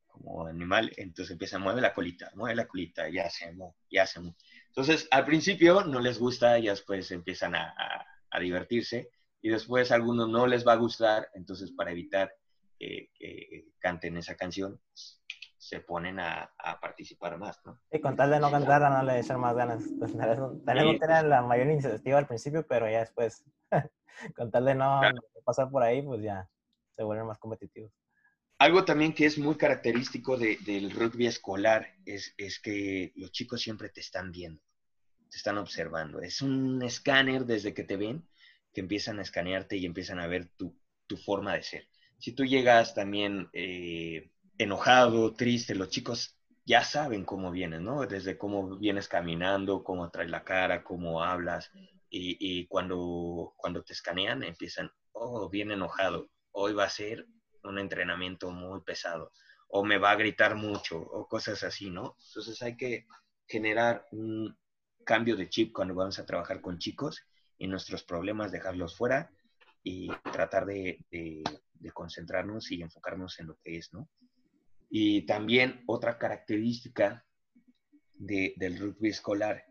como 0.08 0.46
animal, 0.46 0.92
entonces 0.98 1.32
empiezan, 1.32 1.62
mueve 1.62 1.82
la 1.82 1.94
colita, 1.94 2.32
mueve 2.36 2.56
la 2.56 2.68
colita 2.68 3.10
y 3.10 3.18
hace 3.18 3.52
mu, 3.52 3.74
y 3.90 3.98
hace 3.98 4.20
mu. 4.20 4.34
Entonces, 4.68 5.08
al 5.12 5.26
principio 5.26 5.84
no 5.84 6.00
les 6.00 6.20
gusta 6.20 6.60
y 6.60 6.68
después 6.68 7.10
empiezan 7.12 7.56
a, 7.56 7.74
a, 8.30 8.40
divertirse 8.40 9.10
y 9.42 9.50
después 9.50 9.92
a 9.92 9.96
algunos 9.96 10.30
no 10.30 10.46
les 10.46 10.68
va 10.68 10.74
a 10.74 10.78
gustar, 10.78 11.30
entonces 11.34 11.72
para 11.72 11.92
evitar 11.92 12.32
que 12.78 13.10
canten 13.80 14.18
esa 14.18 14.36
canción, 14.36 14.80
se 15.66 15.80
ponen 15.80 16.20
a, 16.20 16.52
participar 16.80 17.40
más, 17.40 17.60
¿no? 17.66 17.80
Y 17.92 18.00
con 18.00 18.16
tal 18.16 18.30
de 18.30 18.40
no 18.40 18.52
cantar, 18.52 18.82
no 18.82 19.02
le 19.02 19.20
echan 19.20 19.40
más 19.40 19.56
ganas. 19.56 19.84
Pues, 19.98 20.12
tenemos 20.64 21.00
tener 21.00 21.26
la 21.26 21.42
mayor 21.42 21.68
iniciativa 21.68 22.20
al 22.20 22.28
principio, 22.28 22.68
pero 22.68 22.88
ya 22.88 23.00
después, 23.00 23.44
con 24.36 24.52
tal 24.52 24.66
de 24.66 24.76
no, 24.76 25.02
pasar 25.44 25.72
por 25.72 25.82
ahí, 25.82 26.04
pues 26.04 26.22
ya 26.22 26.48
se 26.96 27.04
vuelven 27.04 27.26
más 27.26 27.40
competitivos. 27.40 27.92
Algo 28.60 28.86
también 28.86 29.14
que 29.14 29.26
es 29.26 29.40
muy 29.40 29.56
característico 29.56 30.38
del 30.38 30.92
rugby 30.92 31.26
escolar 31.26 31.88
es, 32.06 32.36
es 32.38 32.60
que 32.60 33.12
los 33.16 33.32
chicos 33.32 33.60
siempre 33.60 33.90
te 33.90 34.02
están 34.02 34.32
viendo, 34.32 34.62
te 35.32 35.38
están 35.38 35.58
observando. 35.58 36.22
Es 36.22 36.44
un 36.44 36.84
escáner 36.84 37.46
desde 37.46 37.74
que 37.74 37.84
te 37.84 37.98
ven, 37.98 38.30
que 38.72 38.82
empiezan 38.82 39.18
a 39.18 39.24
escanearte 39.24 39.78
y 39.78 39.86
empiezan 39.86 40.20
a 40.20 40.28
ver 40.28 40.48
tu, 40.58 40.78
tu 41.08 41.18
forma 41.18 41.56
de 41.56 41.64
ser. 41.64 41.88
Si 42.20 42.34
tú 42.34 42.46
llegas 42.46 42.94
también... 42.94 43.50
Eh, 43.52 44.30
enojado, 44.58 45.34
triste, 45.34 45.76
los 45.76 45.90
chicos 45.90 46.36
ya 46.66 46.84
saben 46.84 47.26
cómo 47.26 47.52
vienes, 47.52 47.82
¿no? 47.82 48.06
Desde 48.08 48.38
cómo 48.38 48.78
vienes 48.78 49.08
caminando, 49.08 49.84
cómo 49.84 50.10
traes 50.10 50.32
la 50.32 50.44
cara, 50.44 50.84
cómo 50.84 51.24
hablas. 51.24 51.72
Y, 52.10 52.66
cuando, 52.68 53.54
cuando 53.58 53.84
te 53.84 53.92
escanean, 53.92 54.42
empiezan, 54.42 54.90
oh, 55.12 55.50
bien 55.50 55.72
enojado, 55.72 56.30
hoy 56.52 56.74
va 56.74 56.86
a 56.86 56.90
ser 56.90 57.28
un 57.64 57.78
entrenamiento 57.78 58.52
muy 58.52 58.82
pesado, 58.82 59.34
o 59.68 59.84
me 59.84 59.98
va 59.98 60.12
a 60.12 60.16
gritar 60.16 60.56
mucho, 60.56 60.98
o 60.98 61.28
cosas 61.28 61.64
así, 61.64 61.90
¿no? 61.90 62.16
Entonces 62.28 62.62
hay 62.62 62.78
que 62.78 63.06
generar 63.48 64.06
un 64.12 64.58
cambio 65.04 65.36
de 65.36 65.50
chip 65.50 65.74
cuando 65.74 65.94
vamos 65.94 66.18
a 66.18 66.26
trabajar 66.26 66.62
con 66.62 66.78
chicos 66.80 67.22
y 67.58 67.68
nuestros 67.68 68.04
problemas 68.04 68.54
dejarlos 68.54 68.96
fuera 68.96 69.30
y 69.84 70.10
tratar 70.32 70.66
de, 70.66 71.04
de 71.10 71.92
concentrarnos 71.92 72.72
y 72.72 72.82
enfocarnos 72.82 73.40
en 73.40 73.48
lo 73.48 73.58
que 73.58 73.78
es, 73.78 73.94
¿no? 73.94 74.10
Y 74.98 75.24
también 75.24 75.84
otra 75.88 76.18
característica 76.18 77.26
del 78.14 78.80
rugby 78.80 79.10
escolar 79.10 79.66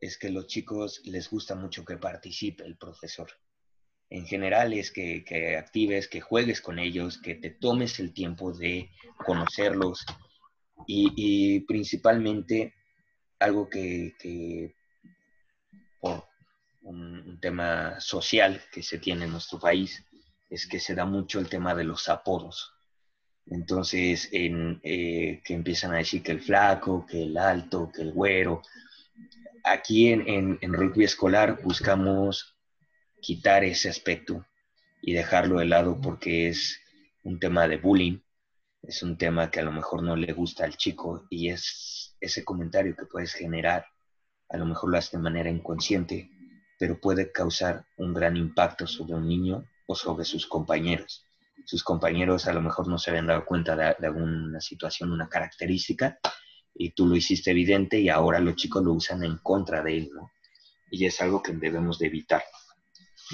es 0.00 0.16
que 0.16 0.30
los 0.30 0.46
chicos 0.46 1.00
les 1.04 1.28
gusta 1.28 1.56
mucho 1.56 1.84
que 1.84 1.96
participe 1.96 2.62
el 2.62 2.78
profesor. 2.78 3.28
En 4.08 4.24
general 4.24 4.72
es 4.72 4.92
que, 4.92 5.56
actives, 5.58 6.06
que 6.06 6.20
juegues 6.20 6.60
con 6.60 6.78
ellos, 6.78 7.18
que 7.18 7.34
te 7.34 7.50
tomes 7.50 7.98
el 7.98 8.14
tiempo 8.14 8.52
de 8.52 8.92
conocerlos 9.26 10.06
y, 10.86 11.58
principalmente 11.66 12.72
algo 13.40 13.68
que, 13.68 14.76
por 16.00 16.22
un, 16.82 17.40
tema 17.40 17.98
social 18.00 18.62
que 18.70 18.84
se 18.84 18.98
tiene 18.98 19.24
en 19.24 19.32
nuestro 19.32 19.58
país 19.58 20.04
es 20.48 20.68
que 20.68 20.78
se 20.78 20.94
da 20.94 21.04
mucho 21.04 21.40
el 21.40 21.48
tema 21.48 21.74
de 21.74 21.82
los 21.82 22.08
apodos. 22.08 22.77
Entonces, 23.50 24.28
en, 24.32 24.80
eh, 24.82 25.40
que 25.44 25.54
empiezan 25.54 25.92
a 25.92 25.98
decir 25.98 26.22
que 26.22 26.32
el 26.32 26.40
flaco, 26.40 27.06
que 27.06 27.22
el 27.22 27.36
alto, 27.38 27.90
que 27.94 28.02
el 28.02 28.12
güero. 28.12 28.62
Aquí 29.64 30.08
en, 30.08 30.58
en, 30.60 30.72
rugby 30.72 31.04
escolar 31.04 31.62
buscamos 31.62 32.56
quitar 33.20 33.64
ese 33.64 33.88
aspecto 33.88 34.46
y 35.02 35.14
dejarlo 35.14 35.58
de 35.58 35.66
lado 35.66 35.98
porque 36.00 36.48
es 36.48 36.80
un 37.24 37.38
tema 37.38 37.66
de 37.68 37.78
bullying, 37.78 38.20
es 38.82 39.02
un 39.02 39.16
tema 39.16 39.50
que 39.50 39.60
a 39.60 39.64
lo 39.64 39.72
mejor 39.72 40.02
no 40.02 40.14
le 40.16 40.32
gusta 40.32 40.64
al 40.64 40.76
chico 40.76 41.26
y 41.30 41.48
es 41.50 42.16
ese 42.20 42.44
comentario 42.44 42.96
que 42.96 43.06
puedes 43.06 43.32
generar, 43.32 43.86
a 44.48 44.56
lo 44.56 44.66
mejor 44.66 44.90
lo 44.90 44.98
haces 44.98 45.12
de 45.12 45.18
manera 45.18 45.50
inconsciente, 45.50 46.30
pero 46.78 47.00
puede 47.00 47.32
causar 47.32 47.84
un 47.96 48.14
gran 48.14 48.36
impacto 48.36 48.86
sobre 48.86 49.14
un 49.14 49.26
niño 49.26 49.64
o 49.86 49.94
sobre 49.94 50.24
sus 50.24 50.46
compañeros 50.46 51.27
sus 51.68 51.84
compañeros 51.84 52.46
a 52.46 52.54
lo 52.54 52.62
mejor 52.62 52.88
no 52.88 52.96
se 52.96 53.10
habían 53.10 53.26
dado 53.26 53.44
cuenta 53.44 53.76
de, 53.76 54.06
alguna 54.06 54.58
situación, 54.58 55.12
una 55.12 55.28
característica, 55.28 56.18
y 56.74 56.92
tú 56.92 57.06
lo 57.06 57.14
hiciste 57.14 57.50
evidente 57.50 58.00
y 58.00 58.08
ahora 58.08 58.40
los 58.40 58.56
chicos 58.56 58.82
lo 58.82 58.94
usan 58.94 59.22
en 59.22 59.36
contra 59.36 59.82
de 59.82 59.98
él, 59.98 60.10
¿no? 60.14 60.30
Y 60.90 61.04
es 61.04 61.20
algo 61.20 61.42
que 61.42 61.52
debemos 61.52 61.98
de 61.98 62.06
evitar. 62.06 62.42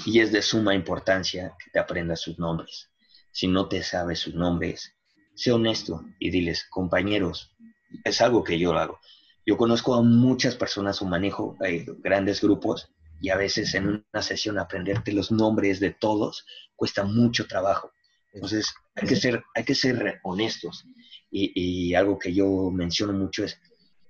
Y 0.05 0.19
es 0.19 0.33
de 0.33 0.41
suma 0.41 0.75
importancia 0.75 1.55
que 1.63 1.71
te 1.71 1.79
aprendas 1.79 2.19
sus 2.19 2.37
nombres. 2.37 2.89
Si 3.31 3.47
no 3.47 3.69
te 3.69 3.81
sabes 3.81 4.19
sus 4.19 4.35
nombres, 4.35 4.91
sé 5.33 5.53
honesto 5.53 6.03
y 6.19 6.29
diles, 6.29 6.65
compañeros, 6.69 7.55
es 8.03 8.19
algo 8.19 8.43
que 8.43 8.59
yo 8.59 8.73
hago. 8.73 8.99
Yo 9.45 9.55
conozco 9.55 9.95
a 9.95 10.01
muchas 10.01 10.55
personas 10.55 11.01
o 11.01 11.05
manejo 11.05 11.55
eh, 11.63 11.85
grandes 11.99 12.41
grupos 12.41 12.91
y 13.21 13.29
a 13.29 13.37
veces 13.37 13.73
en 13.75 13.87
una 14.11 14.21
sesión 14.21 14.59
aprenderte 14.59 15.13
los 15.13 15.31
nombres 15.31 15.79
de 15.79 15.91
todos 15.91 16.45
cuesta 16.75 17.05
mucho 17.05 17.47
trabajo. 17.47 17.94
Entonces, 18.35 18.73
hay 18.95 19.07
que 19.07 19.15
ser, 19.15 19.43
hay 19.55 19.63
que 19.63 19.75
ser 19.75 20.19
honestos. 20.23 20.85
Y, 21.31 21.93
algo 21.95 22.19
que 22.19 22.33
yo 22.33 22.69
menciono 22.69 23.13
mucho 23.13 23.45
es, 23.45 23.59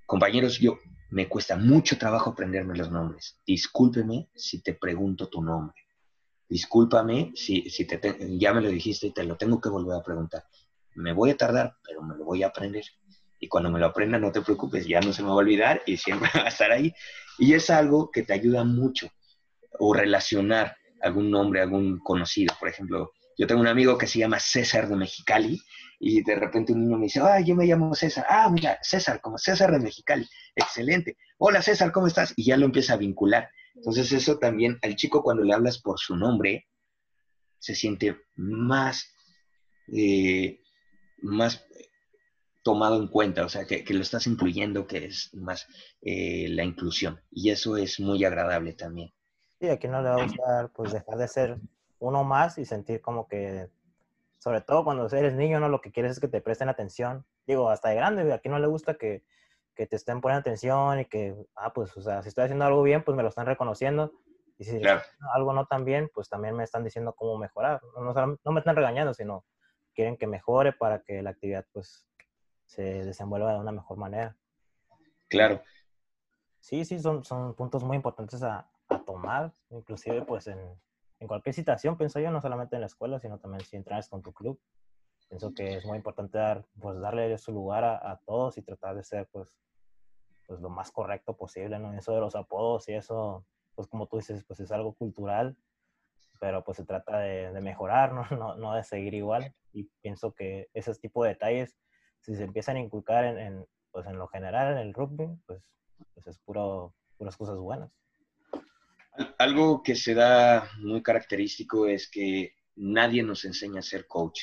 compañeros, 0.06 0.60
yo 0.60 0.80
me 1.12 1.30
cuesta 1.30 1.56
mucho 1.56 1.98
trabajo 1.98 2.32
aprenderme 2.32 2.76
los 2.76 2.92
nombres. 2.92 3.40
Discúlpeme 3.46 4.30
si 4.36 4.62
te 4.62 4.74
pregunto 4.74 5.30
tu 5.30 5.44
nombre. 5.44 5.76
Discúlpame 6.50 7.32
si, 7.36 7.70
si 7.70 7.86
te, 7.86 8.00
ya 8.38 8.54
me 8.54 8.62
lo 8.62 8.70
dijiste 8.70 9.08
y 9.08 9.12
te 9.12 9.24
lo 9.24 9.38
tengo 9.38 9.62
que 9.62 9.70
volver 9.70 9.98
a 9.98 10.04
preguntar. 10.04 10.44
Me 10.96 11.14
voy 11.14 11.30
a 11.30 11.38
tardar, 11.38 11.76
pero 11.84 12.02
me 12.02 12.16
lo 12.16 12.26
voy 12.26 12.44
a 12.44 12.48
aprender. 12.48 12.84
Y 13.40 13.48
cuando 13.48 13.70
me 13.70 13.80
lo 13.80 13.88
aprenda, 13.88 14.18
no 14.18 14.32
te 14.32 14.42
preocupes, 14.42 14.88
ya 14.88 15.02
no 15.02 15.14
se 15.14 15.22
me 15.22 15.28
va 15.28 15.36
a 15.36 15.38
olvidar 15.38 15.84
y 15.86 15.98
siempre 15.98 16.30
va 16.36 16.46
a 16.46 16.50
estar 16.50 16.72
ahí. 16.72 16.94
Y 17.38 17.54
es 17.54 17.70
algo 17.70 18.10
que 18.12 18.24
te 18.24 18.34
ayuda 18.34 18.64
mucho. 18.64 19.08
O 19.78 19.94
relacionar 19.94 20.76
algún 21.02 21.30
nombre, 21.30 21.62
algún 21.62 22.00
conocido. 22.00 22.56
Por 22.60 22.70
ejemplo, 22.70 23.12
yo 23.38 23.48
tengo 23.48 23.62
un 23.62 23.68
amigo 23.68 23.98
que 23.98 24.08
se 24.08 24.20
llama 24.20 24.40
César 24.40 24.88
de 24.88 24.96
Mexicali 24.96 25.60
y 26.00 26.24
de 26.24 26.36
repente 26.36 26.74
un 26.74 26.82
niño 26.82 26.98
me 26.98 27.06
dice, 27.06 27.20
ah, 27.22 27.40
yo 27.40 27.56
me 27.56 27.66
llamo 27.66 27.94
César. 27.96 28.26
Ah, 28.30 28.50
mira, 28.50 28.78
César, 28.82 29.22
como 29.22 29.38
César 29.38 29.72
de 29.72 29.80
Mexicali. 29.80 30.28
Excelente. 30.56 31.18
Hola 31.38 31.62
César, 31.62 31.92
¿cómo 31.92 32.08
estás? 32.08 32.34
Y 32.36 32.46
ya 32.46 32.58
lo 32.58 32.66
empieza 32.66 32.94
a 32.94 32.98
vincular. 32.98 33.50
Entonces 33.76 34.12
eso 34.12 34.38
también, 34.40 34.78
al 34.82 34.96
chico 34.96 35.22
cuando 35.22 35.44
le 35.44 35.54
hablas 35.54 35.82
por 35.82 36.00
su 36.00 36.16
nombre, 36.16 36.68
se 37.60 37.76
siente 37.76 38.18
más, 38.36 39.14
eh, 39.92 40.62
más 41.22 41.66
tomado 42.64 43.00
en 43.00 43.08
cuenta, 43.08 43.46
o 43.46 43.50
sea, 43.50 43.66
que, 43.66 43.86
lo 43.90 44.02
estás 44.02 44.28
incluyendo, 44.28 44.88
que 44.88 45.06
es 45.06 45.34
más 45.34 45.68
eh, 46.02 46.48
la 46.50 46.64
inclusión. 46.64 47.22
Y 47.30 47.52
eso 47.52 47.78
es 47.78 48.00
muy 48.00 48.24
agradable 48.24 48.74
también. 48.74 49.14
Sí, 49.60 49.68
aquí 49.68 49.88
no 49.88 50.02
le 50.02 50.10
va 50.10 50.22
a 50.22 50.24
gustar 50.24 50.72
pues 50.74 50.94
dejar 50.94 51.18
de 51.18 51.28
ser 51.28 51.58
uno 52.00 52.24
más 52.24 52.58
y 52.58 52.66
sentir 52.66 53.02
como 53.02 53.28
que, 53.28 53.70
sobre 54.40 54.62
todo 54.62 54.84
cuando 54.84 55.08
eres 55.08 55.34
niño, 55.34 55.60
¿no? 55.60 55.70
Lo 55.70 55.82
que 55.82 55.92
quieres 55.92 56.14
es 56.14 56.20
que 56.20 56.28
te 56.28 56.42
presten 56.42 56.70
atención. 56.70 57.26
Digo, 57.48 57.70
hasta 57.70 57.90
de 57.90 57.96
grande, 57.96 58.34
aquí 58.34 58.50
no 58.50 58.60
le 58.60 58.68
gusta 58.68 58.96
que, 58.96 59.24
que 59.76 59.88
te 59.88 59.96
estén 59.96 60.22
poniendo 60.22 60.42
atención 60.42 61.00
y 61.00 61.06
que, 61.06 61.36
ah, 61.56 61.74
pues, 61.74 61.96
o 61.98 62.02
sea, 62.02 62.22
si 62.22 62.30
estoy 62.30 62.46
haciendo 62.46 62.66
algo 62.66 62.84
bien, 62.84 63.04
pues 63.04 63.16
me 63.16 63.24
lo 63.24 63.30
están 63.30 63.46
reconociendo. 63.46 64.12
Y 64.58 64.64
si 64.64 64.82
algo 65.34 65.54
no 65.54 65.66
tan 65.66 65.84
bien, 65.84 66.10
pues 66.14 66.30
también 66.30 66.56
me 66.56 66.64
están 66.64 66.84
diciendo 66.84 67.14
cómo 67.14 67.38
mejorar. 67.38 67.82
No, 67.96 68.14
no, 68.14 68.52
me 68.52 68.60
están 68.60 68.76
regañando, 68.76 69.14
sino 69.14 69.46
quieren 69.94 70.18
que 70.18 70.28
mejore 70.28 70.74
para 70.74 71.02
que 71.02 71.22
la 71.22 71.32
actividad, 71.32 71.66
pues, 71.74 72.08
se 72.66 73.04
desenvuelva 73.04 73.54
de 73.54 73.60
una 73.60 73.72
mejor 73.72 73.98
manera. 73.98 74.36
Claro. 75.28 75.62
Sí, 76.60 76.86
sí, 76.86 77.00
son, 77.00 77.24
son 77.24 77.54
puntos 77.54 77.84
muy 77.84 77.96
importantes 77.98 78.42
a, 78.44 78.68
a 78.88 79.00
tomar, 79.00 79.54
inclusive, 79.70 80.22
pues, 80.22 80.48
en, 80.48 80.58
en 81.20 81.28
cualquier 81.28 81.56
situación, 81.56 81.98
pienso 81.98 82.20
yo, 82.20 82.32
no 82.32 82.42
solamente 82.42 82.76
en 82.76 82.82
la 82.82 82.88
escuela, 82.88 83.20
sino 83.20 83.40
también 83.40 83.64
si 83.64 83.76
entras 83.76 84.10
con 84.10 84.22
tu 84.22 84.34
club. 84.34 84.60
Pienso 85.30 85.54
que 85.54 85.78
es 85.78 85.86
muy 85.86 85.98
importante 85.98 86.38
dar, 86.38 86.66
pues, 86.80 87.00
darle 87.00 87.38
su 87.38 87.52
lugar 87.52 87.84
a, 87.84 88.12
a 88.12 88.18
todos 88.26 88.58
y 88.58 88.62
tratar 88.62 88.96
de 88.96 89.04
ser, 89.04 89.28
pues, 89.32 89.58
pues 90.48 90.60
lo 90.62 90.70
más 90.70 90.92
correcto 90.92 91.36
posible, 91.36 91.80
¿no? 91.80 91.94
Eso 91.94 92.14
de 92.14 92.22
los 92.22 92.36
apodos 92.36 92.88
y 92.90 92.94
eso, 92.94 93.46
pues 93.74 93.88
como 93.88 94.08
tú 94.08 94.18
dices, 94.18 94.44
pues 94.46 94.60
es 94.60 94.72
algo 94.72 94.94
cultural, 94.94 95.58
pero 96.40 96.64
pues 96.64 96.78
se 96.78 96.86
trata 96.86 97.20
de, 97.20 97.52
de 97.52 97.62
mejorar, 97.62 98.14
¿no? 98.14 98.24
¿no? 98.38 98.56
No, 98.56 98.76
de 98.76 98.84
seguir 98.84 99.14
igual. 99.14 99.54
Y 99.74 99.86
pienso 100.02 100.34
que 100.34 100.70
ese 100.74 100.94
tipo 100.96 101.24
de 101.24 101.30
detalles, 101.30 101.76
si 102.22 102.36
se 102.36 102.44
empiezan 102.44 102.78
a 102.78 102.80
inculcar 102.80 103.26
en, 103.26 103.40
en 103.40 103.68
pues 103.92 104.06
en 104.08 104.18
lo 104.18 104.28
general 104.28 104.74
en 104.74 104.80
el 104.80 104.94
rugby, 104.94 105.28
pues, 105.46 105.64
pues 106.14 106.28
es 106.28 106.38
puro, 106.40 106.94
puras 107.18 107.38
cosas 107.38 107.58
buenas. 107.58 107.90
Algo 109.38 109.82
que 109.84 109.96
se 109.96 110.14
da 110.14 110.70
muy 110.80 111.02
característico 111.02 111.88
es 111.88 112.10
que 112.10 112.56
nadie 112.76 113.24
nos 113.24 113.46
enseña 113.46 113.80
a 113.80 113.84
ser 113.84 114.08
coach. 114.08 114.40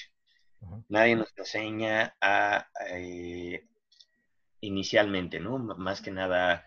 Nadie 0.88 1.16
nos 1.16 1.32
enseña 1.36 2.16
a, 2.20 2.68
eh, 2.90 3.66
inicialmente, 4.60 5.40
¿no? 5.40 5.58
Más 5.58 6.00
que 6.00 6.10
nada, 6.10 6.64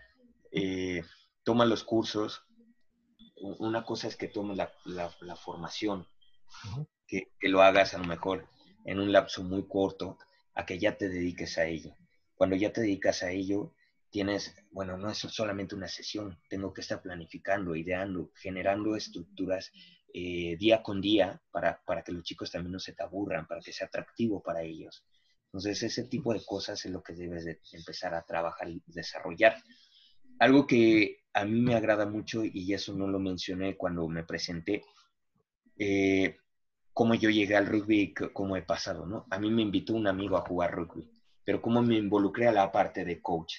eh, 0.51 1.03
toma 1.43 1.65
los 1.65 1.83
cursos. 1.83 2.45
Una 3.37 3.83
cosa 3.83 4.07
es 4.07 4.15
que 4.15 4.27
tomes 4.27 4.57
la, 4.57 5.35
formación, 5.35 6.07
que, 7.07 7.31
lo 7.41 7.61
hagas 7.61 7.93
a 7.93 7.97
lo 7.97 8.05
mejor 8.05 8.47
en 8.85 8.99
un 8.99 9.11
lapso 9.11 9.43
muy 9.43 9.67
corto, 9.67 10.17
a 10.53 10.65
que 10.65 10.79
ya 10.79 10.97
te 10.97 11.09
dediques 11.09 11.57
a 11.57 11.65
ello. 11.65 11.95
Cuando 12.35 12.55
ya 12.55 12.71
te 12.71 12.81
dedicas 12.81 13.23
a 13.23 13.31
ello, 13.31 13.73
tienes, 14.15 14.55
bueno, 14.71 14.97
no 14.97 15.09
es 15.09 15.17
solamente 15.17 15.75
una 15.75 15.89
sesión, 15.89 16.39
tengo 16.47 16.73
que 16.73 16.79
estar 16.79 17.01
planificando, 17.01 17.75
ideando, 17.75 18.31
generando 18.33 18.95
estructuras 18.95 19.73
eh, 20.13 20.55
día 20.57 20.81
con 20.81 21.01
día 21.01 21.41
para, 21.51 21.81
para, 21.85 22.01
que 22.01 22.13
los 22.13 22.23
chicos 22.23 22.49
también 22.49 22.71
no 22.71 22.79
se 22.79 22.93
te 22.93 23.03
aburran, 23.03 23.45
para 23.45 23.59
que 23.59 23.73
sea 23.73 23.87
atractivo 23.87 24.41
para 24.41 24.61
ellos. 24.61 25.03
Entonces, 25.47 25.83
ese 25.83 26.05
tipo 26.05 26.33
de 26.33 26.45
cosas 26.45 26.85
es 26.85 26.91
lo 26.93 27.03
que 27.03 27.11
debes 27.11 27.43
de 27.43 27.59
empezar 27.73 28.15
a 28.15 28.21
trabajar 28.21 28.69
y 28.69 28.81
desarrollar. 28.85 29.57
Algo 30.39 30.65
que 30.65 31.17
a 31.33 31.43
mí 31.43 31.59
me 31.59 31.75
agrada 31.75 32.05
mucho, 32.05 32.45
y 32.45 32.73
eso 32.73 32.93
no 32.93 33.09
lo 33.09 33.19
mencioné 33.19 33.75
cuando 33.75 34.07
me 34.07 34.23
presenté, 34.23 34.81
eh, 35.77 36.37
cómo 36.93 37.15
yo 37.15 37.29
llegué 37.29 37.57
al 37.57 37.67
rugby, 37.67 38.13
cómo 38.31 38.55
he 38.55 38.61
pasado, 38.61 39.05
¿no? 39.05 39.25
A 39.29 39.39
mí 39.39 39.51
me 39.51 39.63
invitó 39.63 39.93
un 39.93 40.07
amigo 40.07 40.37
a 40.37 40.47
jugar 40.47 40.73
rugby, 40.73 41.11
pero 41.43 41.61
cómo 41.61 41.81
me 41.81 41.97
involucré 41.97 42.47
a 42.47 42.53
la 42.53 42.71
parte 42.71 43.03
de 43.03 43.21
coach, 43.21 43.55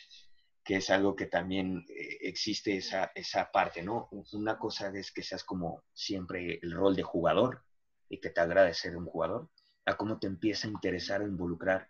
que 0.66 0.76
es 0.76 0.90
algo 0.90 1.14
que 1.14 1.26
también 1.26 1.86
eh, 1.88 2.18
existe 2.22 2.76
esa, 2.76 3.12
esa 3.14 3.52
parte, 3.52 3.82
¿no? 3.82 4.08
Una 4.32 4.58
cosa 4.58 4.88
es 4.88 5.12
que 5.12 5.22
seas 5.22 5.44
como 5.44 5.84
siempre 5.94 6.58
el 6.60 6.72
rol 6.72 6.96
de 6.96 7.04
jugador 7.04 7.62
y 8.08 8.18
que 8.18 8.30
te 8.30 8.40
agrade 8.40 8.74
ser 8.74 8.96
un 8.96 9.06
jugador, 9.06 9.48
a 9.84 9.96
cómo 9.96 10.18
te 10.18 10.26
empieza 10.26 10.66
a 10.66 10.72
interesar 10.72 11.22
o 11.22 11.28
involucrar 11.28 11.88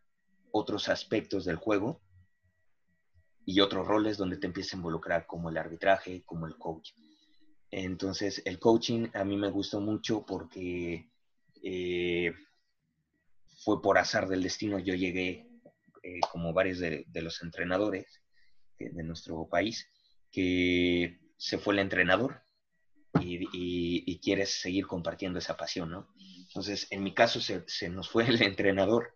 otros 0.52 0.90
aspectos 0.90 1.46
del 1.46 1.56
juego 1.56 2.02
y 3.46 3.60
otros 3.60 3.86
roles 3.86 4.18
donde 4.18 4.36
te 4.36 4.46
empieza 4.46 4.76
a 4.76 4.78
involucrar 4.78 5.26
como 5.26 5.48
el 5.48 5.56
arbitraje, 5.56 6.22
como 6.26 6.46
el 6.46 6.58
coach. 6.58 6.90
Entonces, 7.70 8.42
el 8.44 8.58
coaching 8.58 9.08
a 9.14 9.24
mí 9.24 9.38
me 9.38 9.50
gustó 9.50 9.80
mucho 9.80 10.26
porque 10.26 11.10
eh, 11.62 12.32
fue 13.64 13.80
por 13.80 13.96
azar 13.96 14.28
del 14.28 14.42
destino. 14.42 14.78
Yo 14.78 14.94
llegué, 14.94 15.48
eh, 16.02 16.20
como 16.30 16.52
varios 16.52 16.78
de, 16.78 17.06
los 17.14 17.42
entrenadores 17.42 18.22
de 18.78 19.02
nuestro 19.02 19.48
país, 19.48 19.88
que 20.30 21.18
se 21.36 21.58
fue 21.58 21.74
el 21.74 21.80
entrenador 21.80 22.42
y, 23.20 23.48
y, 23.52 24.18
quieres 24.20 24.60
seguir 24.60 24.86
compartiendo 24.86 25.38
esa 25.38 25.56
pasión, 25.56 25.90
¿no? 25.90 26.08
Entonces, 26.48 26.86
en 26.90 27.02
mi 27.02 27.14
caso 27.14 27.40
se, 27.40 27.64
se 27.66 27.88
nos 27.88 28.08
fue 28.08 28.26
el 28.28 28.42
entrenador 28.42 29.14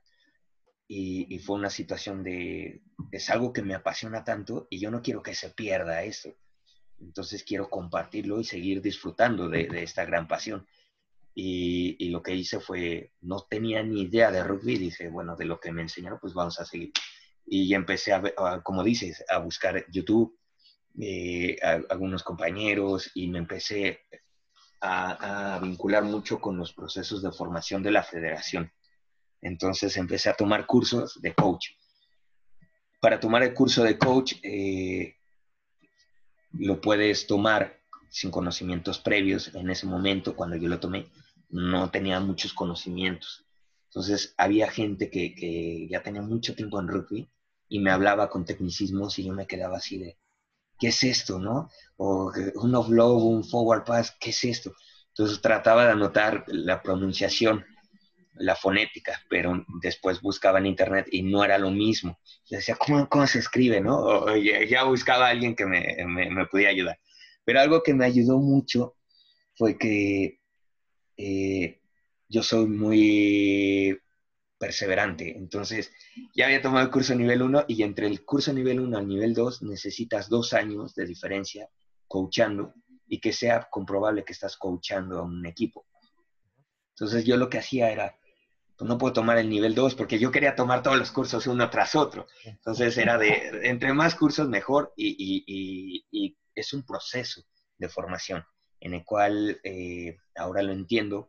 y, 0.88 1.34
y, 1.34 1.38
fue 1.38 1.56
una 1.56 1.70
situación 1.70 2.22
de, 2.22 2.82
es 3.12 3.30
algo 3.30 3.52
que 3.52 3.62
me 3.62 3.74
apasiona 3.74 4.24
tanto 4.24 4.66
y 4.70 4.80
yo 4.80 4.90
no 4.90 5.02
quiero 5.02 5.22
que 5.22 5.34
se 5.34 5.50
pierda 5.50 6.02
esto. 6.02 6.34
Entonces 6.98 7.44
quiero 7.44 7.70
compartirlo 7.70 8.40
y 8.40 8.44
seguir 8.44 8.82
disfrutando 8.82 9.48
de, 9.48 9.66
de 9.66 9.82
esta 9.82 10.04
gran 10.04 10.28
pasión. 10.28 10.66
Y, 11.34 11.96
y, 11.98 12.10
lo 12.10 12.22
que 12.22 12.34
hice 12.34 12.60
fue, 12.60 13.12
no 13.20 13.46
tenía 13.48 13.82
ni 13.82 14.02
idea 14.02 14.30
de 14.30 14.42
rugby, 14.42 14.76
dije, 14.76 15.08
bueno, 15.08 15.36
de 15.36 15.44
lo 15.44 15.60
que 15.60 15.72
me 15.72 15.82
enseñaron, 15.82 16.18
pues 16.20 16.34
vamos 16.34 16.58
a 16.58 16.64
seguir. 16.64 16.92
Y 17.52 17.74
empecé, 17.74 18.12
a, 18.12 18.22
como 18.62 18.84
dices, 18.84 19.24
a 19.28 19.38
buscar 19.38 19.84
YouTube, 19.90 20.38
eh, 21.00 21.56
algunos 21.88 22.22
compañeros, 22.22 23.10
y 23.12 23.26
me 23.26 23.38
empecé 23.38 24.02
a, 24.80 25.58
vincular 25.60 26.04
mucho 26.04 26.40
con 26.40 26.56
los 26.56 26.72
procesos 26.72 27.22
de 27.22 27.32
formación 27.32 27.82
de 27.82 27.90
la 27.90 28.04
federación. 28.04 28.72
Entonces 29.40 29.96
empecé 29.96 30.30
a 30.30 30.34
tomar 30.34 30.64
cursos 30.64 31.20
de 31.20 31.34
coach. 31.34 31.70
Para 33.00 33.18
tomar 33.18 33.42
el 33.42 33.52
curso 33.52 33.82
de 33.82 33.98
coach, 33.98 34.34
eh, 34.44 35.16
lo 36.52 36.80
puedes 36.80 37.26
tomar 37.26 37.80
sin 38.10 38.30
conocimientos 38.30 39.00
previos. 39.00 39.52
En 39.56 39.70
ese 39.70 39.86
momento, 39.86 40.36
cuando 40.36 40.54
yo 40.54 40.68
lo 40.68 40.78
tomé, 40.78 41.08
no 41.48 41.90
tenía 41.90 42.20
muchos 42.20 42.52
conocimientos. 42.52 43.44
Entonces, 43.86 44.34
había 44.36 44.70
gente 44.70 45.10
que, 45.10 45.34
que 45.34 45.88
ya 45.90 46.00
tenía 46.00 46.22
mucho 46.22 46.54
tiempo 46.54 46.78
en 46.78 46.86
rugby 46.86 47.28
y 47.70 47.78
me 47.78 47.90
hablaba 47.90 48.28
con 48.28 48.44
tecnicismos 48.44 49.18
y 49.18 49.24
yo 49.24 49.32
me 49.32 49.46
quedaba 49.46 49.78
así 49.78 49.96
de, 49.96 50.18
¿qué 50.78 50.88
es 50.88 51.02
esto, 51.04 51.38
no? 51.38 51.70
O 51.96 52.32
un 52.56 52.74
offload, 52.74 53.22
un 53.22 53.44
forward 53.44 53.84
pass, 53.84 54.14
¿qué 54.20 54.30
es 54.30 54.44
esto? 54.44 54.74
Entonces 55.08 55.40
trataba 55.40 55.86
de 55.86 55.92
anotar 55.92 56.44
la 56.48 56.82
pronunciación, 56.82 57.64
la 58.34 58.56
fonética, 58.56 59.22
pero 59.28 59.64
después 59.80 60.20
buscaba 60.20 60.58
en 60.58 60.66
internet 60.66 61.06
y 61.12 61.22
no 61.22 61.44
era 61.44 61.58
lo 61.58 61.70
mismo. 61.70 62.18
decía, 62.50 62.74
¿cómo, 62.74 63.08
cómo 63.08 63.26
se 63.26 63.38
escribe, 63.38 63.80
no? 63.80 63.98
O 63.98 64.36
ya, 64.36 64.82
buscaba 64.84 65.28
a 65.28 65.30
alguien 65.30 65.54
que 65.54 65.66
me, 65.66 65.96
me, 66.06 66.28
me, 66.28 66.46
pudiera 66.46 66.72
ayudar. 66.72 66.98
Pero 67.44 67.60
algo 67.60 67.82
que 67.82 67.94
me 67.94 68.04
ayudó 68.04 68.38
mucho 68.38 68.96
fue 69.54 69.78
que 69.78 70.40
eh, 71.16 71.80
yo 72.28 72.42
soy 72.42 72.66
muy 72.66 73.96
perseverante. 74.60 75.38
Entonces, 75.38 75.90
ya 76.34 76.44
había 76.44 76.60
tomado 76.60 76.84
el 76.84 76.92
curso 76.92 77.14
nivel 77.14 77.40
1 77.40 77.64
y 77.66 77.82
entre 77.82 78.06
el 78.06 78.26
curso 78.26 78.52
nivel 78.52 78.78
1 78.78 78.98
al 78.98 79.08
nivel 79.08 79.32
2 79.32 79.62
necesitas 79.62 80.28
dos 80.28 80.52
años 80.52 80.94
de 80.94 81.06
diferencia 81.06 81.70
coachando 82.06 82.74
y 83.08 83.20
que 83.20 83.32
sea 83.32 83.68
comprobable 83.70 84.22
que 84.22 84.34
estás 84.34 84.58
coachando 84.58 85.18
a 85.18 85.22
un 85.22 85.46
equipo. 85.46 85.86
Entonces, 86.90 87.24
yo 87.24 87.38
lo 87.38 87.48
que 87.48 87.56
hacía 87.56 87.90
era, 87.90 88.14
pues 88.76 88.86
no 88.86 88.98
puedo 88.98 89.14
tomar 89.14 89.38
el 89.38 89.48
nivel 89.48 89.74
2 89.74 89.94
porque 89.94 90.18
yo 90.18 90.30
quería 90.30 90.54
tomar 90.54 90.82
todos 90.82 90.98
los 90.98 91.10
cursos 91.10 91.46
uno 91.46 91.70
tras 91.70 91.94
otro. 91.94 92.26
Entonces, 92.44 92.98
era 92.98 93.16
de, 93.16 93.62
entre 93.62 93.94
más 93.94 94.14
cursos 94.14 94.46
mejor 94.46 94.92
y, 94.94 96.04
y, 96.12 96.36
es 96.54 96.74
un 96.74 96.84
proceso 96.84 97.42
de 97.78 97.88
formación 97.88 98.44
en 98.80 98.94
el 98.94 99.04
cual 99.04 99.60
eh, 99.62 100.18
ahora 100.36 100.62
lo 100.62 100.72
entiendo, 100.72 101.28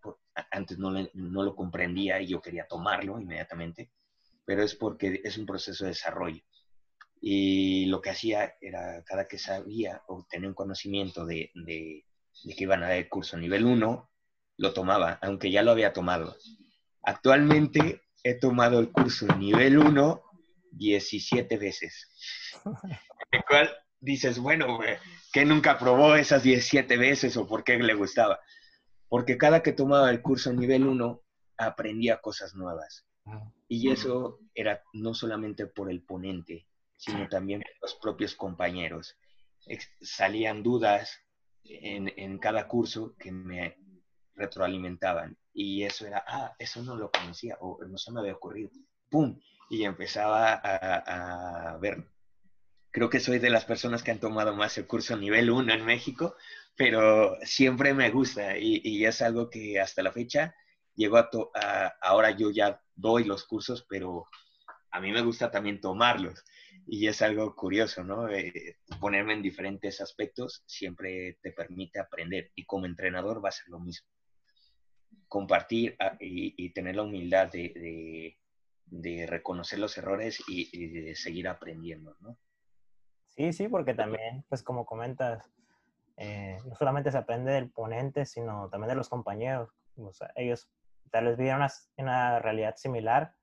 antes 0.52 0.78
no, 0.78 0.92
no 1.14 1.44
lo 1.44 1.56
comprendía 1.56 2.22
y 2.22 2.28
yo 2.28 2.42
quería 2.42 2.66
tomarlo 2.66 3.20
inmediatamente, 3.20 3.92
pero 4.46 4.64
es 4.64 4.76
porque 4.76 5.22
es 5.24 5.38
un 5.38 5.46
proceso 5.46 5.84
de 5.84 5.90
desarrollo. 5.92 6.42
Y 7.20 7.86
lo 7.86 8.02
que 8.02 8.10
hacía 8.10 8.56
era, 8.60 9.04
cada 9.04 9.28
que 9.28 9.38
sabía 9.38 10.02
o 10.08 10.26
tenía 10.30 10.50
un 10.50 10.56
conocimiento 10.56 11.26
de, 11.26 11.52
de, 11.54 12.06
que 12.56 12.64
iban 12.64 12.84
a 12.84 12.88
dar 12.88 12.98
el 12.98 13.10
curso 13.10 13.38
nivel 13.38 13.66
1, 13.66 14.10
lo 14.58 14.74
tomaba, 14.74 15.20
aunque 15.22 15.52
ya 15.52 15.62
lo 15.62 15.72
había 15.72 15.94
tomado. 15.94 16.36
Actualmente 17.04 18.02
he 18.24 18.36
tomado 18.36 18.80
el 18.80 18.92
curso 18.92 19.28
nivel 19.38 19.78
1 19.78 20.24
17 20.72 21.58
veces. 21.58 22.08
El 23.32 23.44
cual 23.46 23.70
dices, 24.02 24.40
bueno, 24.40 24.80
que 25.32 25.46
nunca 25.46 25.78
probó 25.78 26.16
esas 26.16 26.44
17 26.44 26.98
veces 26.98 27.38
o 27.38 27.48
por 27.48 27.64
qué 27.64 27.78
le 27.78 27.94
gustaba 27.94 28.40
porque 29.12 29.38
cada 29.38 29.62
que 29.62 29.74
tomaba 29.74 30.10
el 30.10 30.22
curso 30.22 30.54
nivel 30.54 30.88
1 30.88 31.22
aprendía 31.58 32.22
cosas 32.22 32.56
nuevas. 32.56 33.06
Ah. 33.26 33.44
Y 33.68 33.92
eso 33.92 34.40
era 34.56 34.82
no 34.94 35.14
solamente 35.14 35.68
por 35.68 35.92
el 35.92 36.02
ponente, 36.02 36.66
sino 36.96 37.28
también 37.28 37.60
por 37.60 37.72
los 37.82 37.96
propios 37.96 38.36
compañeros. 38.36 39.18
salían 40.00 40.64
dudas 40.64 41.20
en, 41.66 42.38
cada 42.38 42.70
curso 42.70 43.14
que 43.20 43.34
me 43.34 43.76
retroalimentaban. 44.34 45.38
Y 45.54 45.84
eso 45.84 46.08
era, 46.08 46.24
ah, 46.26 46.56
eso 46.58 46.82
no 46.82 46.96
lo 46.96 47.12
conocía 47.12 47.58
o 47.60 47.84
no 47.84 47.98
se 47.98 48.14
me 48.14 48.22
había 48.22 48.36
ocurrido. 48.36 48.70
¡Pum! 49.10 49.38
Y 49.70 49.84
empezaba 49.84 50.54
a, 50.54 51.74
a 51.74 51.78
ver 51.80 52.08
creo 52.92 53.10
que 53.10 53.20
soy 53.20 53.40
de 53.40 53.50
las 53.50 53.66
personas 53.66 54.04
que 54.04 54.12
han 54.12 54.20
tomado 54.20 54.56
más 54.56 54.78
el 54.78 54.86
curso 54.86 55.18
nivel 55.18 55.50
1 55.50 55.74
en 55.74 55.86
México, 55.86 56.36
pero 56.76 57.38
siempre 57.44 57.94
me 57.94 58.10
gusta 58.12 58.58
y, 58.58 59.06
es 59.06 59.22
algo 59.22 59.50
que 59.50 59.80
hasta 59.80 60.04
la 60.04 60.12
fecha 60.12 60.56
llego 60.96 61.18
a, 61.18 61.30
ahora 62.02 62.32
yo 62.32 62.52
ya 62.52 62.82
doy 62.96 63.24
los 63.24 63.46
cursos, 63.46 63.86
pero 63.90 64.26
a 64.92 65.00
mí 65.00 65.12
me 65.12 65.22
gusta 65.22 65.50
también 65.50 65.80
tomarlos 65.80 66.44
y 66.86 67.08
es 67.08 67.22
algo 67.22 67.56
curioso, 67.56 68.04
¿no? 68.04 68.30
Eh, 68.30 68.78
ponerme 69.00 69.34
en 69.34 69.42
diferentes 69.42 70.02
aspectos 70.02 70.64
siempre 70.66 71.38
te 71.42 71.52
permite 71.52 72.00
aprender 72.00 72.52
y 72.56 72.66
como 72.66 72.86
entrenador 72.86 73.44
va 73.44 73.50
a 73.50 73.54
ser 73.54 73.70
lo 73.70 73.80
mismo. 73.80 74.08
Compartir 75.28 75.96
ah, 76.00 76.18
y, 76.20 76.70
tener 76.74 76.98
la 76.98 77.04
humildad 77.04 77.50
de, 77.52 78.38
reconocer 79.28 79.80
los 79.80 79.98
errores 79.98 80.44
y, 80.48 80.88
de 80.88 81.16
seguir 81.16 81.48
aprendiendo, 81.48 82.18
¿no? 82.20 82.38
Sí, 83.36 83.54
sí, 83.54 83.68
porque 83.68 83.94
también, 83.94 84.44
pues 84.50 84.62
como 84.62 84.86
comentas, 84.86 85.50
eh, 86.18 86.60
no 86.66 86.76
solamente 86.76 87.12
se 87.12 87.18
aprende 87.18 87.52
del 87.54 87.72
ponente, 87.72 88.26
sino 88.26 88.70
también 88.70 88.90
de 88.90 88.96
los 88.96 89.10
compañeros. 89.10 89.70
O 89.98 90.14
sea, 90.14 90.32
ellos 90.36 90.70
tal 91.12 91.26
vez 91.26 91.38
viven 91.38 91.56
una, 91.56 91.70
una 91.98 92.40
realidad 92.40 92.76
similar, 92.76 93.34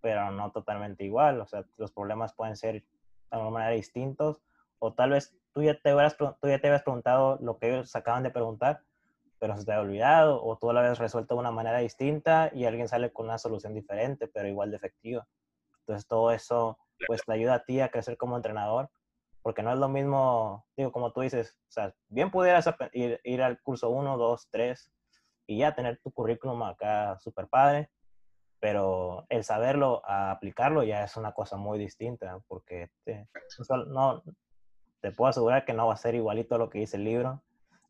pero 0.00 0.30
no 0.30 0.52
totalmente 0.52 1.04
igual. 1.04 1.40
O 1.40 1.46
sea, 1.46 1.64
los 1.78 1.92
problemas 1.92 2.34
pueden 2.34 2.56
ser 2.56 2.74
de 2.82 2.84
alguna 3.30 3.50
manera 3.50 3.72
distintos, 3.72 4.42
o 4.78 4.92
tal 4.92 5.10
vez 5.10 5.34
tú 5.52 5.62
ya 5.62 5.78
te 5.80 5.94
hubieras, 5.94 6.16
tú 6.16 6.34
ya 6.42 6.60
te 6.60 6.68
habías 6.68 6.82
preguntado 6.82 7.38
lo 7.40 7.58
que 7.58 7.68
ellos 7.68 7.94
acaban 7.96 8.22
de 8.22 8.30
preguntar, 8.30 8.82
pero 9.38 9.56
se 9.56 9.64
te 9.64 9.72
ha 9.72 9.80
olvidado, 9.80 10.42
o 10.44 10.58
tú 10.58 10.72
lo 10.72 10.78
habías 10.78 10.98
resuelto 10.98 11.34
de 11.34 11.40
una 11.40 11.50
manera 11.50 11.78
distinta 11.78 12.50
y 12.52 12.64
alguien 12.64 12.88
sale 12.88 13.12
con 13.12 13.26
una 13.26 13.38
solución 13.38 13.74
diferente, 13.74 14.28
pero 14.28 14.48
igual 14.48 14.70
de 14.70 14.76
efectiva. 14.76 15.26
Entonces, 15.80 16.06
todo 16.06 16.32
eso 16.32 16.78
pues 17.06 17.22
te 17.24 17.32
ayuda 17.32 17.54
a 17.54 17.64
ti 17.64 17.80
a 17.80 17.90
crecer 17.90 18.16
como 18.16 18.36
entrenador, 18.36 18.90
porque 19.42 19.62
no 19.62 19.72
es 19.72 19.78
lo 19.78 19.88
mismo, 19.88 20.66
digo, 20.76 20.92
como 20.92 21.12
tú 21.12 21.20
dices, 21.20 21.58
o 21.68 21.72
sea, 21.72 21.94
bien 22.08 22.30
pudieras 22.30 22.68
ir, 22.92 23.20
ir 23.24 23.42
al 23.42 23.60
curso 23.62 23.90
1, 23.90 24.16
2, 24.16 24.48
3 24.50 24.92
y 25.46 25.58
ya 25.58 25.74
tener 25.74 25.98
tu 26.02 26.10
currículum 26.10 26.62
acá 26.62 27.18
súper 27.20 27.48
padre, 27.48 27.90
pero 28.60 29.24
el 29.28 29.44
saberlo, 29.44 30.02
a 30.04 30.30
aplicarlo 30.30 30.82
ya 30.82 31.04
es 31.04 31.16
una 31.16 31.32
cosa 31.32 31.56
muy 31.56 31.78
distinta, 31.78 32.38
porque 32.48 32.90
te, 33.04 33.28
no, 33.86 34.22
te 35.00 35.12
puedo 35.12 35.30
asegurar 35.30 35.64
que 35.64 35.72
no 35.72 35.86
va 35.86 35.94
a 35.94 35.98
ser 35.98 36.14
igualito 36.14 36.56
a 36.56 36.58
lo 36.58 36.68
que 36.68 36.80
dice 36.80 36.96
el 36.96 37.04
libro, 37.04 37.42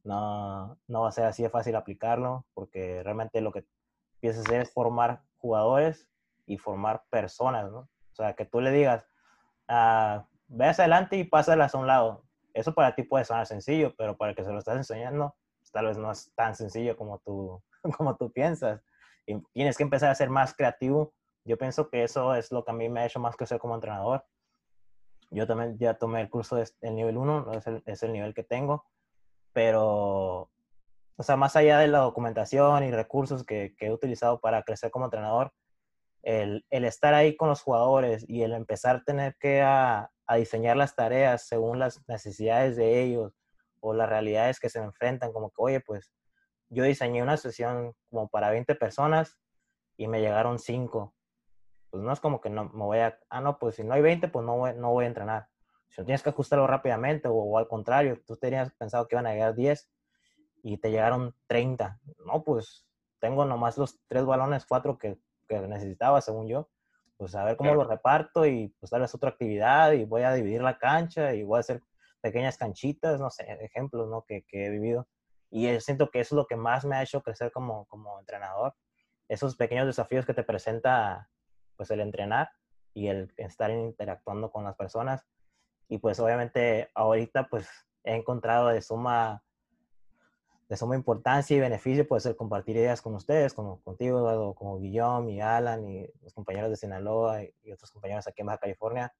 no, 0.04 0.78
no 0.86 1.02
va 1.02 1.08
a 1.08 1.12
ser 1.12 1.24
así 1.24 1.42
de 1.42 1.50
fácil 1.50 1.74
aplicarlo, 1.76 2.46
porque 2.54 3.02
realmente 3.02 3.40
lo 3.40 3.52
que 3.52 3.64
piensas 4.20 4.46
hacer 4.46 4.60
es 4.60 4.72
formar 4.72 5.22
jugadores 5.38 6.08
y 6.46 6.58
formar 6.58 7.04
personas, 7.10 7.70
¿no? 7.70 7.80
O 7.80 8.14
sea, 8.14 8.34
que 8.34 8.44
tú 8.44 8.60
le 8.60 8.70
digas, 8.70 9.06
ah, 9.68 10.26
ve 10.48 10.66
hacia 10.66 10.84
adelante 10.84 11.16
y 11.16 11.24
pásalas 11.24 11.74
a 11.74 11.78
un 11.78 11.86
lado. 11.86 12.24
Eso 12.54 12.74
para 12.74 12.94
ti 12.94 13.04
puede 13.04 13.24
sonar 13.24 13.46
sencillo, 13.46 13.94
pero 13.96 14.16
para 14.16 14.30
el 14.30 14.36
que 14.36 14.44
se 14.44 14.50
lo 14.50 14.58
estás 14.58 14.76
enseñando, 14.76 15.36
pues, 15.60 15.70
tal 15.70 15.86
vez 15.86 15.96
no 15.98 16.10
es 16.10 16.32
tan 16.34 16.54
sencillo 16.54 16.96
como 16.96 17.18
tú, 17.20 17.62
como 17.96 18.16
tú 18.16 18.32
piensas 18.32 18.82
tienes 19.52 19.76
que 19.76 19.82
empezar 19.82 20.10
a 20.10 20.14
ser 20.14 20.30
más 20.30 20.54
creativo. 20.54 21.14
Yo 21.44 21.58
pienso 21.58 21.88
que 21.88 22.04
eso 22.04 22.34
es 22.34 22.50
lo 22.52 22.64
que 22.64 22.70
a 22.70 22.74
mí 22.74 22.88
me 22.88 23.00
ha 23.00 23.06
hecho 23.06 23.20
más 23.20 23.36
crecer 23.36 23.58
como 23.58 23.74
entrenador. 23.74 24.24
Yo 25.30 25.46
también 25.46 25.76
ya 25.78 25.94
tomé 25.94 26.20
el 26.22 26.30
curso 26.30 26.56
del 26.56 26.94
nivel 26.94 27.16
1, 27.16 27.52
es 27.52 27.66
el, 27.66 27.82
es 27.84 28.02
el 28.02 28.12
nivel 28.12 28.32
que 28.32 28.44
tengo, 28.44 28.86
pero, 29.52 30.50
o 31.16 31.22
sea, 31.22 31.36
más 31.36 31.54
allá 31.54 31.78
de 31.78 31.88
la 31.88 31.98
documentación 31.98 32.82
y 32.84 32.90
recursos 32.90 33.44
que, 33.44 33.74
que 33.76 33.86
he 33.86 33.92
utilizado 33.92 34.40
para 34.40 34.62
crecer 34.62 34.90
como 34.90 35.04
entrenador, 35.04 35.52
el, 36.22 36.64
el, 36.70 36.84
estar 36.86 37.12
ahí 37.12 37.36
con 37.36 37.48
los 37.50 37.60
jugadores 37.60 38.24
y 38.26 38.42
el 38.42 38.54
empezar 38.54 38.96
a 38.96 39.04
tener 39.04 39.36
que 39.36 39.60
a, 39.60 40.10
a, 40.28 40.36
diseñar 40.36 40.76
las 40.76 40.94
tareas 40.94 41.46
según 41.46 41.78
las 41.78 42.06
necesidades 42.08 42.76
de 42.76 43.02
ellos 43.02 43.32
o 43.80 43.94
las 43.94 44.08
realidades 44.08 44.60
que 44.60 44.68
se 44.68 44.78
enfrentan, 44.78 45.32
como 45.32 45.50
que, 45.50 45.56
oye, 45.58 45.80
pues 45.80 46.12
yo 46.68 46.84
diseñé 46.84 47.22
una 47.22 47.36
sesión 47.36 47.94
como 48.10 48.28
para 48.28 48.50
20 48.50 48.74
personas 48.74 49.38
y 49.96 50.08
me 50.08 50.20
llegaron 50.20 50.58
5. 50.58 51.14
Pues 51.90 52.02
no 52.02 52.12
es 52.12 52.20
como 52.20 52.40
que 52.40 52.50
no 52.50 52.64
me 52.64 52.84
voy 52.84 52.98
a, 52.98 53.18
ah, 53.30 53.40
no, 53.40 53.58
pues 53.58 53.76
si 53.76 53.84
no 53.84 53.94
hay 53.94 54.02
20, 54.02 54.28
pues 54.28 54.44
no 54.44 54.56
voy, 54.56 54.74
no 54.74 54.92
voy 54.92 55.04
a 55.04 55.08
entrenar. 55.08 55.48
Si 55.88 56.00
no 56.00 56.04
tienes 56.04 56.22
que 56.22 56.30
ajustarlo 56.30 56.66
rápidamente 56.66 57.28
o, 57.30 57.56
al 57.58 57.66
contrario, 57.66 58.20
tú 58.26 58.36
tenías 58.36 58.72
pensado 58.74 59.08
que 59.08 59.16
iban 59.16 59.26
a 59.26 59.32
llegar 59.32 59.54
10 59.54 59.90
y 60.62 60.76
te 60.78 60.90
llegaron 60.90 61.34
30. 61.46 61.98
No, 62.26 62.44
pues 62.44 62.86
tengo 63.20 63.44
nomás 63.44 63.78
los 63.78 63.98
tres 64.06 64.24
balones, 64.26 64.66
cuatro 64.66 64.98
que, 64.98 65.18
que 65.48 65.60
necesitaba, 65.60 66.20
según 66.20 66.48
yo. 66.48 66.68
Pues 67.18 67.34
a 67.34 67.44
ver 67.44 67.56
cómo 67.56 67.74
lo 67.74 67.84
reparto 67.84 68.46
y 68.46 68.74
pues 68.80 68.90
tal 68.90 69.02
vez 69.02 69.14
otra 69.14 69.30
actividad 69.30 69.92
y 69.92 70.04
voy 70.04 70.22
a 70.22 70.32
dividir 70.32 70.62
la 70.62 70.78
cancha 70.78 71.34
y 71.34 71.42
voy 71.42 71.58
a 71.58 71.60
hacer 71.60 71.82
pequeñas 72.22 72.56
canchitas, 72.56 73.20
no 73.20 73.28
sé, 73.28 73.44
ejemplos, 73.60 74.08
¿no? 74.08 74.24
Que, 74.26 74.44
que 74.44 74.66
he 74.66 74.70
vivido 74.70 75.06
y 75.50 75.80
siento 75.80 76.10
que 76.10 76.20
eso 76.20 76.34
es 76.34 76.36
lo 76.36 76.46
que 76.46 76.56
más 76.56 76.84
me 76.84 76.96
ha 76.96 77.02
hecho 77.02 77.22
crecer 77.22 77.50
como, 77.52 77.86
como 77.86 78.18
entrenador. 78.20 78.74
Esos 79.28 79.56
pequeños 79.56 79.86
desafíos 79.86 80.26
que 80.26 80.34
te 80.34 80.42
presenta 80.42 81.30
pues 81.76 81.90
el 81.90 82.00
entrenar 82.00 82.50
y 82.94 83.08
el 83.08 83.32
estar 83.36 83.70
interactuando 83.70 84.50
con 84.50 84.64
las 84.64 84.76
personas. 84.76 85.26
Y 85.88 85.98
pues 85.98 86.20
obviamente 86.20 86.90
ahorita 86.94 87.48
pues 87.48 87.68
he 88.04 88.14
encontrado 88.14 88.68
de 88.68 88.82
suma, 88.82 89.42
de 90.68 90.76
suma 90.76 90.96
importancia 90.96 91.56
y 91.56 91.60
beneficio 91.60 92.06
pues 92.06 92.26
el 92.26 92.36
compartir 92.36 92.76
ideas 92.76 93.00
con 93.00 93.14
ustedes, 93.14 93.54
como 93.54 93.80
contigo, 93.82 94.18
Eduardo, 94.18 94.54
como 94.54 94.78
Guillaume 94.78 95.32
y 95.32 95.40
Alan 95.40 95.88
y 95.88 96.06
los 96.22 96.34
compañeros 96.34 96.70
de 96.70 96.76
Sinaloa 96.76 97.42
y, 97.42 97.72
otros 97.72 97.90
compañeros 97.90 98.26
aquí 98.28 98.42
en 98.42 98.46
Baja 98.46 98.58
California, 98.58 99.14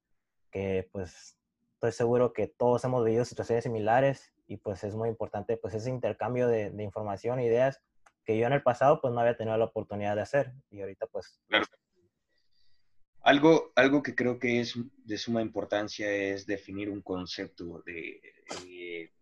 que 0.51 0.89
pues 0.93 1.39
estoy 1.75 1.93
seguro 1.93 2.33
que 2.33 2.49
todos 2.49 2.85
hemos 2.85 3.05
vivido 3.05 3.25
situaciones 3.25 3.65
similares 3.65 4.33
y 4.47 4.59
pues 4.59 4.85
es 4.85 4.95
muy 4.95 5.09
importante 5.09 5.57
pues 5.57 5.75
ese 5.75 5.91
intercambio 5.91 6.49
de, 6.49 6.71
de 6.71 6.83
información, 6.83 7.41
ideas 7.41 7.81
que 8.25 8.37
yo 8.37 8.47
en 8.47 8.53
el 8.53 8.63
pasado 8.63 9.01
pues 9.01 9.15
no 9.15 9.21
había 9.21 9.37
tenido 9.37 9.57
la 9.57 9.65
oportunidad 9.65 10.17
de 10.17 10.23
hacer 10.23 10.53
y 10.71 10.83
ahorita 10.83 11.07
pues... 11.07 11.41
Claro. 11.49 11.65
Algo, 13.23 13.73
algo 13.75 14.03
que 14.03 14.15
creo 14.15 14.39
que 14.39 14.61
es 14.61 14.75
de 15.05 15.19
suma 15.19 15.43
importancia 15.43 16.11
es 16.11 16.47
definir 16.47 16.89
un 16.89 17.03
concepto 17.03 17.83
de, 17.85 18.21
de, 18.65 19.13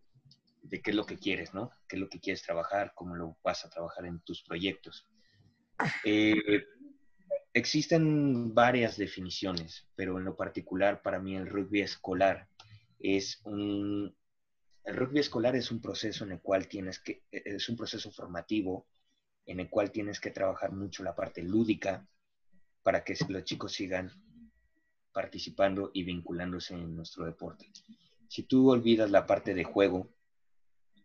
qué 0.69 0.91
es 0.91 0.95
lo 0.97 1.07
que 1.07 1.19
quieres, 1.19 1.55
¿no? 1.55 1.71
¿Qué 1.89 1.97
es 1.97 2.01
lo 2.01 2.09
que 2.09 2.21
quieres 2.21 2.43
trabajar? 2.43 2.93
¿Cómo 2.95 3.15
lo 3.15 3.39
vas 3.43 3.65
a 3.65 3.71
trabajar 3.71 4.07
en 4.07 4.21
tus 4.21 4.43
proyectos? 4.43 5.07
Eh, 6.05 6.65
existen 7.53 8.55
varias 8.55 8.97
definiciones, 8.97 9.89
pero 9.95 10.19
en 10.19 10.25
lo 10.25 10.37
particular 10.37 11.03
para 11.03 11.19
mí 11.19 11.37
el 11.37 11.49
rugby 11.49 11.81
escolar 11.81 12.49
es 12.99 13.41
un, 13.45 14.15
el 14.85 14.97
rugby 14.97 15.21
escolar 15.21 15.57
es 15.57 15.71
un 15.71 15.81
proceso 15.81 16.25
en 16.25 16.33
el 16.33 16.41
cual 16.41 16.69
tienes 16.69 16.99
que, 17.01 17.25
es 17.31 17.69
un 17.69 17.77
proceso 17.77 18.11
formativo 18.11 18.87
en 19.47 19.61
el 19.61 19.71
cual 19.71 19.91
tienes 19.91 20.21
que 20.21 20.31
trabajar 20.31 20.73
mucho 20.73 21.03
la 21.03 21.15
parte 21.15 21.43
lúdica 21.43 22.07
para 22.83 23.05
que 23.05 23.17
los 23.29 23.45
chicos 23.45 23.73
sigan 23.73 24.11
participando 25.13 25.91
y 25.95 26.05
vinculándose 26.05 26.75
en 26.75 26.95
nuestro 26.95 27.25
deporte. 27.25 27.73
Si 28.29 28.43
tú 28.43 28.71
olvidas 28.71 29.11
la 29.11 29.27
parte 29.27 29.55
de 29.55 29.65
juego, 29.65 30.11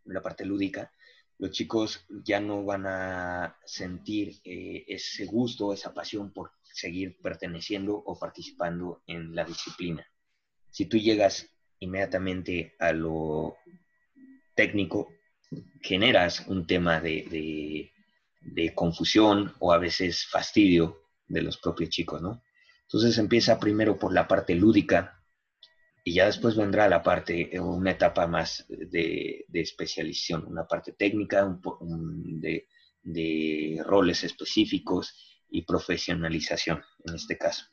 la 0.05 0.21
parte 0.21 0.45
lúdica, 0.45 0.91
los 1.37 1.51
chicos 1.51 2.05
ya 2.23 2.39
no 2.39 2.63
van 2.63 2.85
a 2.85 3.57
sentir 3.65 4.39
eh, 4.43 4.85
ese 4.87 5.25
gusto, 5.25 5.73
esa 5.73 5.93
pasión 5.93 6.31
por 6.31 6.51
seguir 6.61 7.17
perteneciendo 7.21 7.95
o 7.95 8.17
participando 8.19 9.01
en 9.07 9.35
la 9.35 9.43
disciplina. 9.43 10.05
Si 10.69 10.85
tú 10.85 10.97
llegas 10.97 11.49
inmediatamente 11.79 12.75
a 12.79 12.93
lo 12.93 13.57
técnico, 14.55 15.09
generas 15.81 16.47
un 16.47 16.67
tema 16.67 17.01
de, 17.01 17.91
confusión 18.75 19.53
o 19.59 19.73
a 19.73 19.79
veces 19.79 20.27
fastidio 20.27 21.07
de 21.27 21.41
los 21.41 21.57
propios 21.57 21.89
chicos, 21.89 22.21
¿no? 22.21 22.43
Entonces 22.83 23.17
empieza 23.17 23.59
primero 23.59 23.97
por 23.97 24.13
la 24.13 24.27
parte 24.27 24.53
lúdica 24.55 25.20
y 26.03 26.13
ya 26.13 26.25
después 26.25 26.55
vendrá 26.55 26.89
la 26.89 27.03
parte, 27.03 27.59
una 27.59 27.91
etapa 27.91 28.25
más 28.25 28.65
de, 28.67 29.45
especialización, 29.53 30.45
una 30.47 30.65
parte 30.65 30.93
técnica, 30.93 31.59
de, 31.81 32.67
de, 33.03 33.81
roles 33.85 34.23
específicos 34.23 35.43
y 35.49 35.63
profesionalización 35.63 36.81
en 37.05 37.15
este 37.15 37.37
caso. 37.37 37.65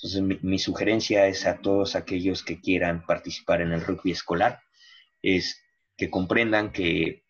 Entonces, 0.00 0.42
mi, 0.42 0.58
sugerencia 0.58 1.26
es 1.26 1.46
a 1.46 1.60
todos 1.60 1.96
aquellos 1.96 2.44
que 2.44 2.60
quieran 2.60 3.04
participar 3.04 3.62
en 3.62 3.72
el 3.72 3.80
rugby 3.80 4.12
escolar, 4.12 4.60
es 5.22 5.60
que 5.96 6.10
comprendan 6.10 6.72
que 6.72 7.24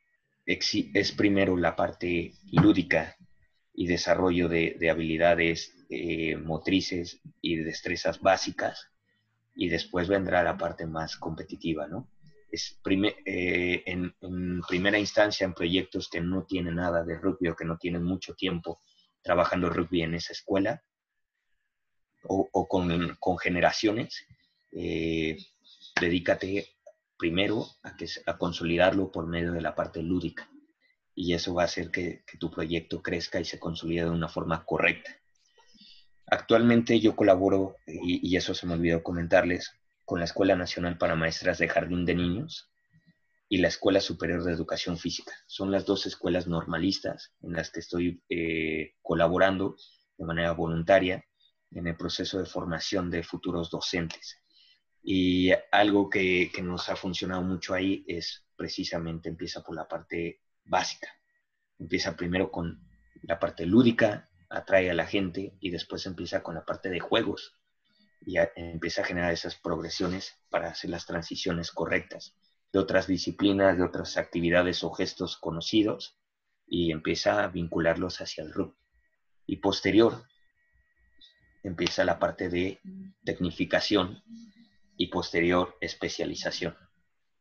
es 0.44 1.12
primero 1.12 1.56
la 1.56 1.76
parte 1.76 2.34
lúdica 2.52 3.16
y 3.74 3.86
desarrollo 3.86 4.48
de, 4.48 4.76
habilidades 4.90 5.74
eh, 5.90 6.36
motrices 6.36 7.20
y 7.40 7.56
destrezas 7.56 8.20
básicas, 8.20 8.90
y 9.60 9.68
después 9.68 10.06
vendrá 10.06 10.44
la 10.44 10.56
parte 10.56 10.86
más 10.86 11.16
competitiva, 11.16 11.88
¿no? 11.88 12.08
Es 12.48 12.80
eh, 13.26 13.82
en, 13.84 14.14
primera 14.68 15.00
instancia 15.00 15.44
en 15.44 15.52
proyectos 15.52 16.08
que 16.08 16.20
no 16.20 16.44
tienen 16.44 16.76
nada 16.76 17.02
de 17.02 17.18
rugby 17.18 17.48
o 17.48 17.56
que 17.56 17.64
no 17.64 17.76
tienen 17.76 18.04
mucho 18.04 18.34
tiempo 18.34 18.80
trabajando 19.20 19.68
rugby 19.68 20.02
en 20.02 20.14
esa 20.14 20.32
escuela, 20.32 20.80
o, 22.22 22.68
con, 22.68 23.38
generaciones, 23.38 24.26
eh, 24.70 25.36
dedícate 26.00 26.68
primero 27.16 27.66
a, 27.82 27.96
que, 27.96 28.06
a 28.26 28.38
consolidarlo 28.38 29.10
por 29.10 29.26
medio 29.26 29.50
de 29.50 29.60
la 29.60 29.74
parte 29.74 30.04
lúdica. 30.04 30.48
Y 31.16 31.34
eso 31.34 31.52
va 31.52 31.62
a 31.62 31.64
hacer 31.64 31.90
que, 31.90 32.22
tu 32.38 32.48
proyecto 32.48 33.02
crezca 33.02 33.40
y 33.40 33.44
se 33.44 33.58
consolide 33.58 34.04
de 34.04 34.10
una 34.10 34.28
forma 34.28 34.64
correcta. 34.64 35.10
Actualmente 36.30 37.00
yo 37.00 37.16
colaboro, 37.16 37.76
y, 37.86 38.36
eso 38.36 38.54
se 38.54 38.66
me 38.66 38.74
olvidó 38.74 39.02
comentarles, 39.02 39.72
con 40.04 40.18
la 40.18 40.26
Escuela 40.26 40.56
Nacional 40.56 40.98
para 40.98 41.16
Maestras 41.16 41.58
de 41.58 41.68
Jardín 41.68 42.04
de 42.04 42.14
Niños 42.14 42.70
y 43.48 43.58
la 43.58 43.68
Escuela 43.68 44.00
Superior 44.00 44.42
de 44.42 44.52
Educación 44.52 44.98
Física. 44.98 45.32
Son 45.46 45.70
las 45.70 45.86
dos 45.86 46.06
escuelas 46.06 46.46
normalistas 46.46 47.32
en 47.42 47.52
las 47.52 47.70
que 47.70 47.80
estoy 47.80 48.22
eh, 48.28 48.94
colaborando 49.02 49.76
de 50.16 50.24
manera 50.24 50.52
voluntaria 50.52 51.24
en 51.70 51.86
el 51.86 51.96
proceso 51.96 52.38
de 52.38 52.46
formación 52.46 53.10
de 53.10 53.22
futuros 53.22 53.70
docentes. 53.70 54.38
Y 55.02 55.50
algo 55.72 56.10
que, 56.10 56.50
que 56.54 56.62
nos 56.62 56.88
ha 56.88 56.96
funcionado 56.96 57.42
mucho 57.42 57.74
ahí 57.74 58.04
es 58.06 58.44
precisamente 58.56 59.28
empieza 59.28 59.62
por 59.62 59.74
la 59.74 59.86
parte 59.86 60.42
básica. 60.64 61.08
Empieza 61.78 62.16
primero 62.16 62.50
con 62.50 62.82
la 63.22 63.38
parte 63.38 63.64
lúdica, 63.64 64.27
atrae 64.48 64.90
a 64.90 64.94
la 64.94 65.06
gente 65.06 65.56
y 65.60 65.70
después 65.70 66.06
empieza 66.06 66.42
con 66.42 66.54
la 66.54 66.64
parte 66.64 66.88
de 66.90 67.00
juegos, 67.00 67.54
y 68.20 68.36
empieza 68.56 69.02
a 69.02 69.04
generar 69.04 69.32
esas 69.32 69.56
progresiones 69.56 70.38
para 70.50 70.70
hacer 70.70 70.90
las 70.90 71.06
transiciones 71.06 71.70
correctas 71.70 72.34
de 72.72 72.78
otras 72.78 73.06
disciplinas, 73.06 73.78
de 73.78 73.84
otras 73.84 74.16
actividades 74.16 74.84
o 74.84 74.90
gestos 74.90 75.36
conocidos 75.38 76.18
y 76.66 76.92
empieza 76.92 77.42
a 77.42 77.48
vincularlos 77.48 78.20
hacia 78.20 78.44
el 78.44 78.52
RUP. 78.52 78.76
Y 79.46 79.56
posterior 79.56 80.24
empieza 81.62 82.04
la 82.04 82.18
parte 82.18 82.48
de 82.48 82.80
tecnificación 83.24 84.22
y 84.96 85.06
posterior 85.06 85.76
especialización. 85.80 86.76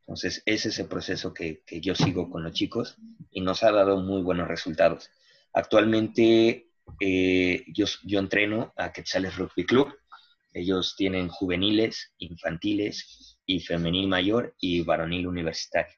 Entonces, 0.01 0.41
ese 0.45 0.69
es 0.69 0.79
el 0.79 0.87
proceso 0.87 1.33
que, 1.33 1.63
yo 1.81 1.93
sigo 1.93 2.29
con 2.29 2.43
los 2.43 2.53
chicos 2.53 2.97
y 3.29 3.41
nos 3.41 3.63
ha 3.63 3.73
dado 3.73 3.99
muy 3.99 4.21
buenos 4.21 4.47
resultados. 4.47 5.09
Actualmente 5.51 6.66
eh, 6.99 7.63
yo, 7.67 7.85
entreno 8.19 8.73
a 8.75 8.91
Quetzales 8.91 9.35
Rugby 9.35 9.65
Club, 9.65 9.93
ellos 10.53 10.95
tienen 10.97 11.27
juveniles, 11.27 12.13
infantiles 12.17 13.37
y 13.45 13.59
femenil 13.59 14.07
mayor 14.07 14.55
y 14.59 14.81
varonil 14.81 15.27
universitario. 15.27 15.95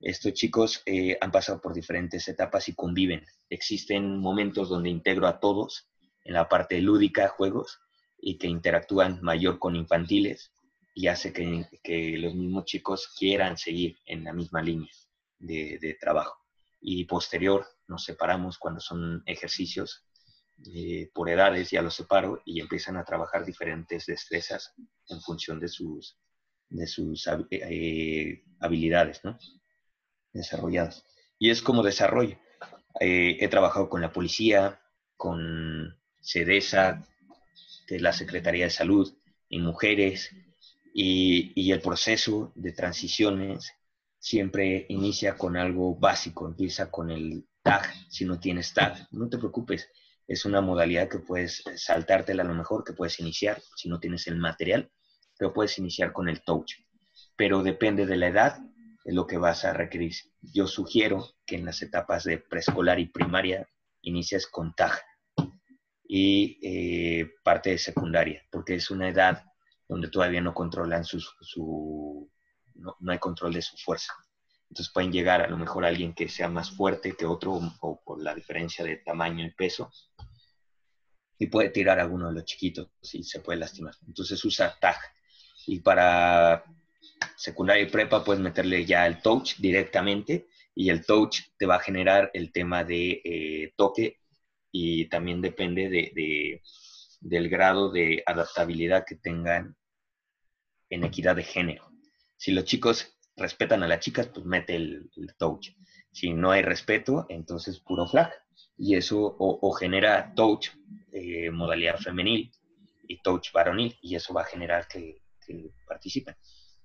Estos 0.00 0.32
chicos 0.34 0.82
eh, 0.86 1.16
han 1.20 1.30
pasado 1.30 1.60
por 1.60 1.74
diferentes 1.74 2.26
etapas 2.28 2.68
y 2.68 2.74
conviven. 2.74 3.24
Existen 3.48 4.18
momentos 4.18 4.68
donde 4.68 4.90
integro 4.90 5.26
a 5.26 5.40
todos 5.40 5.88
en 6.24 6.34
la 6.34 6.48
parte 6.48 6.80
lúdica, 6.80 7.28
juegos, 7.28 7.80
y 8.18 8.38
que 8.38 8.46
interactúan 8.46 9.20
mayor 9.22 9.58
con 9.58 9.76
infantiles 9.76 10.52
y 10.94 11.08
hace 11.08 11.32
que, 11.32 12.16
los 12.18 12.34
mismos 12.34 12.64
chicos 12.64 13.12
quieran 13.18 13.58
seguir 13.58 13.98
en 14.06 14.24
la 14.24 14.32
misma 14.32 14.62
línea 14.62 14.90
de, 15.38 15.78
de 15.80 15.94
trabajo. 15.94 16.38
Y 16.80 17.04
posterior 17.04 17.66
nos 17.88 18.04
separamos 18.04 18.58
cuando 18.58 18.80
son 18.80 19.22
ejercicios 19.26 20.06
eh, 20.72 21.10
por 21.12 21.28
edades 21.28 21.70
ya 21.70 21.82
los 21.82 21.94
separo 21.94 22.40
y 22.44 22.60
empiezan 22.60 22.96
a 22.96 23.04
trabajar 23.04 23.44
diferentes 23.44 24.06
destrezas 24.06 24.72
en 25.08 25.20
función 25.20 25.58
de 25.58 25.68
sus, 25.68 26.16
de 26.70 26.86
sus 26.86 27.28
eh, 27.50 28.44
habilidades 28.60 29.20
¿no? 29.24 29.36
desarrolladas. 30.32 31.04
Y 31.38 31.50
es 31.50 31.60
como 31.60 31.82
desarrollo. 31.82 32.38
Eh, 33.00 33.36
he 33.40 33.48
trabajado 33.48 33.88
con 33.88 34.00
la 34.00 34.12
policía, 34.12 34.80
con 35.16 35.98
CEDESA, 36.22 37.04
es 37.88 38.00
la 38.00 38.12
Secretaría 38.12 38.64
de 38.64 38.70
Salud, 38.70 39.12
y 39.48 39.58
mujeres, 39.58 40.30
y, 40.94 41.52
y 41.60 41.72
el 41.72 41.80
proceso 41.80 42.52
de 42.54 42.72
transiciones 42.72 43.72
siempre 44.18 44.86
inicia 44.88 45.36
con 45.36 45.56
algo 45.56 45.96
básico, 45.96 46.46
empieza 46.46 46.90
con 46.90 47.10
el 47.10 47.44
tag, 47.64 47.92
si 48.08 48.24
no 48.24 48.38
tienes 48.38 48.72
tag, 48.72 49.08
no 49.10 49.28
te 49.28 49.38
preocupes, 49.38 49.90
es 50.28 50.44
una 50.44 50.60
modalidad 50.60 51.08
que 51.08 51.18
puedes 51.18 51.64
saltártela 51.76 52.42
a 52.42 52.46
lo 52.46 52.54
mejor, 52.54 52.84
que 52.84 52.92
puedes 52.92 53.18
iniciar 53.18 53.60
si 53.74 53.88
no 53.88 53.98
tienes 53.98 54.26
el 54.26 54.36
material, 54.36 54.90
pero 55.36 55.52
puedes 55.52 55.78
iniciar 55.78 56.12
con 56.12 56.28
el 56.28 56.42
touch. 56.42 56.74
Pero 57.36 57.62
depende 57.62 58.06
de 58.06 58.16
la 58.16 58.28
edad, 58.28 58.58
de 59.04 59.12
lo 59.12 59.26
que 59.26 59.38
vas 59.38 59.64
a 59.64 59.72
requerir. 59.72 60.14
Yo 60.40 60.66
sugiero 60.66 61.28
que 61.44 61.56
en 61.56 61.64
las 61.64 61.82
etapas 61.82 62.24
de 62.24 62.38
preescolar 62.38 63.00
y 63.00 63.06
primaria 63.06 63.66
inicies 64.02 64.46
con 64.46 64.74
TAG 64.74 65.00
y 66.06 66.58
eh, 66.62 67.30
parte 67.42 67.70
de 67.70 67.78
secundaria, 67.78 68.42
porque 68.50 68.74
es 68.74 68.90
una 68.90 69.08
edad 69.08 69.42
donde 69.88 70.08
todavía 70.08 70.40
no 70.40 70.54
controlan 70.54 71.04
su, 71.04 72.30
no, 72.74 72.96
hay 73.08 73.18
control 73.18 73.54
de 73.54 73.62
su 73.62 73.76
fuerza. 73.78 74.12
Entonces 74.74 74.92
pueden 74.92 75.12
llegar 75.12 75.40
a 75.40 75.46
lo 75.46 75.56
mejor 75.56 75.84
a 75.84 75.88
alguien 75.88 76.14
que 76.14 76.28
sea 76.28 76.48
más 76.48 76.72
fuerte 76.72 77.14
que 77.16 77.26
otro 77.26 77.60
o 77.80 78.02
por 78.04 78.20
la 78.20 78.34
diferencia 78.34 78.84
de 78.84 78.96
tamaño 78.96 79.46
y 79.46 79.52
peso 79.52 79.88
y 81.38 81.46
puede 81.46 81.68
tirar 81.68 82.00
a 82.00 82.02
alguno 82.02 82.26
de 82.26 82.34
los 82.34 82.44
chiquitos 82.44 82.88
y 83.12 83.22
se 83.22 83.38
puede 83.38 83.60
lastimar. 83.60 83.94
Entonces 84.04 84.44
usa 84.44 84.76
tag. 84.80 84.96
Y 85.68 85.78
para 85.78 86.64
secundaria 87.36 87.84
y 87.84 87.88
prepa 87.88 88.24
puedes 88.24 88.42
meterle 88.42 88.84
ya 88.84 89.06
el 89.06 89.22
touch 89.22 89.58
directamente 89.58 90.48
y 90.74 90.90
el 90.90 91.06
touch 91.06 91.42
te 91.56 91.66
va 91.66 91.76
a 91.76 91.80
generar 91.80 92.32
el 92.34 92.50
tema 92.50 92.82
de 92.82 93.22
eh, 93.24 93.74
toque 93.76 94.18
y 94.72 95.04
también 95.04 95.40
depende 95.40 95.88
de, 95.88 96.60
del 97.20 97.48
grado 97.48 97.92
de 97.92 98.24
adaptabilidad 98.26 99.04
que 99.06 99.14
tengan 99.14 99.76
en 100.90 101.04
equidad 101.04 101.36
de 101.36 101.44
género. 101.44 101.88
Si 102.36 102.50
los 102.50 102.64
chicos 102.64 103.13
respetan 103.36 103.82
a 103.82 103.88
las 103.88 104.00
chicas, 104.00 104.28
pues 104.28 104.44
mete 104.46 104.76
el, 104.76 105.10
touch. 105.38 105.70
Si 106.12 106.32
no 106.32 106.50
hay 106.50 106.62
respeto, 106.62 107.26
entonces 107.28 107.80
puro 107.80 108.06
flag. 108.06 108.32
Y 108.76 108.96
eso 108.96 109.36
o, 109.38 109.72
genera 109.72 110.32
touch 110.34 110.68
eh, 111.12 111.50
modalidad 111.50 111.98
femenil 111.98 112.50
y 113.06 113.20
touch 113.22 113.52
varonil, 113.52 113.96
y 114.00 114.14
eso 114.14 114.32
va 114.32 114.42
a 114.42 114.46
generar 114.46 114.86
que, 114.88 115.22
participen. 115.86 116.36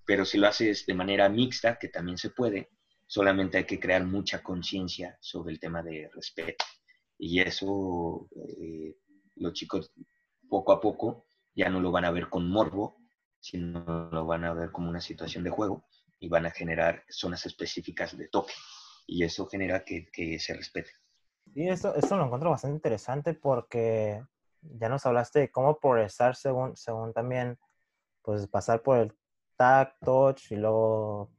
Pero 0.06 0.26
si 0.26 0.38
lo 0.38 0.47
haces 0.47 0.86
de 0.86 0.93
manera 0.93 1.30
mixta, 1.30 1.78
que 1.80 1.88
también 1.88 2.18
se 2.18 2.32
puede, 2.32 2.70
solamente 3.08 3.58
hay 3.58 3.64
que 3.64 3.80
crear 3.80 4.04
mucha 4.06 4.43
conciencia 4.43 5.18
sobre 5.22 5.54
el 5.54 5.60
tema 5.60 5.82
de 5.82 6.10
respeto. 6.14 6.66
Y 7.18 7.39
eso 7.39 8.28
eh, 8.36 8.97
los 9.36 9.54
chicos 9.54 9.93
poco 10.50 10.74
a 10.74 10.82
poco 10.82 11.26
ya 11.56 11.70
no 11.70 11.80
lo 11.80 11.91
van 11.91 12.06
a 12.06 12.12
ver 12.12 12.28
con 12.28 12.50
morbo, 12.50 12.97
sino 13.39 14.10
lo 14.12 14.26
van 14.26 14.43
a 14.43 14.54
ver 14.54 14.72
como 14.72 14.89
una 14.89 15.02
situación 15.02 15.43
de 15.43 15.52
juego 15.52 15.86
y 16.20 16.30
van 16.30 16.45
a 16.45 16.51
generar 16.51 17.03
zonas 17.09 17.45
específicas 17.45 18.17
de 18.17 18.28
toque 18.28 18.53
y 19.07 19.24
eso 19.24 19.47
genera 19.47 19.84
que, 19.84 20.07
que 20.11 20.39
se 20.39 20.53
respete. 20.53 20.91
Y 21.55 21.67
esto, 21.67 21.95
esto 21.95 22.15
lo 22.15 22.26
encuentro 22.26 22.51
bastante 22.51 22.76
interesante 22.76 23.34
porque 23.34 24.24
ya 24.61 24.89
nos 24.89 25.05
hablaste 25.05 25.39
de 25.39 25.51
cómo 25.51 25.80
progresar 25.80 26.36
según, 26.36 26.76
según 26.76 27.13
también 27.13 27.57
pues 28.22 28.47
pasar 28.47 28.82
por 28.82 28.97
el 28.97 29.13
tag, 29.55 29.97
touch 30.01 30.51
y 30.51 30.55
luego 30.55 31.32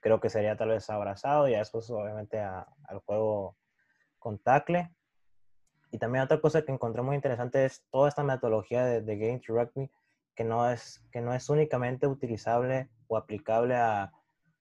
creo 0.00 0.20
que 0.20 0.30
sería 0.30 0.56
tal 0.56 0.70
vez 0.70 0.88
abrazado 0.88 1.48
y 1.48 1.52
después 1.52 1.88
obviamente 1.90 2.40
al 2.40 2.98
juego 3.04 3.56
con 4.18 4.38
tackle. 4.38 4.90
Y 5.90 5.98
también 5.98 6.24
otra 6.24 6.40
cosa 6.40 6.62
que 6.62 6.72
encontré 6.72 7.02
muy 7.02 7.16
interesante 7.16 7.66
es 7.66 7.84
toda 7.90 8.08
esta 8.08 8.22
metodología 8.22 8.86
de, 8.86 9.02
de 9.02 9.18
Game 9.18 9.40
to 9.40 9.52
Rugby 9.52 9.90
que 10.34 10.44
no 10.44 10.70
es, 10.70 11.04
que 11.10 11.20
no 11.20 11.34
es 11.34 11.48
únicamente 11.50 12.06
utilizable 12.06 12.88
o 13.12 13.16
aplicable 13.18 13.76
a, 13.76 14.10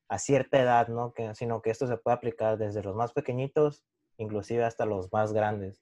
a 0.09 0.19
cierta 0.19 0.59
edad, 0.59 0.89
¿no? 0.89 1.13
Que, 1.13 1.33
sino 1.35 1.61
que 1.61 1.69
esto 1.69 1.87
se 1.87 1.95
puede 1.95 2.17
aplicar 2.17 2.57
desde 2.57 2.83
los 2.83 2.95
más 2.95 3.13
pequeñitos, 3.13 3.85
inclusive 4.17 4.65
hasta 4.65 4.85
los 4.85 5.11
más 5.13 5.31
grandes. 5.31 5.81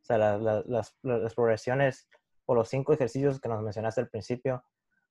O 0.00 0.06
sea, 0.06 0.16
las, 0.16 0.94
las, 1.04 1.34
progresiones 1.34 2.08
o 2.46 2.54
los 2.54 2.68
cinco 2.68 2.94
ejercicios 2.94 3.38
que 3.38 3.50
nos 3.50 3.62
mencionaste 3.62 4.00
al 4.00 4.08
principio, 4.08 4.64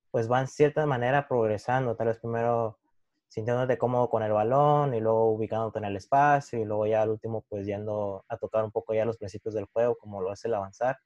pues 0.10 0.28
van 0.28 0.48
cierta 0.48 0.86
manera 0.88 1.28
progresando. 1.28 1.96
Tal 1.96 2.08
vez 2.08 2.18
primero 2.18 2.80
sintiéndote 3.28 3.78
cómodo 3.78 4.10
con 4.10 4.24
el 4.24 4.32
balón 4.32 4.96
y 4.96 5.00
luego 5.00 5.32
ubicándote 5.32 5.78
en 5.80 5.86
el 5.86 5.98
espacio 5.98 6.60
y 6.60 6.66
luego 6.66 6.88
ya 6.88 7.04
al 7.04 7.10
último 7.10 7.46
pues 7.50 7.68
yendo 7.68 8.24
a 8.30 8.38
tocar 8.38 8.64
un 8.64 8.72
poco 8.72 8.94
ya 8.94 9.06
los 9.06 9.18
principios 9.18 9.54
del 9.54 9.66
juego 9.66 9.96
como 9.98 10.22
lo 10.22 10.32
hace 10.32 10.48
el 10.48 10.56
avanzar. 10.56 10.98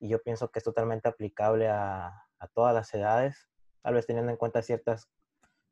Y 0.00 0.08
yo 0.08 0.20
pienso 0.22 0.50
que 0.50 0.58
es 0.58 0.64
totalmente 0.64 1.08
aplicable 1.08 1.68
a, 1.68 2.06
a 2.40 2.48
todas 2.48 2.74
las 2.74 2.92
edades, 2.94 3.48
tal 3.82 3.94
vez 3.94 4.06
teniendo 4.06 4.32
en 4.32 4.38
cuenta 4.38 4.62
ciertas 4.62 5.08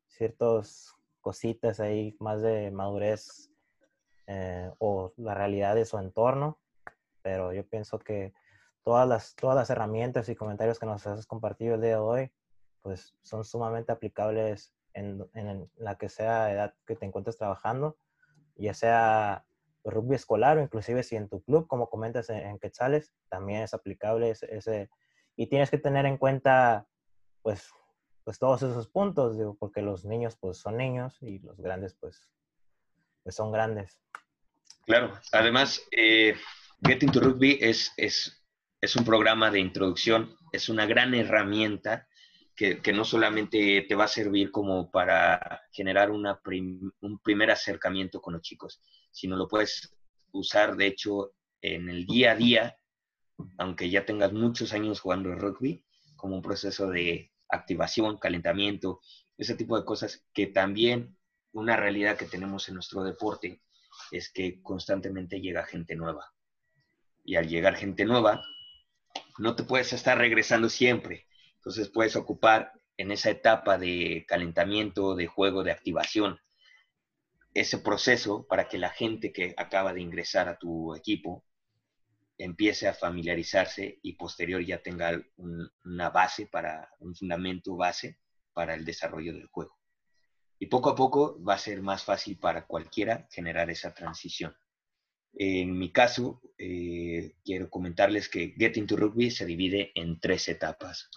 ciertos 0.09 0.97
cositas 1.21 1.81
ahí 1.81 2.17
más 2.21 2.43
de 2.43 2.71
madurez 2.71 3.51
eh, 4.27 4.71
o 4.79 5.13
la 5.17 5.35
realidad 5.35 5.75
de 5.75 5.85
su 5.85 5.99
entorno, 5.99 6.59
pero 7.23 7.53
yo 7.53 7.67
pienso 7.67 7.99
que 7.99 8.33
todas 8.83 9.09
las, 9.09 9.35
todas 9.37 9.57
las 9.57 9.71
herramientas 9.71 10.29
y 10.29 10.37
comentarios 10.37 10.79
que 10.79 10.87
nos 10.87 11.07
has 11.07 11.27
compartido 11.27 11.75
el 11.75 11.81
día 11.81 11.91
de 11.91 11.97
hoy, 11.97 12.33
pues 12.83 13.15
son 13.23 13.45
sumamente 13.45 13.93
aplicables 13.93 14.75
en, 14.95 15.27
en 15.35 15.71
la 15.77 15.97
que 15.97 16.09
sea 16.09 16.53
edad 16.53 16.75
que 16.87 16.97
te 16.97 17.07
encuentres 17.07 17.37
trabajando, 17.37 17.97
ya 18.57 18.75
sea 18.75 19.45
rugby 19.85 20.17
escolar 20.17 20.59
o 20.59 20.63
inclusive 20.63 21.03
si 21.03 21.17
en 21.17 21.29
tu 21.29 21.43
club, 21.43 21.67
como 21.67 21.89
comentas 21.89 22.31
en, 22.31 22.39
en 22.39 22.59
Quetzales, 22.59 23.13
también 23.29 23.63
es 23.63 23.75
aplicable 23.75 24.31
ese, 24.31 24.91
y 25.37 25.47
tienes 25.47 25.71
que 25.71 25.79
tener 25.79 26.07
en 26.07 26.19
cuenta, 26.19 26.87
pues, 27.43 27.71
pues 28.29 28.39
todos 28.39 28.63
esos 28.63 28.87
puntos, 28.89 29.39
digo, 29.39 29.57
porque 29.59 29.81
los 29.81 30.05
niños 30.05 30.37
pues 30.39 30.59
son 30.59 30.77
niños 30.77 31.17
y 31.23 31.39
los 31.39 31.59
grandes 31.63 31.95
pues, 31.95 32.29
pues 33.23 33.35
son 33.35 33.51
grandes. 33.51 33.99
Claro, 34.85 35.19
además, 35.33 35.83
eh, 35.91 36.37
Get 36.83 37.03
into 37.03 37.21
Rugby 37.21 37.57
es, 37.59 37.91
es, 37.97 38.45
es 38.83 38.97
un 38.97 39.07
programa 39.07 39.51
de 39.51 39.61
introducción, 39.61 40.37
es 40.53 40.69
una 40.69 40.85
gran 40.85 41.15
herramienta 41.15 42.07
que, 42.55 42.83
que, 42.83 42.93
no 42.93 43.07
solamente 43.07 43.87
te 43.89 43.95
va 43.95 44.05
a 44.05 44.09
servir 44.09 44.51
como 44.51 44.91
para 44.91 45.63
generar 45.73 46.11
una 46.11 46.39
un 47.01 47.19
primer 47.21 47.51
acercamiento 47.51 48.21
con 48.21 48.35
los 48.35 48.43
chicos, 48.43 48.83
sino 49.11 49.39
lo 49.39 49.49
puedes 49.49 49.97
usar, 50.33 50.77
de 50.77 50.87
hecho, 50.87 51.33
en 51.63 51.89
el 51.89 52.05
día 52.05 52.33
a 52.33 52.37
día, 52.37 52.79
aunque 53.57 53.89
ya 53.89 54.05
tengas 54.05 54.35
muchos 54.35 54.75
años 54.75 55.01
jugando 55.01 55.35
rugby, 55.35 55.83
como 56.15 56.37
un 56.37 56.43
proceso 56.43 56.91
de 56.91 57.33
activación, 57.49 58.19
calentamiento, 58.19 59.01
ese 59.37 59.55
tipo 59.55 59.79
de 59.79 59.85
cosas 59.85 60.25
que 60.35 60.47
también 60.47 61.17
una 61.53 61.77
realidad 61.77 62.17
que 62.17 62.27
tenemos 62.27 62.69
en 62.69 62.75
nuestro 62.75 63.03
deporte 63.03 63.63
es 64.11 64.31
que 64.31 64.63
constantemente 64.63 65.41
llega 65.41 65.65
gente 65.65 65.97
nueva. 65.97 66.33
Y 67.25 67.37
al 67.37 67.49
llegar 67.49 67.77
gente 67.77 68.05
nueva, 68.05 68.43
no 69.39 69.55
te 69.55 69.65
puedes 69.65 69.93
estar 69.93 70.19
regresando 70.19 70.69
siempre. 70.69 71.27
Entonces 71.57 71.89
puedes 71.89 72.17
ocupar 72.17 72.73
en 72.97 73.13
esa 73.13 73.31
etapa 73.31 73.79
de 73.79 74.25
calentamiento, 74.27 75.15
de 75.15 75.27
juego, 75.27 75.63
de 75.63 75.73
activación, 75.73 76.41
ese 77.55 77.79
proceso 77.79 78.47
para 78.47 78.69
que 78.69 78.79
la 78.79 78.91
gente 78.91 79.33
que 79.33 79.55
acaba 79.57 79.93
de 79.93 80.01
ingresar 80.01 80.49
a 80.49 80.59
tu 80.59 80.95
equipo 80.95 81.45
empiece 82.39 82.87
a 82.87 82.95
familiarizarse 82.95 83.99
y 84.03 84.13
posterior 84.15 84.65
ya 84.65 84.81
tenga 84.81 85.21
una 85.37 86.11
base 86.11 86.47
para, 86.47 86.89
un 87.01 87.15
fundamento 87.15 87.77
base 87.77 88.21
para 88.53 88.75
el 88.75 88.85
desarrollo 88.85 89.33
del 89.33 89.49
juego. 89.49 89.77
Y 90.61 90.67
poco 90.67 90.91
a 90.91 90.95
poco 90.95 91.43
va 91.43 91.55
a 91.55 91.59
ser 91.59 91.83
más 91.83 92.05
fácil 92.05 92.39
para 92.39 92.67
cualquiera 92.67 93.29
generar 93.31 93.71
esa 93.71 93.93
transición. 93.93 94.57
En 95.35 95.79
mi 95.79 95.93
caso, 95.93 96.41
eh, 96.57 97.37
quiero 97.45 97.71
comentarles 97.71 98.29
que 98.29 98.55
Get 98.57 98.77
into 98.77 98.97
Rugby 98.97 99.31
se 99.31 99.45
divide 99.45 99.93
en 99.95 100.19
tres 100.19 100.49
etapas. 100.49 101.11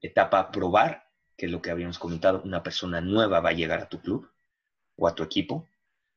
Etapa 0.00 0.50
probar, 0.50 1.08
que 1.36 1.46
es 1.46 1.52
lo 1.52 1.60
que 1.60 1.70
habíamos 1.70 1.98
comentado, 1.98 2.42
una 2.44 2.62
persona 2.62 3.00
nueva 3.00 3.40
va 3.40 3.50
a 3.50 3.54
llegar 3.54 3.80
a 3.80 3.88
tu 3.88 4.00
club 4.00 4.30
o 4.96 5.08
a 5.08 5.14
tu 5.14 5.22
equipo 5.22 5.66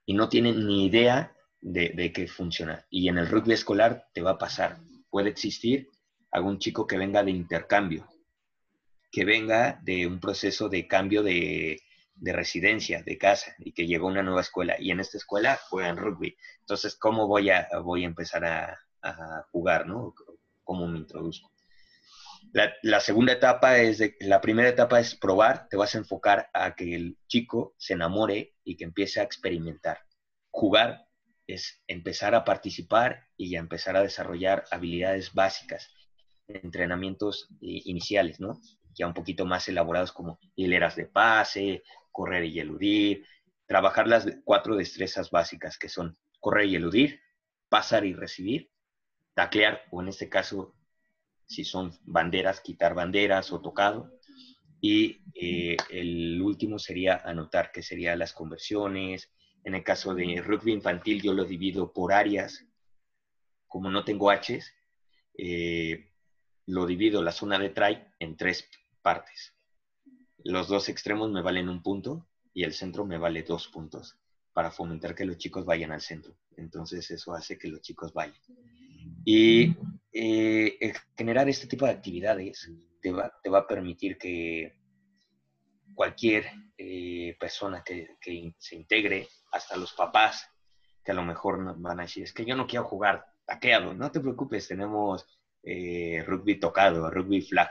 y 0.06 0.14
no 0.14 0.30
tiene 0.30 0.54
ni 0.54 0.86
idea 0.86 1.36
de, 1.62 2.12
qué 2.14 2.28
funciona. 2.28 2.86
Y 2.90 3.08
en 3.08 3.18
el 3.18 3.28
rugby 3.28 3.54
escolar 3.54 4.08
te 4.14 4.22
va 4.22 4.32
a 4.32 4.38
pasar. 4.38 4.80
Puede 5.10 5.30
existir 5.30 5.90
algún 6.32 6.60
chico 6.60 6.88
que 6.88 6.98
venga 6.98 7.24
de 7.24 7.32
intercambio, 7.32 8.08
que 9.12 9.26
venga 9.26 9.80
de 9.84 10.08
un 10.08 10.20
proceso 10.20 10.70
de 10.70 10.88
cambio 10.88 11.24
de, 11.24 11.82
residencia, 12.16 13.04
de 13.04 13.18
casa, 13.18 13.56
y 13.60 13.74
que 13.74 13.88
llegó 13.88 14.08
a 14.08 14.12
una 14.12 14.24
nueva 14.24 14.42
escuela. 14.42 14.76
Y 14.80 14.92
en 14.92 15.00
esta 15.00 15.18
escuela 15.18 15.60
juegan 15.70 15.98
rugby. 15.98 16.36
Entonces, 16.60 16.96
¿cómo 16.96 17.28
voy 17.28 17.50
a, 17.50 17.68
voy 17.84 18.04
a 18.04 18.08
empezar 18.08 18.46
a, 18.46 18.78
jugar? 19.52 19.88
¿no? 19.88 20.14
¿Cómo 20.64 20.88
me 20.88 21.00
introduzco? 21.00 21.52
La, 22.54 22.74
la, 22.82 23.00
segunda 23.00 23.34
etapa 23.34 23.78
es, 23.80 24.00
de, 24.00 24.16
la 24.20 24.42
primera 24.42 24.68
etapa 24.68 25.00
es 25.00 25.16
probar, 25.16 25.68
te 25.70 25.78
vas 25.78 25.96
a 25.96 26.00
enfocar 26.00 26.50
a 26.54 26.76
que 26.76 26.96
el 26.96 27.18
chico 27.28 27.76
se 27.78 27.94
enamore 27.94 28.56
y 28.64 28.76
que 28.76 28.84
empiece 28.84 29.20
a 29.20 29.24
experimentar. 29.24 30.00
Jugar 30.50 31.08
es 31.54 31.82
empezar 31.88 32.36
a 32.36 32.44
participar 32.44 33.28
y 33.38 33.56
a 33.56 33.60
empezar 33.60 33.96
a 33.96 34.04
desarrollar 34.04 34.64
habilidades 34.72 35.34
básicas, 35.34 35.90
entrenamientos 36.48 37.48
eh, 37.62 37.82
iniciales, 37.86 38.40
¿no? 38.40 38.60
Ya 38.94 39.08
un 39.08 39.14
poquito 39.14 39.46
más 39.46 39.68
elaborados 39.68 40.12
como 40.12 40.40
hileras 40.56 40.96
de 40.96 41.06
pase, 41.06 41.84
correr 42.12 42.46
y 42.46 42.60
eludir, 42.60 43.26
trabajar 43.66 44.08
las 44.08 44.28
cuatro 44.44 44.76
destrezas 44.76 45.32
básicas 45.32 45.78
que 45.78 45.88
son 45.88 46.18
correr 46.40 46.68
y 46.68 46.76
eludir, 46.76 47.22
pasar 47.70 48.06
y 48.06 48.14
recibir, 48.14 48.70
taclear, 49.34 49.84
o 49.92 50.02
en 50.02 50.10
este 50.10 50.28
caso, 50.28 50.76
si 51.46 51.64
son 51.64 51.98
banderas, 52.04 52.60
quitar 52.60 52.94
banderas 52.94 53.52
o 53.54 53.62
tocado. 53.62 54.12
Y 54.82 55.22
eh, 55.36 55.78
el 55.90 56.42
último 56.42 56.80
sería 56.80 57.22
anotar, 57.24 57.72
que 57.72 57.84
serían 57.84 58.20
las 58.20 58.34
conversiones, 58.34 59.32
en 59.64 59.76
el 59.76 59.84
caso 59.84 60.14
de 60.14 60.42
rugby 60.42 60.74
infantil, 60.74 61.22
yo 61.22 61.34
lo 61.34 61.46
divido 61.46 61.92
por 61.92 62.14
áreas. 62.14 62.66
Como 63.68 63.90
no 63.90 64.04
tengo 64.04 64.32
H's, 64.32 64.74
eh, 65.38 66.12
lo 66.68 66.86
divido 66.86 67.24
la 67.24 67.32
zona 67.32 67.58
de 67.58 67.70
try 67.70 68.04
en 68.20 68.36
tres 68.36 68.68
partes. 69.02 69.54
Los 70.44 70.68
dos 70.68 70.90
extremos 70.90 71.32
me 71.32 71.42
valen 71.42 71.70
un 71.70 71.82
punto 71.82 72.28
y 72.54 72.64
el 72.64 72.74
centro 72.74 73.06
me 73.06 73.18
vale 73.18 73.44
dos 73.44 73.68
puntos 73.68 74.18
para 74.54 74.72
fomentar 74.72 75.16
que 75.16 75.26
los 75.26 75.38
chicos 75.38 75.66
vayan 75.66 75.92
al 75.92 76.02
centro. 76.02 76.36
Entonces 76.58 77.10
eso 77.12 77.34
hace 77.34 77.58
que 77.58 77.68
los 77.68 77.82
chicos 77.82 78.14
vayan. 78.14 78.42
Y 79.24 79.76
eh, 80.12 80.94
generar 81.16 81.48
este 81.48 81.68
tipo 81.68 81.86
de 81.86 81.92
actividades 81.92 82.70
te 83.02 83.12
va, 83.12 83.32
te 83.42 83.50
va 83.50 83.60
a 83.60 83.68
permitir 83.68 84.18
que 84.18 84.81
cualquier 86.02 86.48
eh, 86.80 87.38
persona 87.40 87.84
que, 87.84 88.16
se 88.58 88.76
integre, 88.76 89.28
hasta 89.52 89.78
los 89.78 89.94
papás, 89.94 90.50
que 91.06 91.12
a 91.12 91.14
lo 91.14 91.22
mejor 91.22 91.80
van 91.80 92.00
a 92.00 92.04
decir, 92.04 92.24
es 92.24 92.34
que 92.34 92.44
yo 92.44 92.56
no 92.56 92.66
quiero 92.66 92.86
jugar 92.86 93.24
taqueado, 93.46 93.94
no 93.94 94.10
te 94.10 94.20
preocupes, 94.20 94.68
tenemos 94.68 95.28
eh, 95.62 96.24
rugby 96.26 96.60
tocado, 96.60 97.08
rugby 97.12 97.44
flag. 97.44 97.70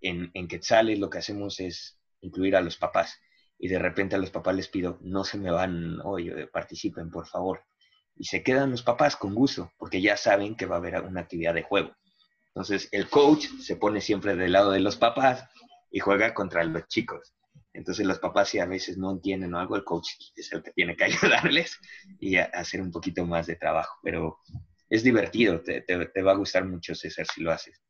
En, 0.00 0.28
en 0.34 0.48
Quetzales 0.48 0.98
lo 0.98 1.08
que 1.08 1.18
hacemos 1.18 1.60
es 1.60 2.00
incluir 2.20 2.56
a 2.56 2.60
los 2.60 2.78
papás 2.78 3.16
y 3.60 3.68
de 3.68 3.78
repente 3.78 4.16
a 4.16 4.18
los 4.18 4.30
papás 4.30 4.56
les 4.56 4.66
pido, 4.66 4.98
no 5.02 5.22
se 5.22 5.38
me 5.38 5.52
van, 5.52 6.00
oye, 6.00 6.48
participen 6.48 7.12
por 7.12 7.28
favor. 7.28 7.62
Y 8.16 8.24
se 8.24 8.42
quedan 8.42 8.72
los 8.72 8.82
papás 8.82 9.14
con 9.14 9.36
gusto, 9.36 9.70
porque 9.78 10.00
ya 10.00 10.16
saben 10.16 10.56
que 10.56 10.66
va 10.66 10.74
a 10.74 10.78
haber 10.78 11.00
una 11.02 11.20
actividad 11.20 11.54
de 11.54 11.62
juego. 11.62 11.94
Entonces 12.48 12.88
el 12.90 13.08
coach 13.08 13.46
se 13.60 13.76
pone 13.76 14.00
siempre 14.00 14.34
del 14.34 14.50
lado 14.50 14.72
de 14.72 14.80
los 14.80 14.96
papás 14.96 15.48
y 15.92 16.00
juega 16.00 16.34
contra 16.34 16.64
los 16.64 16.88
chicos. 16.88 17.35
Entonces 17.76 18.06
los 18.06 18.18
papás 18.18 18.48
si 18.48 18.58
a 18.58 18.66
veces 18.66 18.96
no 18.96 19.10
entienden 19.10 19.52
o 19.54 19.58
algo, 19.58 19.76
el 19.76 19.84
coach 19.84 20.08
es 20.34 20.52
el 20.52 20.62
que 20.62 20.72
tiene 20.72 20.96
que 20.96 21.04
ayudarles 21.44 21.78
y 22.18 22.36
hacer 22.36 22.80
un 22.80 22.90
poquito 22.90 23.24
más 23.26 23.46
de 23.46 23.56
trabajo. 23.56 23.98
Pero 24.02 24.38
es 24.88 25.02
divertido, 25.02 25.60
te, 25.62 26.22
va 26.22 26.32
a 26.32 26.36
gustar 26.36 26.64
mucho, 26.64 26.94
César, 26.94 27.26
si 27.26 27.42
lo 27.42 27.52
haces. 27.52 27.80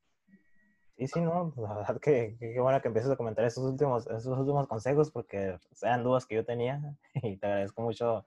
Sí, 0.96 1.06
sí, 1.06 1.20
no, 1.20 1.52
la 1.56 1.74
verdad 1.74 2.00
que 2.00 2.36
qué 2.38 2.58
bueno 2.58 2.80
que 2.80 2.88
empieces 2.88 3.10
a 3.10 3.16
comentar 3.16 3.44
estos 3.44 3.64
últimos, 3.64 4.06
estos 4.06 4.38
últimos 4.38 4.66
consejos 4.66 5.10
porque 5.10 5.58
eran 5.82 6.02
dudas 6.02 6.24
que 6.24 6.36
yo 6.36 6.44
tenía 6.44 6.80
y 7.14 7.36
te 7.36 7.46
agradezco 7.46 7.82
mucho 7.82 8.26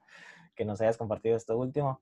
que 0.56 0.66
nos 0.66 0.80
hayas 0.80 0.98
compartido 0.98 1.36
esto 1.36 1.58
último. 1.58 2.02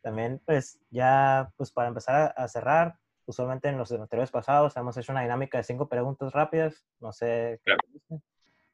También, 0.00 0.40
pues, 0.46 0.80
ya, 0.90 1.52
pues, 1.56 1.70
para 1.70 1.88
empezar 1.88 2.32
a 2.34 2.48
cerrar, 2.48 2.98
usualmente 3.26 3.68
en 3.68 3.76
los 3.76 3.92
anteriores 3.92 4.30
pasados 4.30 4.76
hemos 4.76 4.96
hecho 4.96 5.12
una 5.12 5.22
dinámica 5.22 5.58
de 5.58 5.64
cinco 5.64 5.88
preguntas 5.88 6.32
rápidas. 6.32 6.84
No 7.00 7.12
sé. 7.12 7.60
Claro. 7.64 7.80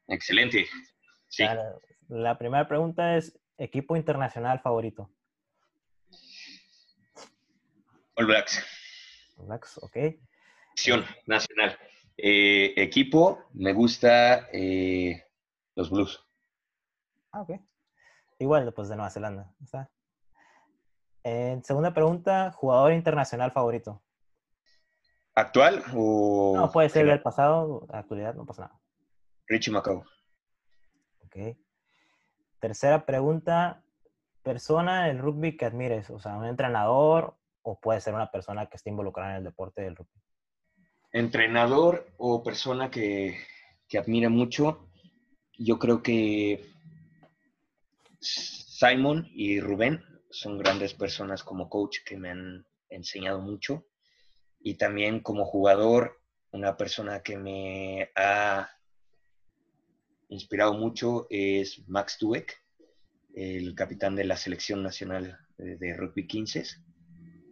Excelente. 0.09 0.66
Sí. 1.28 1.44
La, 2.09 2.38
primera 2.38 2.68
pregunta 2.68 3.16
es, 3.16 3.38
¿equipo 3.59 3.96
internacional 3.96 4.61
favorito? 4.61 5.11
All 8.14 8.26
Blacks. 8.26 8.64
All 9.36 9.46
Blacks, 9.46 9.78
ok. 9.78 9.96
Acción 10.70 11.04
nacional. 11.26 11.78
Eh, 12.16 12.72
equipo, 12.76 13.44
me 13.52 13.72
gusta 13.72 14.48
eh, 14.52 15.24
los 15.74 15.90
Blues. 15.90 16.24
Ah, 17.32 17.42
ok. 17.42 17.61
Igual, 18.38 18.72
pues 18.72 18.88
de 18.88 18.96
Nueva 18.96 19.11
Zelanda. 19.11 19.52
segunda 21.62 21.92
pregunta, 21.92 22.52
jugador 22.52 22.92
internacional 22.92 23.50
favorito. 23.50 24.02
¿Actual 25.34 25.82
o...? 25.94 26.54
No, 26.57 26.70
puede 26.70 26.88
ser 26.88 27.07
del 27.07 27.20
pasado, 27.20 27.86
actualidad, 27.90 28.34
no 28.34 28.46
pasa 28.46 28.62
nada. 28.62 28.80
Richie 29.47 29.72
Macau. 29.72 30.05
Ok. 31.24 31.57
Tercera 32.59 33.05
pregunta, 33.07 33.84
persona 34.42 35.07
del 35.07 35.18
rugby 35.18 35.57
que 35.57 35.66
admires, 35.66 36.11
o 36.11 36.18
sea, 36.18 36.36
un 36.36 36.47
entrenador 36.47 37.36
o 37.62 37.78
puede 37.80 38.01
ser 38.01 38.14
una 38.14 38.30
persona 38.30 38.66
que 38.66 38.76
esté 38.76 38.90
involucrada 38.90 39.32
en 39.32 39.36
el 39.38 39.44
deporte 39.44 39.82
del 39.82 39.97
rugby. 39.97 40.20
Entrenador 41.12 42.12
o 42.16 42.42
persona 42.42 42.90
que, 42.90 43.38
que 43.88 43.99
admire 43.99 44.28
mucho, 44.28 44.88
yo 45.59 45.78
creo 45.78 46.03
que 46.03 46.64
Simon 48.20 49.26
y 49.32 49.61
Rubén 49.61 50.03
son 50.30 50.59
grandes 50.59 50.94
personas 50.94 51.42
como 51.42 51.68
coach 51.68 51.99
que 52.05 52.16
me 52.16 52.30
han 52.30 52.66
enseñado 52.88 53.40
mucho 53.40 53.86
y 54.61 54.74
también 54.74 55.20
como 55.20 55.44
jugador, 55.44 56.20
una 56.53 56.76
persona 56.76 57.22
que 57.22 57.36
me 57.36 58.11
ha 58.16 58.75
inspirado 60.28 60.74
mucho 60.74 61.26
es 61.30 61.86
Max 61.88 62.18
Dueck, 62.20 62.62
el 63.34 63.74
capitán 63.74 64.16
de 64.16 64.24
la 64.24 64.36
selección 64.36 64.82
nacional 64.82 65.38
de 65.58 65.94
rugby 65.94 66.26
15, 66.26 66.64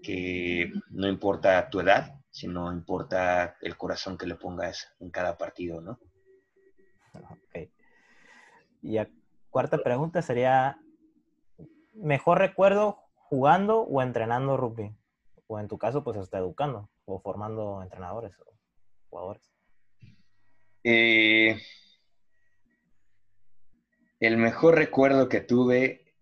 que 0.03 0.73
no 0.91 1.09
importa 1.09 1.69
tu 1.71 1.81
edad, 1.81 2.21
sino 2.31 2.73
importa 2.73 3.57
el 3.61 3.77
corazón 3.77 4.19
que 4.19 4.27
le 4.27 4.35
pongas 4.35 4.93
en 5.01 5.11
cada 5.11 5.37
partido, 5.39 5.81
¿no? 5.81 5.99
Ok. 7.15 7.71
Y 8.83 8.93
la 8.93 9.09
cuarta 9.51 9.79
pregunta 9.79 10.21
sería, 10.21 10.79
¿mejor 11.93 12.39
recuerdo 12.39 12.99
jugando 13.15 13.83
o 13.83 14.03
entrenando 14.03 14.57
rugby? 14.57 14.95
O 15.47 15.61
en 15.61 15.69
tu 15.69 15.79
caso, 15.79 16.03
pues 16.03 16.17
hasta 16.17 16.39
educando 16.39 16.91
o 17.05 17.21
formando 17.21 17.83
entrenadores 17.83 18.39
o 18.41 18.45
jugadores. 19.11 19.55
Eh, 20.83 21.57
el 24.25 24.37
mejor 24.37 24.77
recuerdo 24.77 25.29
que 25.29 25.41
tuve 25.41 26.15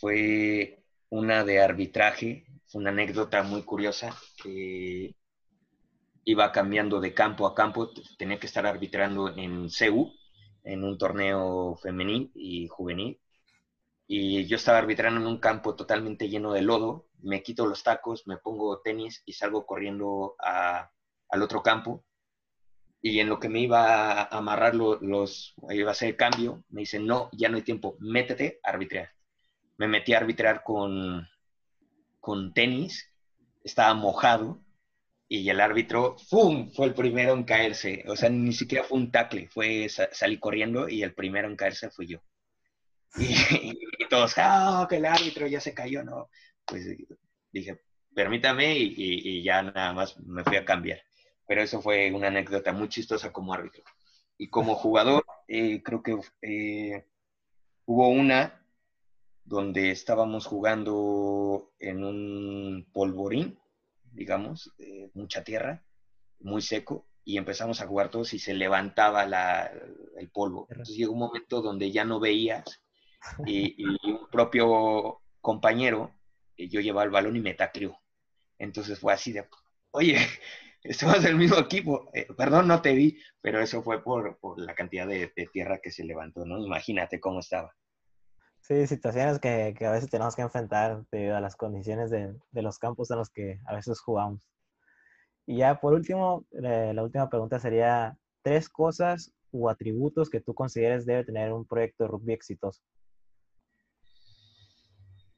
fue 0.00 0.84
una 1.10 1.44
de 1.44 1.60
arbitraje, 1.60 2.46
una 2.72 2.90
anécdota 2.90 3.42
muy 3.42 3.62
curiosa 3.62 4.14
que 4.42 5.14
iba 6.24 6.52
cambiando 6.52 7.00
de 7.00 7.14
campo 7.14 7.46
a 7.46 7.54
campo, 7.54 7.90
tenía 8.18 8.38
que 8.38 8.46
estar 8.46 8.66
arbitrando 8.66 9.36
en 9.36 9.70
CEU, 9.70 10.12
en 10.64 10.84
un 10.84 10.98
torneo 10.98 11.76
femenil 11.76 12.30
y 12.34 12.68
juvenil, 12.68 13.20
y 14.06 14.46
yo 14.46 14.56
estaba 14.56 14.78
arbitrando 14.78 15.20
en 15.20 15.26
un 15.26 15.38
campo 15.38 15.74
totalmente 15.74 16.28
lleno 16.28 16.52
de 16.52 16.62
lodo, 16.62 17.06
me 17.20 17.42
quito 17.42 17.66
los 17.66 17.82
tacos, 17.82 18.26
me 18.26 18.36
pongo 18.36 18.80
tenis 18.80 19.22
y 19.24 19.32
salgo 19.32 19.64
corriendo 19.64 20.34
al 20.38 21.42
otro 21.42 21.62
campo, 21.62 22.04
y 23.00 23.20
en 23.20 23.28
lo 23.28 23.38
que 23.38 23.48
me 23.48 23.60
iba 23.60 24.22
a 24.22 24.24
amarrar 24.24 24.74
los, 24.74 25.54
iba 25.70 25.88
a 25.88 25.92
hacer 25.92 26.10
el 26.10 26.16
cambio, 26.16 26.64
me 26.70 26.80
dicen, 26.80 27.06
no, 27.06 27.30
ya 27.32 27.48
no 27.48 27.56
hay 27.56 27.62
tiempo, 27.62 27.96
métete 28.00 28.60
a 28.62 28.70
arbitrar. 28.70 29.10
Me 29.76 29.86
metí 29.86 30.14
a 30.14 30.18
arbitrar 30.18 30.62
con, 30.64 31.28
con 32.20 32.52
tenis, 32.52 33.12
estaba 33.62 33.94
mojado, 33.94 34.62
y 35.28 35.48
el 35.50 35.60
árbitro, 35.60 36.16
¡fum!, 36.18 36.70
fue 36.70 36.86
el 36.86 36.94
primero 36.94 37.34
en 37.34 37.44
caerse. 37.44 38.04
O 38.08 38.16
sea, 38.16 38.30
ni 38.30 38.52
siquiera 38.52 38.84
fue 38.84 38.98
un 38.98 39.10
tackle, 39.12 39.48
fue 39.48 39.88
salí 39.88 40.38
corriendo 40.40 40.88
y 40.88 41.02
el 41.02 41.14
primero 41.14 41.48
en 41.48 41.56
caerse 41.56 41.90
fui 41.90 42.06
yo. 42.06 42.20
Y, 43.18 44.08
todos, 44.08 44.34
¡ah, 44.38 44.86
que 44.88 44.96
el 44.96 45.04
árbitro 45.04 45.46
ya 45.46 45.60
se 45.60 45.74
cayó! 45.74 46.02
No, 46.02 46.30
pues 46.64 46.86
dije, 47.52 47.80
permítame 48.14 48.76
y, 48.78 48.94
y, 48.96 49.42
ya 49.42 49.62
nada 49.62 49.92
más 49.92 50.18
me 50.18 50.44
fui 50.44 50.56
a 50.56 50.64
cambiar 50.64 51.00
pero 51.48 51.62
eso 51.62 51.82
fue 51.82 52.12
una 52.12 52.28
anécdota 52.28 52.72
muy 52.72 52.88
chistosa 52.88 53.32
como 53.32 53.52
árbitro. 53.52 53.82
Y 54.36 54.48
como 54.48 54.76
jugador, 54.76 55.24
eh, 55.48 55.82
creo 55.82 56.02
que 56.02 56.20
eh, 56.42 57.04
hubo 57.86 58.08
una 58.08 58.64
donde 59.44 59.90
estábamos 59.90 60.46
jugando 60.46 61.72
en 61.80 62.04
un 62.04 62.86
polvorín, 62.92 63.58
digamos, 64.12 64.72
mucha 65.14 65.42
tierra, 65.42 65.82
muy 66.38 66.62
seco, 66.62 67.06
y 67.24 67.38
empezamos 67.38 67.80
a 67.80 67.86
jugar 67.86 68.10
todos 68.10 68.32
y 68.34 68.38
se 68.38 68.54
levantaba 68.54 69.24
el 70.16 70.30
polvo. 70.30 70.66
Entonces 70.70 70.96
llegó 70.96 71.14
un 71.14 71.18
momento 71.18 71.62
donde 71.62 71.90
ya 71.90 72.04
no 72.04 72.20
veías 72.20 72.82
y, 73.46 73.74
y 73.82 74.10
un 74.10 74.28
propio 74.30 75.22
compañero, 75.40 76.14
eh, 76.58 76.68
yo 76.68 76.80
llevaba 76.80 77.04
el 77.04 77.10
balón 77.10 77.36
y 77.36 77.40
me 77.40 77.54
tacleó. 77.54 77.98
Entonces 78.58 78.98
fue 78.98 79.12
así 79.14 79.32
de, 79.32 79.48
oye, 79.92 80.18
estamos 80.82 81.18
en 81.18 81.26
el 81.26 81.36
mismo 81.36 81.58
equipo. 81.58 82.10
Eh, 82.14 82.26
perdón, 82.36 82.68
no 82.68 82.80
te 82.80 82.92
vi, 82.92 83.18
pero 83.40 83.60
eso 83.60 83.82
fue 83.82 84.02
por, 84.02 84.38
la 84.56 84.74
cantidad 84.74 85.06
de, 85.06 85.32
tierra 85.52 85.78
que 85.82 85.90
se 85.90 86.04
levantó, 86.04 86.44
¿no? 86.44 86.58
Imagínate 86.64 87.20
cómo 87.20 87.40
estaba. 87.40 87.74
Sí, 88.60 88.86
situaciones 88.86 89.38
que, 89.38 89.74
a 89.80 89.90
veces 89.90 90.10
tenemos 90.10 90.36
que 90.36 90.42
enfrentar 90.42 91.04
debido 91.10 91.36
a 91.36 91.40
las 91.40 91.56
condiciones 91.56 92.10
de, 92.10 92.34
los 92.52 92.78
campos 92.78 93.10
en 93.10 93.18
los 93.18 93.30
que 93.30 93.60
a 93.66 93.74
veces 93.74 94.00
jugamos. 94.00 94.46
Y 95.46 95.58
ya 95.58 95.80
por 95.80 95.94
último, 95.94 96.44
eh, 96.62 96.92
la 96.94 97.02
última 97.02 97.30
pregunta 97.30 97.58
sería, 97.58 98.16
tres 98.42 98.68
cosas 98.68 99.32
o 99.50 99.70
atributos 99.70 100.28
que 100.28 100.40
tú 100.40 100.54
consideres 100.54 101.06
debe 101.06 101.24
tener 101.24 101.52
un 101.52 101.66
proyecto 101.66 102.04
de 102.04 102.10
rugby 102.10 102.32
exitoso. 102.34 102.82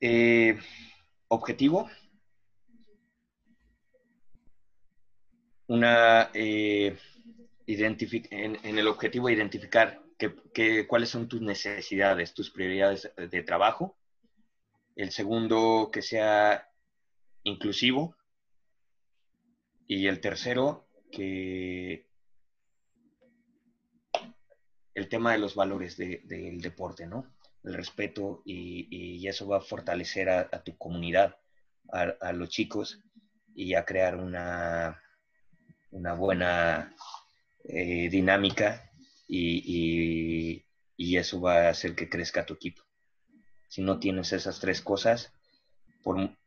Eh, 0.01 0.59
objetivo, 1.29 1.89
una 5.71 6.33
eh, 6.35 6.99
en, 7.69 8.79
el 8.79 8.89
objetivo 8.89 9.31
identificar 9.31 10.03
cuáles 10.89 11.09
son 11.09 11.29
tus 11.29 11.41
necesidades, 11.41 12.35
tus 12.35 12.51
prioridades 12.51 13.13
de 13.17 13.43
trabajo. 13.45 13.97
El 14.97 15.13
segundo, 15.13 15.91
que 15.93 16.03
sea 16.03 16.69
inclusivo. 17.45 18.17
Y 19.87 20.09
el 20.09 20.21
tercero, 20.21 20.89
que 21.13 22.05
el 24.95 25.09
tema 25.09 25.33
de 25.33 25.39
los 25.39 25.55
valores 25.55 25.97
del 25.97 26.61
deporte, 26.61 27.07
¿no? 27.07 27.33
El 27.63 27.75
respeto 27.75 28.43
y, 28.45 29.25
eso 29.29 29.47
va 29.47 29.59
a 29.59 29.61
fortalecer 29.61 30.31
a, 30.31 30.65
tu 30.65 30.77
comunidad, 30.77 31.37
a 31.93 32.33
los 32.33 32.49
chicos 32.49 33.01
y 33.55 33.75
a 33.75 33.85
crear 33.85 34.17
una, 34.17 35.01
una 35.91 36.15
buena 36.15 36.95
eh, 37.65 38.09
dinámica 38.11 38.91
y, 39.29 40.65
eso 40.97 41.41
va 41.41 41.67
a 41.67 41.71
hacer 41.71 41.95
que 41.95 42.09
crezca 42.09 42.47
tu 42.47 42.55
equipo. 42.55 42.83
Si 43.69 43.83
no 43.83 43.99
tienes 43.99 44.33
esas 44.33 44.59
tres 44.59 44.81
cosas, 44.81 45.33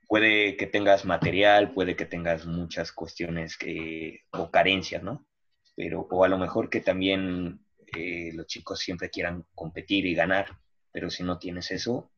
puede 0.07 0.57
que 0.57 0.67
tengas 0.67 1.05
material, 1.05 1.73
puede 1.73 1.95
que 1.95 2.05
tengas 2.05 2.45
muchas 2.45 2.91
cuestiones 2.91 3.57
que, 3.57 4.21
o 4.31 4.49
carencias, 4.49 5.03
¿no? 5.03 5.27
Pero, 5.75 6.07
o 6.09 6.23
a 6.23 6.27
lo 6.27 6.37
mejor 6.37 6.69
que 6.69 6.81
también 6.81 7.59
eh, 7.95 8.31
los 8.33 8.47
chicos 8.47 8.79
siempre 8.79 9.09
quieran 9.09 9.45
competir 9.53 10.05
y 10.05 10.15
ganar, 10.15 10.57
pero 10.91 11.09
si 11.09 11.23
no 11.23 11.37
tienes 11.37 11.69
eso, 11.71 12.11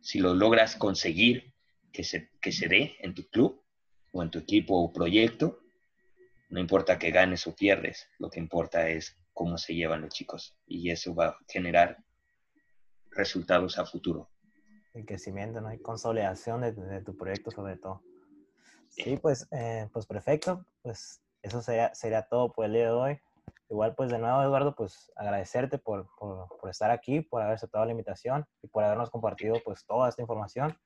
si 0.00 0.18
lo 0.18 0.34
logras 0.34 0.74
conseguir 0.74 1.54
que 1.92 2.02
se, 2.02 2.30
que 2.40 2.50
se 2.50 2.68
dé 2.68 2.96
en 3.00 3.14
tu 3.14 3.28
club 3.28 3.62
o 4.12 4.22
en 4.22 4.30
tu 4.30 4.38
equipo 4.38 4.76
o 4.76 4.92
proyecto, 4.92 5.60
no 6.48 6.60
importa 6.60 6.98
que 6.98 7.10
ganes 7.10 7.46
o 7.46 7.54
pierdes, 7.54 8.08
lo 8.18 8.30
que 8.30 8.40
importa 8.40 8.88
es 8.88 9.16
cómo 9.32 9.58
se 9.58 9.74
llevan 9.74 10.02
los 10.02 10.10
chicos 10.10 10.56
y 10.66 10.90
eso 10.90 11.14
va 11.14 11.28
a 11.28 11.38
generar 11.46 11.98
resultados 13.10 13.78
a 13.78 13.86
futuro. 13.86 14.28
El 14.94 15.04
crecimiento, 15.04 15.60
¿no? 15.60 15.68
hay 15.68 15.78
consolidación 15.78 16.62
de, 16.62 17.02
tu 17.02 17.16
proyecto 17.16 17.50
sobre 17.50 17.76
todo. 17.76 18.02
Sí, 18.88 19.16
pues, 19.16 19.46
eh, 19.52 19.88
pues 19.92 20.06
perfecto. 20.06 20.64
Pues 20.82 21.20
eso 21.42 21.62
sería, 21.62 21.94
sería 21.94 22.22
todo 22.22 22.52
por 22.52 22.64
el 22.64 22.72
día 22.72 22.84
de 22.84 22.90
hoy. 22.90 23.20
Igual, 23.70 23.94
pues 23.94 24.10
de 24.10 24.18
nuevo, 24.18 24.42
Eduardo, 24.42 24.74
pues 24.74 25.12
agradecerte 25.14 25.78
por, 25.78 26.08
por, 26.16 26.48
por, 26.58 26.70
estar 26.70 26.90
aquí, 26.90 27.20
por 27.20 27.42
haber 27.42 27.56
aceptado 27.56 27.84
la 27.84 27.90
invitación 27.90 28.46
y 28.62 28.66
por 28.66 28.82
habernos 28.82 29.10
compartido 29.10 29.56
pues 29.62 29.84
toda 29.84 30.08
esta 30.08 30.22
información 30.22 30.76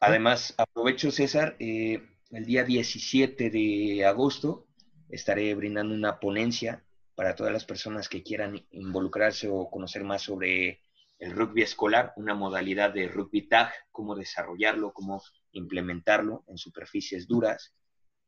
Además, 0.00 0.54
aprovecho, 0.58 1.10
César, 1.10 1.56
eh, 1.58 2.02
el 2.30 2.44
día 2.44 2.64
17 2.64 3.50
de 3.50 4.04
agosto 4.04 4.66
estaré 5.08 5.54
brindando 5.54 5.94
una 5.94 6.18
ponencia 6.18 6.84
para 7.14 7.34
todas 7.34 7.52
las 7.52 7.64
personas 7.64 8.08
que 8.08 8.22
quieran 8.22 8.66
involucrarse 8.70 9.48
o 9.48 9.70
conocer 9.70 10.04
más 10.04 10.22
sobre 10.22 10.82
el 11.18 11.32
rugby 11.32 11.62
escolar, 11.62 12.12
una 12.16 12.34
modalidad 12.34 12.92
de 12.92 13.08
rugby 13.08 13.48
tag, 13.48 13.72
cómo 13.90 14.14
desarrollarlo, 14.14 14.92
cómo 14.92 15.22
implementarlo 15.52 16.44
en 16.46 16.58
superficies 16.58 17.26
duras 17.26 17.74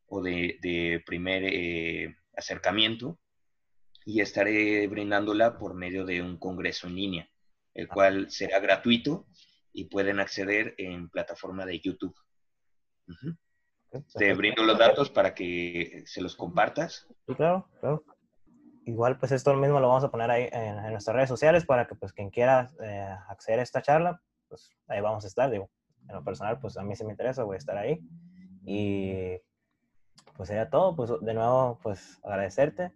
o 0.06 0.22
de, 0.22 1.02
primer 1.04 1.44
eh, 1.44 2.16
acercamiento 2.34 3.18
y 4.08 4.22
estaré 4.22 4.86
brindándola 4.86 5.58
por 5.58 5.74
medio 5.74 6.06
de 6.06 6.22
un 6.22 6.38
congreso 6.38 6.86
en 6.86 6.94
línea, 6.94 7.30
el 7.74 7.88
ah. 7.90 7.92
cual 7.92 8.30
será 8.30 8.58
gratuito 8.58 9.26
y 9.70 9.84
pueden 9.84 10.18
acceder 10.18 10.74
en 10.78 11.10
plataforma 11.10 11.66
de 11.66 11.78
YouTube. 11.78 12.16
Te 14.14 14.32
brindo 14.32 14.64
los 14.64 14.78
datos 14.78 15.10
para 15.10 15.34
que 15.34 16.04
se 16.06 16.22
los 16.22 16.36
compartas. 16.36 17.06
Sí, 17.26 17.34
claro, 17.34 17.68
claro. 17.80 18.02
Igual, 18.86 19.18
pues 19.18 19.30
esto 19.32 19.52
mismo 19.52 19.78
lo 19.78 19.88
vamos 19.88 20.04
a 20.04 20.10
poner 20.10 20.30
ahí 20.30 20.48
en, 20.52 20.90
nuestras 20.90 21.14
redes 21.14 21.28
sociales 21.28 21.66
para 21.66 21.86
que 21.86 21.94
pues 21.94 22.14
quien 22.14 22.30
quiera 22.30 22.70
eh, 22.82 23.14
acceder 23.28 23.60
a 23.60 23.62
esta 23.62 23.82
charla, 23.82 24.22
pues 24.48 24.74
ahí 24.86 25.02
vamos 25.02 25.24
a 25.24 25.28
estar, 25.28 25.50
digo, 25.50 25.68
en 26.08 26.14
lo 26.14 26.24
personal, 26.24 26.58
pues 26.60 26.78
a 26.78 26.82
mí 26.82 26.96
sí 26.96 27.04
me 27.04 27.10
interesa, 27.10 27.44
voy 27.44 27.56
a 27.56 27.58
estar 27.58 27.76
ahí. 27.76 28.00
Y 28.64 29.36
pues 30.34 30.48
sería 30.48 30.70
todo, 30.70 30.96
pues 30.96 31.10
de 31.20 31.34
nuevo, 31.34 31.78
pues 31.82 32.18
agradecerte. 32.22 32.94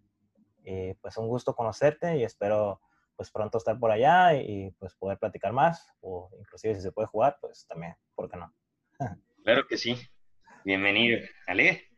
Y 0.64 0.94
pues 0.94 1.16
un 1.16 1.28
gusto 1.28 1.54
conocerte 1.54 2.16
y 2.16 2.24
espero 2.24 2.80
pues 3.16 3.30
pronto 3.30 3.58
estar 3.58 3.78
por 3.78 3.90
allá 3.90 4.34
y, 4.34 4.70
pues 4.78 4.94
poder 4.94 5.18
platicar 5.18 5.52
más 5.52 5.86
o 6.00 6.30
inclusive 6.38 6.74
si 6.74 6.80
se 6.80 6.92
puede 6.92 7.08
jugar, 7.08 7.36
pues 7.40 7.66
también, 7.66 7.94
¿por 8.14 8.30
qué 8.30 8.36
no? 8.36 8.52
claro 9.44 9.66
que 9.66 9.76
sí. 9.76 9.96
Bienvenido. 10.64 11.20
¿Vale? 11.46 11.88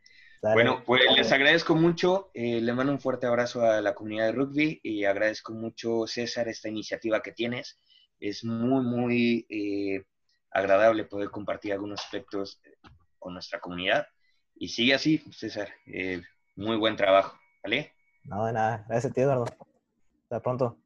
Bueno, 0.41 0.83
pues 0.85 1.01
les 1.15 1.31
agradezco 1.31 1.75
mucho. 1.75 2.29
Eh, 2.33 2.61
le 2.61 2.73
mando 2.73 2.91
un 2.91 2.99
fuerte 2.99 3.25
abrazo 3.25 3.63
a 3.63 3.81
la 3.81 3.95
comunidad 3.95 4.27
de 4.27 4.31
rugby 4.33 4.79
y 4.83 5.05
agradezco 5.05 5.53
mucho, 5.53 6.05
César, 6.05 6.47
esta 6.47 6.69
iniciativa 6.69 7.21
que 7.21 7.31
tienes. 7.31 7.79
Es 8.19 8.43
muy, 8.43 8.83
muy 8.83 9.45
eh, 9.49 10.03
agradable 10.51 11.05
poder 11.05 11.31
compartir 11.31 11.73
algunos 11.73 11.99
aspectos 11.99 12.61
con 13.17 13.33
nuestra 13.33 13.59
comunidad. 13.59 14.07
Y 14.55 14.69
sigue 14.69 14.93
así, 14.93 15.23
César. 15.31 15.69
Eh, 15.87 16.21
muy 16.55 16.77
buen 16.77 16.95
trabajo. 16.95 17.39
¿Vale? 17.63 17.94
No, 18.25 18.45
de 18.45 18.53
nada. 18.53 18.85
Gracias 18.87 19.11
a 19.11 19.13
ti, 19.13 19.21
Eduardo. 19.21 19.45
Hasta 20.23 20.41
pronto. 20.41 20.77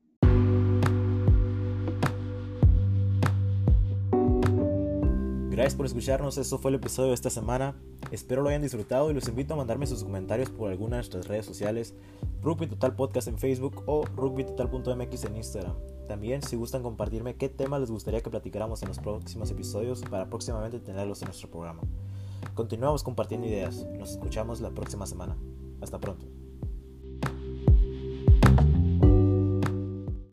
Gracias 5.60 5.76
por 5.76 5.86
escucharnos, 5.86 6.38
eso 6.38 6.58
fue 6.58 6.72
el 6.72 6.76
episodio 6.76 7.10
de 7.10 7.16
esta 7.16 7.30
semana. 7.30 7.76
Espero 8.12 8.42
lo 8.42 8.48
hayan 8.48 8.62
disfrutado 8.62 9.12
y 9.12 9.14
los 9.14 9.28
invito 9.28 9.54
a 9.54 9.58
mandarme 9.58 9.88
sus 9.88 10.06
comentarios 10.06 10.50
por 10.50 10.72
alguna 10.72 10.96
de 10.96 11.00
nuestras 11.00 11.28
redes 11.28 11.46
sociales, 11.46 11.96
Rugby 12.42 12.68
Total 12.68 12.96
Podcast 12.96 13.28
en 13.28 13.38
Facebook 13.38 13.84
o 13.86 14.06
rugbytotal.mx 14.06 15.26
en 15.26 15.36
Instagram. 15.36 15.76
También 16.08 16.42
si 16.44 16.56
gustan 16.56 16.82
compartirme 16.82 17.36
qué 17.36 17.50
temas 17.50 17.82
les 17.82 17.92
gustaría 17.92 18.22
que 18.22 18.30
platicáramos 18.30 18.82
en 18.84 18.88
los 18.88 19.00
próximos 19.00 19.52
episodios 19.52 20.02
para 20.04 20.30
próximamente 20.30 20.80
tenerlos 20.80 21.22
en 21.24 21.26
nuestro 21.28 21.50
programa. 21.50 21.82
Continuamos 22.54 23.04
compartiendo 23.04 23.46
ideas, 23.46 23.86
nos 23.98 24.12
escuchamos 24.12 24.62
la 24.62 24.70
próxima 24.70 25.06
semana. 25.06 25.36
Hasta 25.82 26.00
pronto. 26.00 26.39